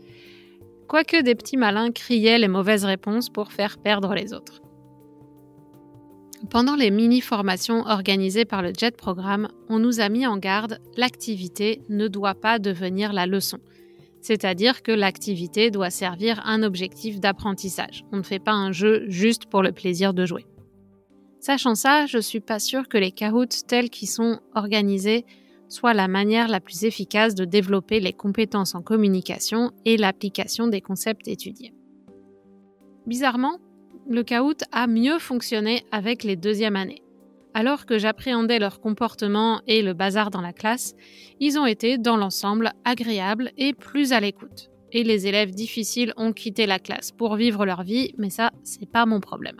Quoique 0.90 1.22
des 1.22 1.36
petits 1.36 1.56
malins 1.56 1.92
criaient 1.92 2.40
les 2.40 2.48
mauvaises 2.48 2.84
réponses 2.84 3.28
pour 3.28 3.52
faire 3.52 3.78
perdre 3.78 4.12
les 4.12 4.32
autres. 4.32 4.60
Pendant 6.50 6.74
les 6.74 6.90
mini-formations 6.90 7.86
organisées 7.86 8.44
par 8.44 8.60
le 8.60 8.72
JET 8.76 8.96
Programme, 8.96 9.46
on 9.68 9.78
nous 9.78 10.00
a 10.00 10.08
mis 10.08 10.26
en 10.26 10.36
garde, 10.36 10.80
l'activité 10.96 11.80
ne 11.88 12.08
doit 12.08 12.34
pas 12.34 12.58
devenir 12.58 13.12
la 13.12 13.26
leçon. 13.26 13.58
C'est-à-dire 14.20 14.82
que 14.82 14.90
l'activité 14.90 15.70
doit 15.70 15.90
servir 15.90 16.42
un 16.44 16.64
objectif 16.64 17.20
d'apprentissage. 17.20 18.04
On 18.10 18.16
ne 18.16 18.24
fait 18.24 18.40
pas 18.40 18.50
un 18.50 18.72
jeu 18.72 19.04
juste 19.06 19.46
pour 19.46 19.62
le 19.62 19.70
plaisir 19.70 20.12
de 20.12 20.26
jouer. 20.26 20.44
Sachant 21.38 21.76
ça, 21.76 22.06
je 22.06 22.18
suis 22.18 22.40
pas 22.40 22.58
sûre 22.58 22.88
que 22.88 22.98
les 22.98 23.12
Kahoots 23.12 23.64
tels 23.68 23.90
qu'ils 23.90 24.10
sont 24.10 24.40
organisés 24.56 25.24
soient 25.70 25.94
la 25.94 26.08
manière 26.08 26.48
la 26.48 26.60
plus 26.60 26.84
efficace 26.84 27.34
de 27.34 27.46
développer 27.46 28.00
les 28.00 28.12
compétences 28.12 28.74
en 28.74 28.82
communication 28.82 29.70
et 29.86 29.96
l'application 29.96 30.68
des 30.68 30.82
concepts 30.82 31.28
étudiés. 31.28 31.72
Bizarrement, 33.06 33.58
le 34.08 34.22
Kahoot 34.22 34.64
a 34.72 34.86
mieux 34.86 35.18
fonctionné 35.18 35.84
avec 35.90 36.24
les 36.24 36.36
deuxièmes 36.36 36.76
années. 36.76 37.02
Alors 37.54 37.86
que 37.86 37.98
j'appréhendais 37.98 38.58
leur 38.58 38.80
comportement 38.80 39.60
et 39.66 39.82
le 39.82 39.94
bazar 39.94 40.30
dans 40.30 40.40
la 40.40 40.52
classe, 40.52 40.94
ils 41.40 41.58
ont 41.58 41.66
été, 41.66 41.98
dans 41.98 42.16
l'ensemble, 42.16 42.70
agréables 42.84 43.50
et 43.56 43.72
plus 43.72 44.12
à 44.12 44.20
l'écoute. 44.20 44.70
Et 44.92 45.04
les 45.04 45.26
élèves 45.26 45.50
difficiles 45.50 46.12
ont 46.16 46.32
quitté 46.32 46.66
la 46.66 46.78
classe 46.78 47.12
pour 47.12 47.36
vivre 47.36 47.64
leur 47.64 47.82
vie, 47.82 48.12
mais 48.18 48.30
ça, 48.30 48.50
c'est 48.62 48.90
pas 48.90 49.06
mon 49.06 49.20
problème. 49.20 49.56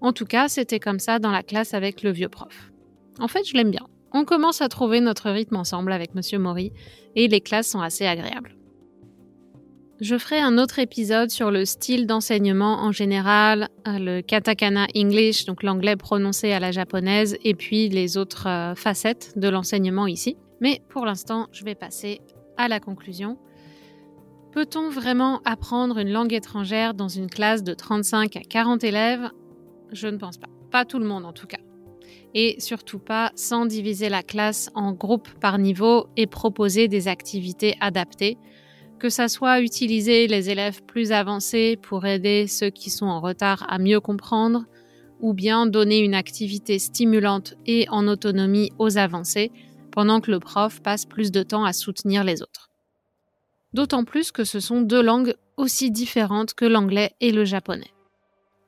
En 0.00 0.12
tout 0.12 0.24
cas, 0.24 0.48
c'était 0.48 0.80
comme 0.80 0.98
ça 0.98 1.18
dans 1.18 1.30
la 1.30 1.42
classe 1.42 1.74
avec 1.74 2.02
le 2.02 2.10
vieux 2.10 2.28
prof. 2.28 2.72
En 3.18 3.28
fait, 3.28 3.44
je 3.46 3.54
l'aime 3.54 3.70
bien. 3.70 3.86
On 4.12 4.24
commence 4.24 4.60
à 4.60 4.68
trouver 4.68 5.00
notre 5.00 5.30
rythme 5.30 5.56
ensemble 5.56 5.92
avec 5.92 6.14
Monsieur 6.14 6.38
Maury, 6.38 6.72
et 7.14 7.28
les 7.28 7.40
classes 7.40 7.68
sont 7.68 7.80
assez 7.80 8.06
agréables. 8.06 8.56
Je 10.00 10.16
ferai 10.16 10.40
un 10.40 10.56
autre 10.56 10.78
épisode 10.78 11.30
sur 11.30 11.50
le 11.50 11.66
style 11.66 12.06
d'enseignement 12.06 12.82
en 12.82 12.90
général, 12.90 13.68
euh, 13.86 13.98
le 13.98 14.20
katakana 14.22 14.86
English, 14.96 15.44
donc 15.44 15.62
l'anglais 15.62 15.96
prononcé 15.96 16.52
à 16.52 16.58
la 16.58 16.72
japonaise, 16.72 17.36
et 17.44 17.54
puis 17.54 17.90
les 17.90 18.16
autres 18.16 18.48
euh, 18.48 18.74
facettes 18.74 19.34
de 19.36 19.48
l'enseignement 19.48 20.06
ici. 20.06 20.38
Mais 20.62 20.80
pour 20.88 21.04
l'instant, 21.04 21.48
je 21.52 21.64
vais 21.64 21.74
passer 21.74 22.22
à 22.56 22.68
la 22.68 22.80
conclusion. 22.80 23.36
Peut-on 24.52 24.88
vraiment 24.88 25.42
apprendre 25.44 25.98
une 25.98 26.10
langue 26.10 26.32
étrangère 26.32 26.94
dans 26.94 27.08
une 27.08 27.28
classe 27.28 27.62
de 27.62 27.74
35 27.74 28.36
à 28.36 28.40
40 28.40 28.82
élèves? 28.82 29.30
Je 29.92 30.08
ne 30.08 30.16
pense 30.16 30.38
pas. 30.38 30.48
Pas 30.70 30.86
tout 30.86 30.98
le 30.98 31.06
monde 31.06 31.26
en 31.26 31.32
tout 31.32 31.46
cas. 31.46 31.58
Et 32.34 32.56
surtout 32.60 32.98
pas 32.98 33.32
sans 33.34 33.66
diviser 33.66 34.08
la 34.08 34.22
classe 34.22 34.70
en 34.74 34.92
groupes 34.92 35.30
par 35.40 35.58
niveau 35.58 36.06
et 36.16 36.26
proposer 36.26 36.86
des 36.86 37.08
activités 37.08 37.76
adaptées 37.80 38.38
que 39.00 39.08
ça 39.08 39.28
soit 39.28 39.60
utiliser 39.60 40.28
les 40.28 40.50
élèves 40.50 40.82
plus 40.84 41.10
avancés 41.10 41.76
pour 41.80 42.06
aider 42.06 42.46
ceux 42.46 42.70
qui 42.70 42.90
sont 42.90 43.06
en 43.06 43.20
retard 43.20 43.64
à 43.68 43.78
mieux 43.78 43.98
comprendre, 43.98 44.66
ou 45.20 45.32
bien 45.32 45.66
donner 45.66 46.00
une 46.00 46.14
activité 46.14 46.78
stimulante 46.78 47.54
et 47.66 47.88
en 47.88 48.06
autonomie 48.06 48.70
aux 48.78 48.98
avancés, 48.98 49.50
pendant 49.90 50.20
que 50.20 50.30
le 50.30 50.38
prof 50.38 50.80
passe 50.82 51.06
plus 51.06 51.32
de 51.32 51.42
temps 51.42 51.64
à 51.64 51.72
soutenir 51.72 52.22
les 52.22 52.42
autres. 52.42 52.70
D'autant 53.72 54.04
plus 54.04 54.30
que 54.30 54.44
ce 54.44 54.60
sont 54.60 54.82
deux 54.82 55.02
langues 55.02 55.34
aussi 55.56 55.90
différentes 55.90 56.54
que 56.54 56.64
l'anglais 56.64 57.12
et 57.20 57.32
le 57.32 57.44
japonais. 57.44 57.90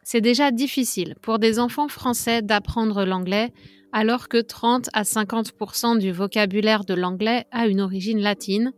C'est 0.02 0.20
déjà 0.20 0.50
difficile 0.50 1.14
pour 1.22 1.38
des 1.38 1.58
enfants 1.58 1.88
français 1.88 2.42
d'apprendre 2.42 3.04
l'anglais 3.04 3.52
alors 3.92 4.28
que 4.28 4.40
30 4.40 4.88
à 4.94 5.02
50% 5.02 5.98
du 5.98 6.12
vocabulaire 6.12 6.84
de 6.84 6.94
l'anglais 6.94 7.44
a 7.50 7.66
une 7.66 7.80
origine 7.80 8.20
latine, 8.20 8.72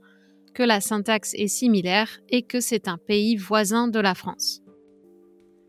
que 0.55 0.63
la 0.63 0.81
syntaxe 0.81 1.35
est 1.35 1.49
similaire 1.49 2.21
et 2.29 2.43
que 2.43 2.61
c'est 2.61 2.89
un 2.89 2.99
pays 2.99 3.37
voisin 3.37 3.89
de 3.89 4.01
la 4.01 4.15
France. 4.15 4.61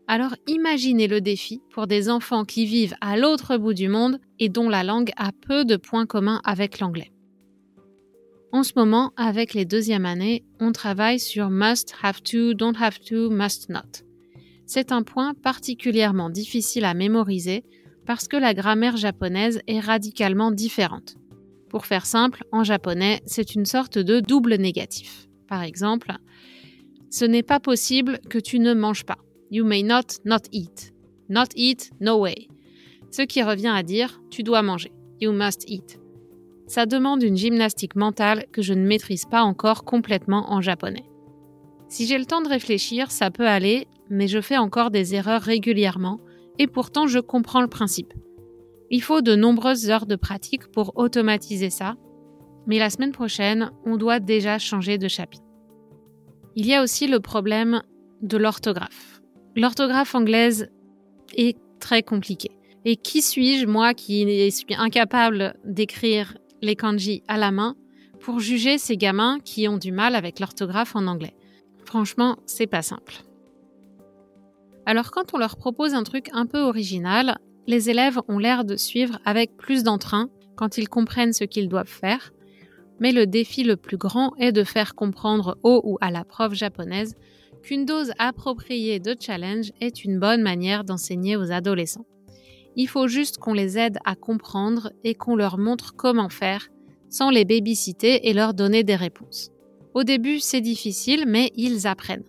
Alors 0.08 0.36
imaginez 0.46 1.08
le 1.08 1.20
défi 1.20 1.62
pour 1.70 1.86
des 1.86 2.08
enfants 2.08 2.44
qui 2.44 2.66
vivent 2.66 2.96
à 3.00 3.16
l'autre 3.16 3.56
bout 3.56 3.74
du 3.74 3.88
monde 3.88 4.20
et 4.38 4.48
dont 4.48 4.68
la 4.68 4.84
langue 4.84 5.10
a 5.16 5.32
peu 5.32 5.64
de 5.64 5.76
points 5.76 6.06
communs 6.06 6.40
avec 6.44 6.78
l'anglais. 6.78 7.12
En 8.52 8.62
ce 8.62 8.72
moment, 8.76 9.12
avec 9.16 9.54
les 9.54 9.64
deuxièmes 9.64 10.06
années, 10.06 10.44
on 10.60 10.70
travaille 10.70 11.18
sur 11.18 11.50
must 11.50 11.94
have 12.02 12.22
to, 12.22 12.54
don't 12.54 12.76
have 12.80 13.00
to, 13.00 13.30
must 13.30 13.68
not. 13.68 14.05
C'est 14.66 14.92
un 14.92 15.02
point 15.02 15.32
particulièrement 15.34 16.28
difficile 16.28 16.84
à 16.84 16.94
mémoriser 16.94 17.64
parce 18.04 18.28
que 18.28 18.36
la 18.36 18.54
grammaire 18.54 18.96
japonaise 18.96 19.60
est 19.66 19.80
radicalement 19.80 20.50
différente. 20.50 21.16
Pour 21.68 21.86
faire 21.86 22.06
simple, 22.06 22.44
en 22.52 22.64
japonais, 22.64 23.20
c'est 23.26 23.54
une 23.54 23.66
sorte 23.66 23.98
de 23.98 24.20
double 24.20 24.54
négatif. 24.54 25.28
Par 25.48 25.62
exemple, 25.62 26.12
ce 27.10 27.24
n'est 27.24 27.42
pas 27.42 27.60
possible 27.60 28.18
que 28.28 28.38
tu 28.38 28.58
ne 28.58 28.74
manges 28.74 29.04
pas. 29.04 29.18
You 29.50 29.64
may 29.64 29.82
not 29.82 30.20
not 30.24 30.42
eat. 30.52 30.92
Not 31.28 31.48
eat, 31.54 31.90
no 32.00 32.20
way. 32.20 32.48
Ce 33.10 33.22
qui 33.22 33.42
revient 33.42 33.72
à 33.74 33.82
dire 33.82 34.20
tu 34.30 34.42
dois 34.42 34.62
manger. 34.62 34.92
You 35.20 35.32
must 35.32 35.68
eat. 35.68 36.00
Ça 36.66 36.86
demande 36.86 37.22
une 37.22 37.36
gymnastique 37.36 37.94
mentale 37.94 38.46
que 38.52 38.62
je 38.62 38.74
ne 38.74 38.86
maîtrise 38.86 39.24
pas 39.24 39.42
encore 39.42 39.84
complètement 39.84 40.52
en 40.52 40.60
japonais. 40.60 41.04
Si 41.88 42.06
j'ai 42.06 42.18
le 42.18 42.26
temps 42.26 42.42
de 42.42 42.48
réfléchir, 42.48 43.10
ça 43.10 43.30
peut 43.30 43.46
aller, 43.46 43.86
mais 44.10 44.28
je 44.28 44.40
fais 44.40 44.56
encore 44.56 44.90
des 44.90 45.14
erreurs 45.14 45.42
régulièrement, 45.42 46.20
et 46.58 46.66
pourtant 46.66 47.06
je 47.06 47.18
comprends 47.18 47.60
le 47.60 47.68
principe. 47.68 48.12
Il 48.90 49.02
faut 49.02 49.20
de 49.20 49.34
nombreuses 49.34 49.90
heures 49.90 50.06
de 50.06 50.16
pratique 50.16 50.66
pour 50.68 50.92
automatiser 50.96 51.70
ça, 51.70 51.96
mais 52.66 52.78
la 52.78 52.90
semaine 52.90 53.12
prochaine, 53.12 53.70
on 53.84 53.96
doit 53.96 54.20
déjà 54.20 54.58
changer 54.58 54.98
de 54.98 55.08
chapitre. 55.08 55.44
Il 56.56 56.66
y 56.66 56.74
a 56.74 56.82
aussi 56.82 57.06
le 57.06 57.20
problème 57.20 57.82
de 58.22 58.36
l'orthographe. 58.36 59.20
L'orthographe 59.54 60.14
anglaise 60.14 60.70
est 61.36 61.56
très 61.80 62.02
compliquée. 62.02 62.50
Et 62.84 62.96
qui 62.96 63.22
suis-je, 63.22 63.66
moi, 63.66 63.94
qui 63.94 64.50
suis 64.50 64.74
incapable 64.76 65.54
d'écrire 65.64 66.36
les 66.62 66.76
kanji 66.76 67.22
à 67.28 67.36
la 67.36 67.50
main, 67.50 67.76
pour 68.20 68.40
juger 68.40 68.78
ces 68.78 68.96
gamins 68.96 69.38
qui 69.44 69.68
ont 69.68 69.76
du 69.76 69.92
mal 69.92 70.14
avec 70.14 70.40
l'orthographe 70.40 70.96
en 70.96 71.06
anglais? 71.06 71.36
Franchement, 71.86 72.36
c'est 72.46 72.66
pas 72.66 72.82
simple. 72.82 73.22
Alors 74.86 75.12
quand 75.12 75.34
on 75.34 75.38
leur 75.38 75.56
propose 75.56 75.94
un 75.94 76.02
truc 76.02 76.28
un 76.32 76.46
peu 76.46 76.60
original, 76.60 77.38
les 77.68 77.90
élèves 77.90 78.20
ont 78.28 78.38
l'air 78.38 78.64
de 78.64 78.76
suivre 78.76 79.18
avec 79.24 79.56
plus 79.56 79.84
d'entrain 79.84 80.28
quand 80.56 80.78
ils 80.78 80.88
comprennent 80.88 81.32
ce 81.32 81.44
qu'ils 81.44 81.68
doivent 81.68 81.86
faire, 81.86 82.32
mais 82.98 83.12
le 83.12 83.26
défi 83.26 83.62
le 83.62 83.76
plus 83.76 83.96
grand 83.96 84.34
est 84.36 84.52
de 84.52 84.64
faire 84.64 84.94
comprendre 84.94 85.58
au 85.62 85.80
ou 85.84 85.96
à 86.00 86.10
la 86.10 86.24
prof 86.24 86.54
japonaise 86.54 87.14
qu'une 87.62 87.84
dose 87.84 88.12
appropriée 88.18 88.98
de 88.98 89.16
challenge 89.18 89.72
est 89.80 90.04
une 90.04 90.18
bonne 90.18 90.42
manière 90.42 90.84
d'enseigner 90.84 91.36
aux 91.36 91.52
adolescents. 91.52 92.06
Il 92.74 92.88
faut 92.88 93.06
juste 93.06 93.38
qu'on 93.38 93.54
les 93.54 93.78
aide 93.78 93.98
à 94.04 94.16
comprendre 94.16 94.92
et 95.04 95.14
qu'on 95.14 95.36
leur 95.36 95.56
montre 95.56 95.94
comment 95.96 96.28
faire 96.28 96.68
sans 97.08 97.30
les 97.30 97.44
babysiter 97.44 98.28
et 98.28 98.32
leur 98.32 98.54
donner 98.54 98.82
des 98.82 98.96
réponses. 98.96 99.50
Au 99.96 100.04
début, 100.04 100.40
c'est 100.40 100.60
difficile, 100.60 101.24
mais 101.26 101.50
ils 101.56 101.86
apprennent. 101.86 102.26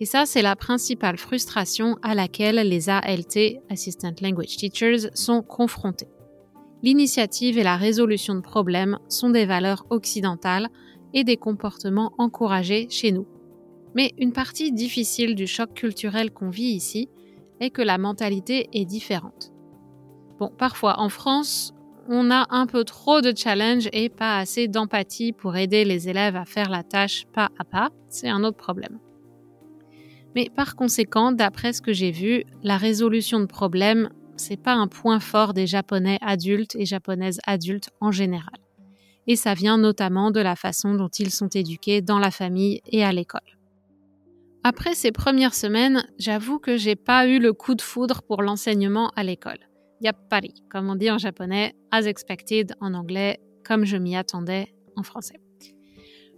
Et 0.00 0.06
ça, 0.06 0.24
c'est 0.24 0.40
la 0.40 0.56
principale 0.56 1.18
frustration 1.18 1.98
à 2.00 2.14
laquelle 2.14 2.66
les 2.66 2.88
ALT, 2.88 3.60
Assistant 3.68 4.14
Language 4.22 4.56
Teachers, 4.56 5.10
sont 5.12 5.42
confrontés. 5.42 6.08
L'initiative 6.82 7.58
et 7.58 7.62
la 7.62 7.76
résolution 7.76 8.34
de 8.34 8.40
problèmes 8.40 8.98
sont 9.10 9.28
des 9.28 9.44
valeurs 9.44 9.84
occidentales 9.90 10.70
et 11.12 11.24
des 11.24 11.36
comportements 11.36 12.14
encouragés 12.16 12.86
chez 12.88 13.12
nous. 13.12 13.26
Mais 13.94 14.14
une 14.16 14.32
partie 14.32 14.72
difficile 14.72 15.34
du 15.34 15.46
choc 15.46 15.74
culturel 15.74 16.30
qu'on 16.30 16.48
vit 16.48 16.72
ici 16.72 17.10
est 17.60 17.68
que 17.68 17.82
la 17.82 17.98
mentalité 17.98 18.70
est 18.72 18.86
différente. 18.86 19.52
Bon, 20.38 20.50
parfois 20.56 21.00
en 21.00 21.10
France, 21.10 21.74
on 22.08 22.30
a 22.30 22.46
un 22.50 22.66
peu 22.66 22.84
trop 22.84 23.20
de 23.20 23.32
challenge 23.36 23.88
et 23.92 24.08
pas 24.08 24.38
assez 24.38 24.68
d'empathie 24.68 25.32
pour 25.32 25.56
aider 25.56 25.84
les 25.84 26.08
élèves 26.08 26.36
à 26.36 26.44
faire 26.44 26.70
la 26.70 26.82
tâche 26.82 27.24
pas 27.32 27.50
à 27.58 27.64
pas. 27.64 27.90
C'est 28.08 28.28
un 28.28 28.44
autre 28.44 28.56
problème. 28.56 28.98
Mais 30.34 30.50
par 30.54 30.74
conséquent, 30.74 31.32
d'après 31.32 31.72
ce 31.72 31.80
que 31.80 31.92
j'ai 31.92 32.10
vu, 32.10 32.44
la 32.62 32.76
résolution 32.76 33.40
de 33.40 33.46
problèmes, 33.46 34.10
c'est 34.36 34.60
pas 34.60 34.72
un 34.72 34.88
point 34.88 35.20
fort 35.20 35.54
des 35.54 35.66
japonais 35.66 36.18
adultes 36.20 36.74
et 36.74 36.86
japonaises 36.86 37.40
adultes 37.46 37.90
en 38.00 38.10
général. 38.10 38.58
Et 39.26 39.36
ça 39.36 39.54
vient 39.54 39.78
notamment 39.78 40.30
de 40.30 40.40
la 40.40 40.56
façon 40.56 40.94
dont 40.94 41.08
ils 41.08 41.30
sont 41.30 41.48
éduqués 41.48 42.02
dans 42.02 42.18
la 42.18 42.30
famille 42.30 42.80
et 42.86 43.04
à 43.04 43.12
l'école. 43.12 43.40
Après 44.64 44.94
ces 44.94 45.12
premières 45.12 45.54
semaines, 45.54 46.04
j'avoue 46.18 46.58
que 46.58 46.76
j'ai 46.76 46.96
pas 46.96 47.26
eu 47.26 47.38
le 47.38 47.52
coup 47.52 47.74
de 47.74 47.82
foudre 47.82 48.22
pour 48.22 48.42
l'enseignement 48.42 49.12
à 49.14 49.22
l'école. 49.22 49.58
Yappari, 50.00 50.54
comme 50.70 50.90
on 50.90 50.96
dit 50.96 51.10
en 51.10 51.18
japonais, 51.18 51.74
as 51.90 52.06
expected 52.06 52.74
en 52.80 52.94
anglais, 52.94 53.38
comme 53.64 53.84
je 53.84 53.96
m'y 53.96 54.16
attendais 54.16 54.74
en 54.96 55.02
français. 55.02 55.40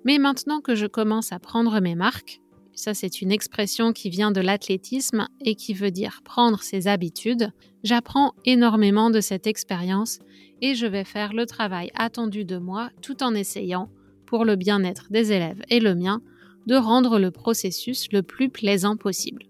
Mais 0.05 0.19
maintenant 0.19 0.61
que 0.61 0.75
je 0.75 0.87
commence 0.87 1.33
à 1.33 1.39
prendre 1.39 1.81
mes 1.81 1.95
marques, 1.95 2.41
ça 2.75 2.95
c'est 2.95 3.23
une 3.23 3.33
expression 3.33 3.93
qui 3.93 4.11
vient 4.11 4.31
de 4.31 4.41
l'athlétisme 4.41 5.27
et 5.41 5.55
qui 5.55 5.75
veut 5.75 5.91
dire 5.91 6.21
prendre 6.25 6.63
ses 6.63 6.87
habitudes, 6.87 7.51
j'apprends 7.83 8.33
énormément 8.45 9.11
de 9.11 9.21
cette 9.21 9.47
expérience 9.47 10.21
et 10.61 10.75
je 10.75 10.87
vais 10.87 11.05
faire 11.05 11.33
le 11.33 11.47
travail 11.47 11.91
attendu 11.95 12.45
de 12.45 12.59
moi 12.59 12.91
tout 13.03 13.23
en 13.23 13.35
essayant, 13.35 13.91
pour 14.27 14.45
le 14.45 14.57
bien-être 14.57 15.07
des 15.11 15.33
élèves 15.33 15.63
et 15.71 15.81
le 15.81 15.95
mien, 15.95 16.21
de 16.67 16.75
rendre 16.75 17.19
le 17.19 17.31
processus 17.31 18.13
le 18.13 18.23
plus 18.23 18.49
plaisant 18.49 18.97
possible. 18.97 19.45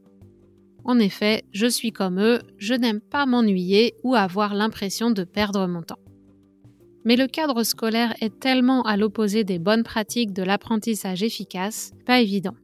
En 0.87 1.01
effet, 1.01 1.43
je 1.51 1.67
suis 1.67 1.91
comme 1.91 2.21
eux, 2.21 2.39
je 2.59 2.73
n'aime 2.73 3.01
pas 3.01 3.27
m'ennuyer 3.27 3.95
ou 4.05 4.15
avoir 4.15 4.55
l'impression 4.55 5.11
de 5.11 5.25
perdre 5.25 5.67
mon 5.67 5.83
temps. 5.83 5.99
Mais 7.05 7.17
le 7.17 7.27
cadre 7.27 7.65
scolaire 7.65 8.15
est 8.21 8.39
tellement 8.39 8.83
à 8.83 8.97
l'opposé 8.97 9.43
des 9.43 9.59
bonnes 9.59 9.83
pratiques 9.83 10.33
de 10.33 10.45
l'apprentissage 10.45 11.25
efficace, 11.25 11.91
pas 12.07 12.21
évident. 12.21 12.55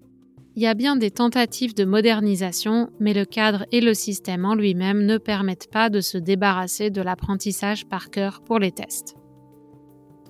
Il 0.55 0.63
y 0.63 0.69
a 0.69 0.75
bien 0.75 0.95
des 0.95 1.11
tentatives 1.11 1.75
de 1.75 1.85
modernisation, 1.85 2.91
mais 3.01 3.13
le 3.13 3.25
cadre 3.25 3.67
et 3.73 3.81
le 3.81 3.95
système 3.95 4.45
en 4.45 4.55
lui-même 4.55 5.05
ne 5.05 5.19
permettent 5.19 5.71
pas 5.73 5.91
de 5.91 6.01
se 6.01 6.19
débarrasser 6.19 6.91
de 6.91 7.03
l'apprentissage 7.03 7.87
par 7.87 8.11
cœur 8.11 8.41
pour 8.43 8.61
les 8.61 8.71
tests. 8.71 9.17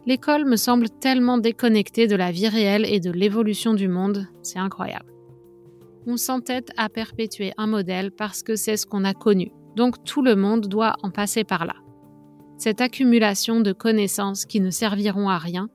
L'école 0.06 0.46
me 0.46 0.56
semble 0.56 0.88
tellement 0.88 1.36
déconnectée 1.36 2.06
de 2.06 2.16
la 2.16 2.32
vie 2.32 2.48
réelle 2.48 2.86
et 2.86 3.00
de 3.00 3.10
l'évolution 3.10 3.74
du 3.74 3.88
monde, 3.88 4.26
c'est 4.42 4.58
incroyable. 4.58 5.11
On 6.06 6.16
s'entête 6.16 6.70
à 6.76 6.88
perpétuer 6.88 7.52
un 7.56 7.66
modèle 7.66 8.10
parce 8.10 8.42
que 8.42 8.56
c'est 8.56 8.76
ce 8.76 8.86
qu'on 8.86 9.04
a 9.04 9.14
connu, 9.14 9.52
donc 9.76 10.02
tout 10.04 10.22
le 10.22 10.34
monde 10.34 10.66
doit 10.66 10.94
en 11.02 11.10
passer 11.10 11.44
par 11.44 11.64
là. 11.64 11.76
Cette 12.58 12.80
accumulation 12.80 13.60
de 13.60 13.72
connaissances 13.72 14.44
qui 14.44 14.60
ne 14.60 14.70
serviront 14.70 15.28
à 15.28 15.38
rien, 15.38 15.68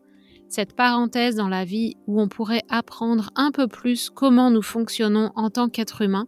cette 0.49 0.75
parenthèse 0.75 1.35
dans 1.35 1.49
la 1.49 1.65
vie 1.65 1.95
où 2.07 2.21
on 2.21 2.27
pourrait 2.27 2.63
apprendre 2.69 3.29
un 3.35 3.51
peu 3.51 3.67
plus 3.67 4.09
comment 4.09 4.49
nous 4.51 4.61
fonctionnons 4.61 5.31
en 5.35 5.49
tant 5.49 5.69
qu'êtres 5.69 6.01
humains, 6.01 6.27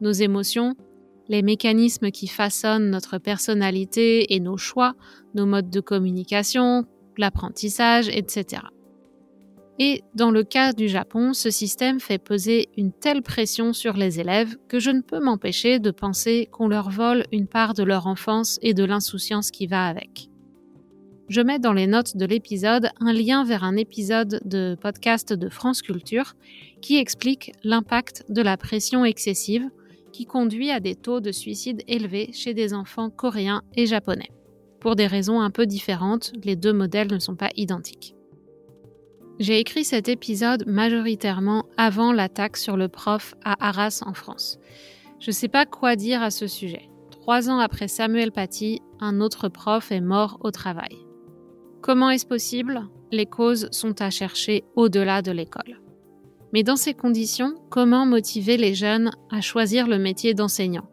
nos 0.00 0.12
émotions, 0.12 0.74
les 1.28 1.42
mécanismes 1.42 2.10
qui 2.10 2.26
façonnent 2.26 2.90
notre 2.90 3.18
personnalité 3.18 4.34
et 4.34 4.40
nos 4.40 4.58
choix, 4.58 4.94
nos 5.34 5.46
modes 5.46 5.70
de 5.70 5.80
communication, 5.80 6.84
l'apprentissage, 7.16 8.08
etc. 8.08 8.62
Et 9.80 10.02
dans 10.14 10.30
le 10.30 10.44
cas 10.44 10.72
du 10.72 10.88
Japon, 10.88 11.32
ce 11.32 11.50
système 11.50 11.98
fait 11.98 12.18
peser 12.18 12.68
une 12.76 12.92
telle 12.92 13.22
pression 13.22 13.72
sur 13.72 13.94
les 13.94 14.20
élèves 14.20 14.56
que 14.68 14.78
je 14.78 14.90
ne 14.90 15.00
peux 15.00 15.18
m'empêcher 15.18 15.80
de 15.80 15.90
penser 15.90 16.48
qu'on 16.52 16.68
leur 16.68 16.90
vole 16.90 17.24
une 17.32 17.48
part 17.48 17.74
de 17.74 17.82
leur 17.82 18.06
enfance 18.06 18.58
et 18.62 18.72
de 18.72 18.84
l'insouciance 18.84 19.50
qui 19.50 19.66
va 19.66 19.86
avec. 19.86 20.28
Je 21.28 21.40
mets 21.40 21.58
dans 21.58 21.72
les 21.72 21.88
notes 21.88 22.16
de 22.16 22.26
l'épisode 22.26 22.90
un 23.00 23.12
lien 23.12 23.44
vers 23.44 23.64
un 23.64 23.76
épisode 23.76 24.40
de 24.44 24.76
podcast 24.80 25.32
de 25.32 25.48
France 25.48 25.82
Culture 25.82 26.34
qui 26.80 26.96
explique 26.96 27.52
l'impact 27.64 28.24
de 28.28 28.42
la 28.42 28.56
pression 28.56 29.04
excessive 29.04 29.68
qui 30.12 30.26
conduit 30.26 30.70
à 30.70 30.78
des 30.78 30.94
taux 30.94 31.20
de 31.20 31.32
suicide 31.32 31.82
élevés 31.88 32.30
chez 32.32 32.54
des 32.54 32.74
enfants 32.74 33.10
coréens 33.10 33.62
et 33.74 33.86
japonais. 33.86 34.30
Pour 34.78 34.94
des 34.94 35.08
raisons 35.08 35.40
un 35.40 35.50
peu 35.50 35.66
différentes, 35.66 36.32
les 36.44 36.54
deux 36.54 36.74
modèles 36.74 37.10
ne 37.10 37.18
sont 37.18 37.34
pas 37.34 37.50
identiques. 37.56 38.13
J'ai 39.40 39.58
écrit 39.58 39.84
cet 39.84 40.08
épisode 40.08 40.64
majoritairement 40.68 41.64
avant 41.76 42.12
l'attaque 42.12 42.56
sur 42.56 42.76
le 42.76 42.86
prof 42.86 43.34
à 43.44 43.68
Arras 43.68 44.02
en 44.06 44.14
France. 44.14 44.58
Je 45.18 45.30
ne 45.30 45.34
sais 45.34 45.48
pas 45.48 45.66
quoi 45.66 45.96
dire 45.96 46.22
à 46.22 46.30
ce 46.30 46.46
sujet. 46.46 46.88
Trois 47.10 47.50
ans 47.50 47.58
après 47.58 47.88
Samuel 47.88 48.30
Paty, 48.30 48.80
un 49.00 49.20
autre 49.20 49.48
prof 49.48 49.90
est 49.90 50.00
mort 50.00 50.38
au 50.42 50.52
travail. 50.52 50.98
Comment 51.82 52.10
est-ce 52.10 52.26
possible? 52.26 52.88
Les 53.10 53.26
causes 53.26 53.68
sont 53.72 54.00
à 54.00 54.10
chercher 54.10 54.62
au-delà 54.76 55.20
de 55.20 55.32
l'école. 55.32 55.80
Mais 56.52 56.62
dans 56.62 56.76
ces 56.76 56.94
conditions, 56.94 57.54
comment 57.70 58.06
motiver 58.06 58.56
les 58.56 58.74
jeunes 58.74 59.10
à 59.32 59.40
choisir 59.40 59.88
le 59.88 59.98
métier 59.98 60.34
d'enseignant? 60.34 60.88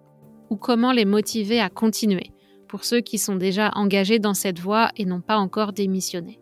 Ou 0.49 0.55
comment 0.55 0.91
les 0.91 1.05
motiver 1.05 1.61
à 1.61 1.69
continuer, 1.69 2.31
pour 2.67 2.85
ceux 2.85 3.01
qui 3.01 3.19
sont 3.19 3.35
déjà 3.35 3.69
engagés 3.75 4.17
dans 4.17 4.33
cette 4.33 4.59
voie 4.59 4.89
et 4.97 5.05
n'ont 5.05 5.21
pas 5.21 5.37
encore 5.37 5.73
démissionné? 5.73 6.40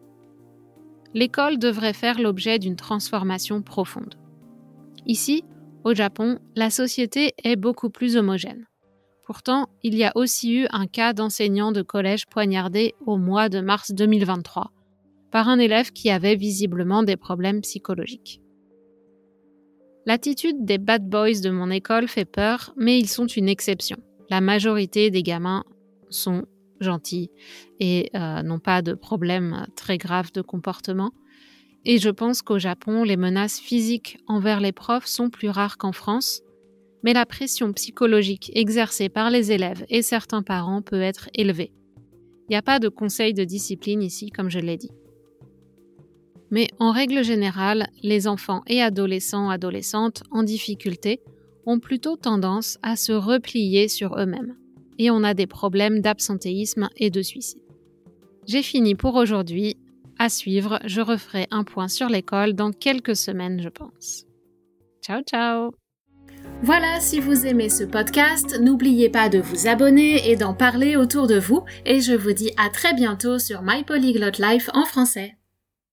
L'école 1.13 1.57
devrait 1.57 1.93
faire 1.93 2.19
l'objet 2.19 2.59
d'une 2.59 2.75
transformation 2.75 3.61
profonde. 3.61 4.15
Ici, 5.05 5.43
au 5.83 5.93
Japon, 5.93 6.39
la 6.55 6.69
société 6.69 7.33
est 7.43 7.55
beaucoup 7.55 7.89
plus 7.89 8.15
homogène. 8.15 8.65
Pourtant, 9.25 9.67
il 9.83 9.95
y 9.95 10.03
a 10.03 10.11
aussi 10.15 10.55
eu 10.55 10.67
un 10.71 10.87
cas 10.87 11.13
d'enseignant 11.13 11.71
de 11.71 11.81
collège 11.81 12.25
poignardé 12.25 12.95
au 13.05 13.17
mois 13.17 13.49
de 13.49 13.61
mars 13.61 13.91
2023 13.91 14.71
par 15.31 15.47
un 15.47 15.59
élève 15.59 15.91
qui 15.91 16.09
avait 16.09 16.35
visiblement 16.35 17.03
des 17.03 17.15
problèmes 17.15 17.61
psychologiques. 17.61 18.41
L'attitude 20.05 20.65
des 20.65 20.79
bad 20.79 21.07
boys 21.07 21.41
de 21.43 21.51
mon 21.51 21.69
école 21.69 22.07
fait 22.07 22.25
peur, 22.25 22.73
mais 22.75 22.97
ils 22.99 23.07
sont 23.07 23.27
une 23.27 23.49
exception. 23.49 23.97
La 24.29 24.41
majorité 24.41 25.11
des 25.11 25.21
gamins 25.21 25.63
sont 26.09 26.45
gentils 26.79 27.29
et 27.79 28.09
euh, 28.15 28.41
n'ont 28.41 28.59
pas 28.59 28.81
de 28.81 28.93
problèmes 28.93 29.65
très 29.75 29.97
graves 29.97 30.31
de 30.31 30.41
comportement. 30.41 31.11
Et 31.85 31.97
je 31.97 32.09
pense 32.09 32.41
qu'au 32.41 32.59
Japon, 32.59 33.03
les 33.03 33.17
menaces 33.17 33.59
physiques 33.59 34.19
envers 34.27 34.59
les 34.59 34.71
profs 34.71 35.05
sont 35.07 35.29
plus 35.29 35.49
rares 35.49 35.77
qu'en 35.77 35.93
France, 35.93 36.41
mais 37.03 37.13
la 37.13 37.25
pression 37.25 37.71
psychologique 37.73 38.51
exercée 38.53 39.09
par 39.09 39.29
les 39.29 39.51
élèves 39.51 39.85
et 39.89 40.01
certains 40.01 40.43
parents 40.43 40.81
peut 40.81 41.01
être 41.01 41.29
élevée. 41.33 41.71
Il 42.49 42.53
n'y 42.53 42.57
a 42.57 42.61
pas 42.61 42.79
de 42.79 42.89
conseil 42.89 43.33
de 43.33 43.43
discipline 43.43 44.01
ici, 44.01 44.31
comme 44.31 44.49
je 44.49 44.59
l'ai 44.59 44.77
dit. 44.77 44.91
Mais 46.51 46.67
en 46.79 46.91
règle 46.91 47.23
générale, 47.23 47.89
les 48.01 48.27
enfants 48.27 48.63
et 48.67 48.81
adolescents, 48.81 49.49
adolescentes 49.49 50.23
en 50.31 50.43
difficulté 50.43 51.21
ont 51.65 51.79
plutôt 51.79 52.17
tendance 52.17 52.79
à 52.81 52.95
se 52.95 53.11
replier 53.11 53.87
sur 53.87 54.17
eux-mêmes. 54.17 54.55
Et 54.99 55.09
on 55.09 55.23
a 55.23 55.33
des 55.33 55.47
problèmes 55.47 56.01
d'absentéisme 56.01 56.89
et 56.97 57.09
de 57.09 57.21
suicide. 57.23 57.63
J'ai 58.45 58.61
fini 58.61 58.95
pour 58.95 59.15
aujourd'hui. 59.15 59.77
À 60.19 60.29
suivre, 60.29 60.79
je 60.85 61.01
referai 61.01 61.47
un 61.49 61.63
point 61.63 61.87
sur 61.87 62.07
l'école 62.07 62.53
dans 62.53 62.71
quelques 62.71 63.15
semaines, 63.15 63.61
je 63.61 63.69
pense. 63.69 64.25
Ciao, 65.01 65.21
ciao 65.21 65.71
voilà, 66.61 66.99
si 66.99 67.21
vous 67.21 67.45
aimez 67.45 67.69
ce 67.69 67.85
podcast, 67.85 68.59
n'oubliez 68.59 69.09
pas 69.09 69.29
de 69.29 69.39
vous 69.39 69.67
abonner 69.67 70.29
et 70.29 70.35
d'en 70.35 70.53
parler 70.53 70.97
autour 70.97 71.27
de 71.27 71.39
vous, 71.39 71.63
et 71.85 72.01
je 72.01 72.13
vous 72.13 72.33
dis 72.33 72.51
à 72.57 72.69
très 72.69 72.93
bientôt 72.93 73.39
sur 73.39 73.61
My 73.61 73.83
Polyglot 73.83 74.39
Life 74.39 74.69
en 74.73 74.85
français. 74.85 75.38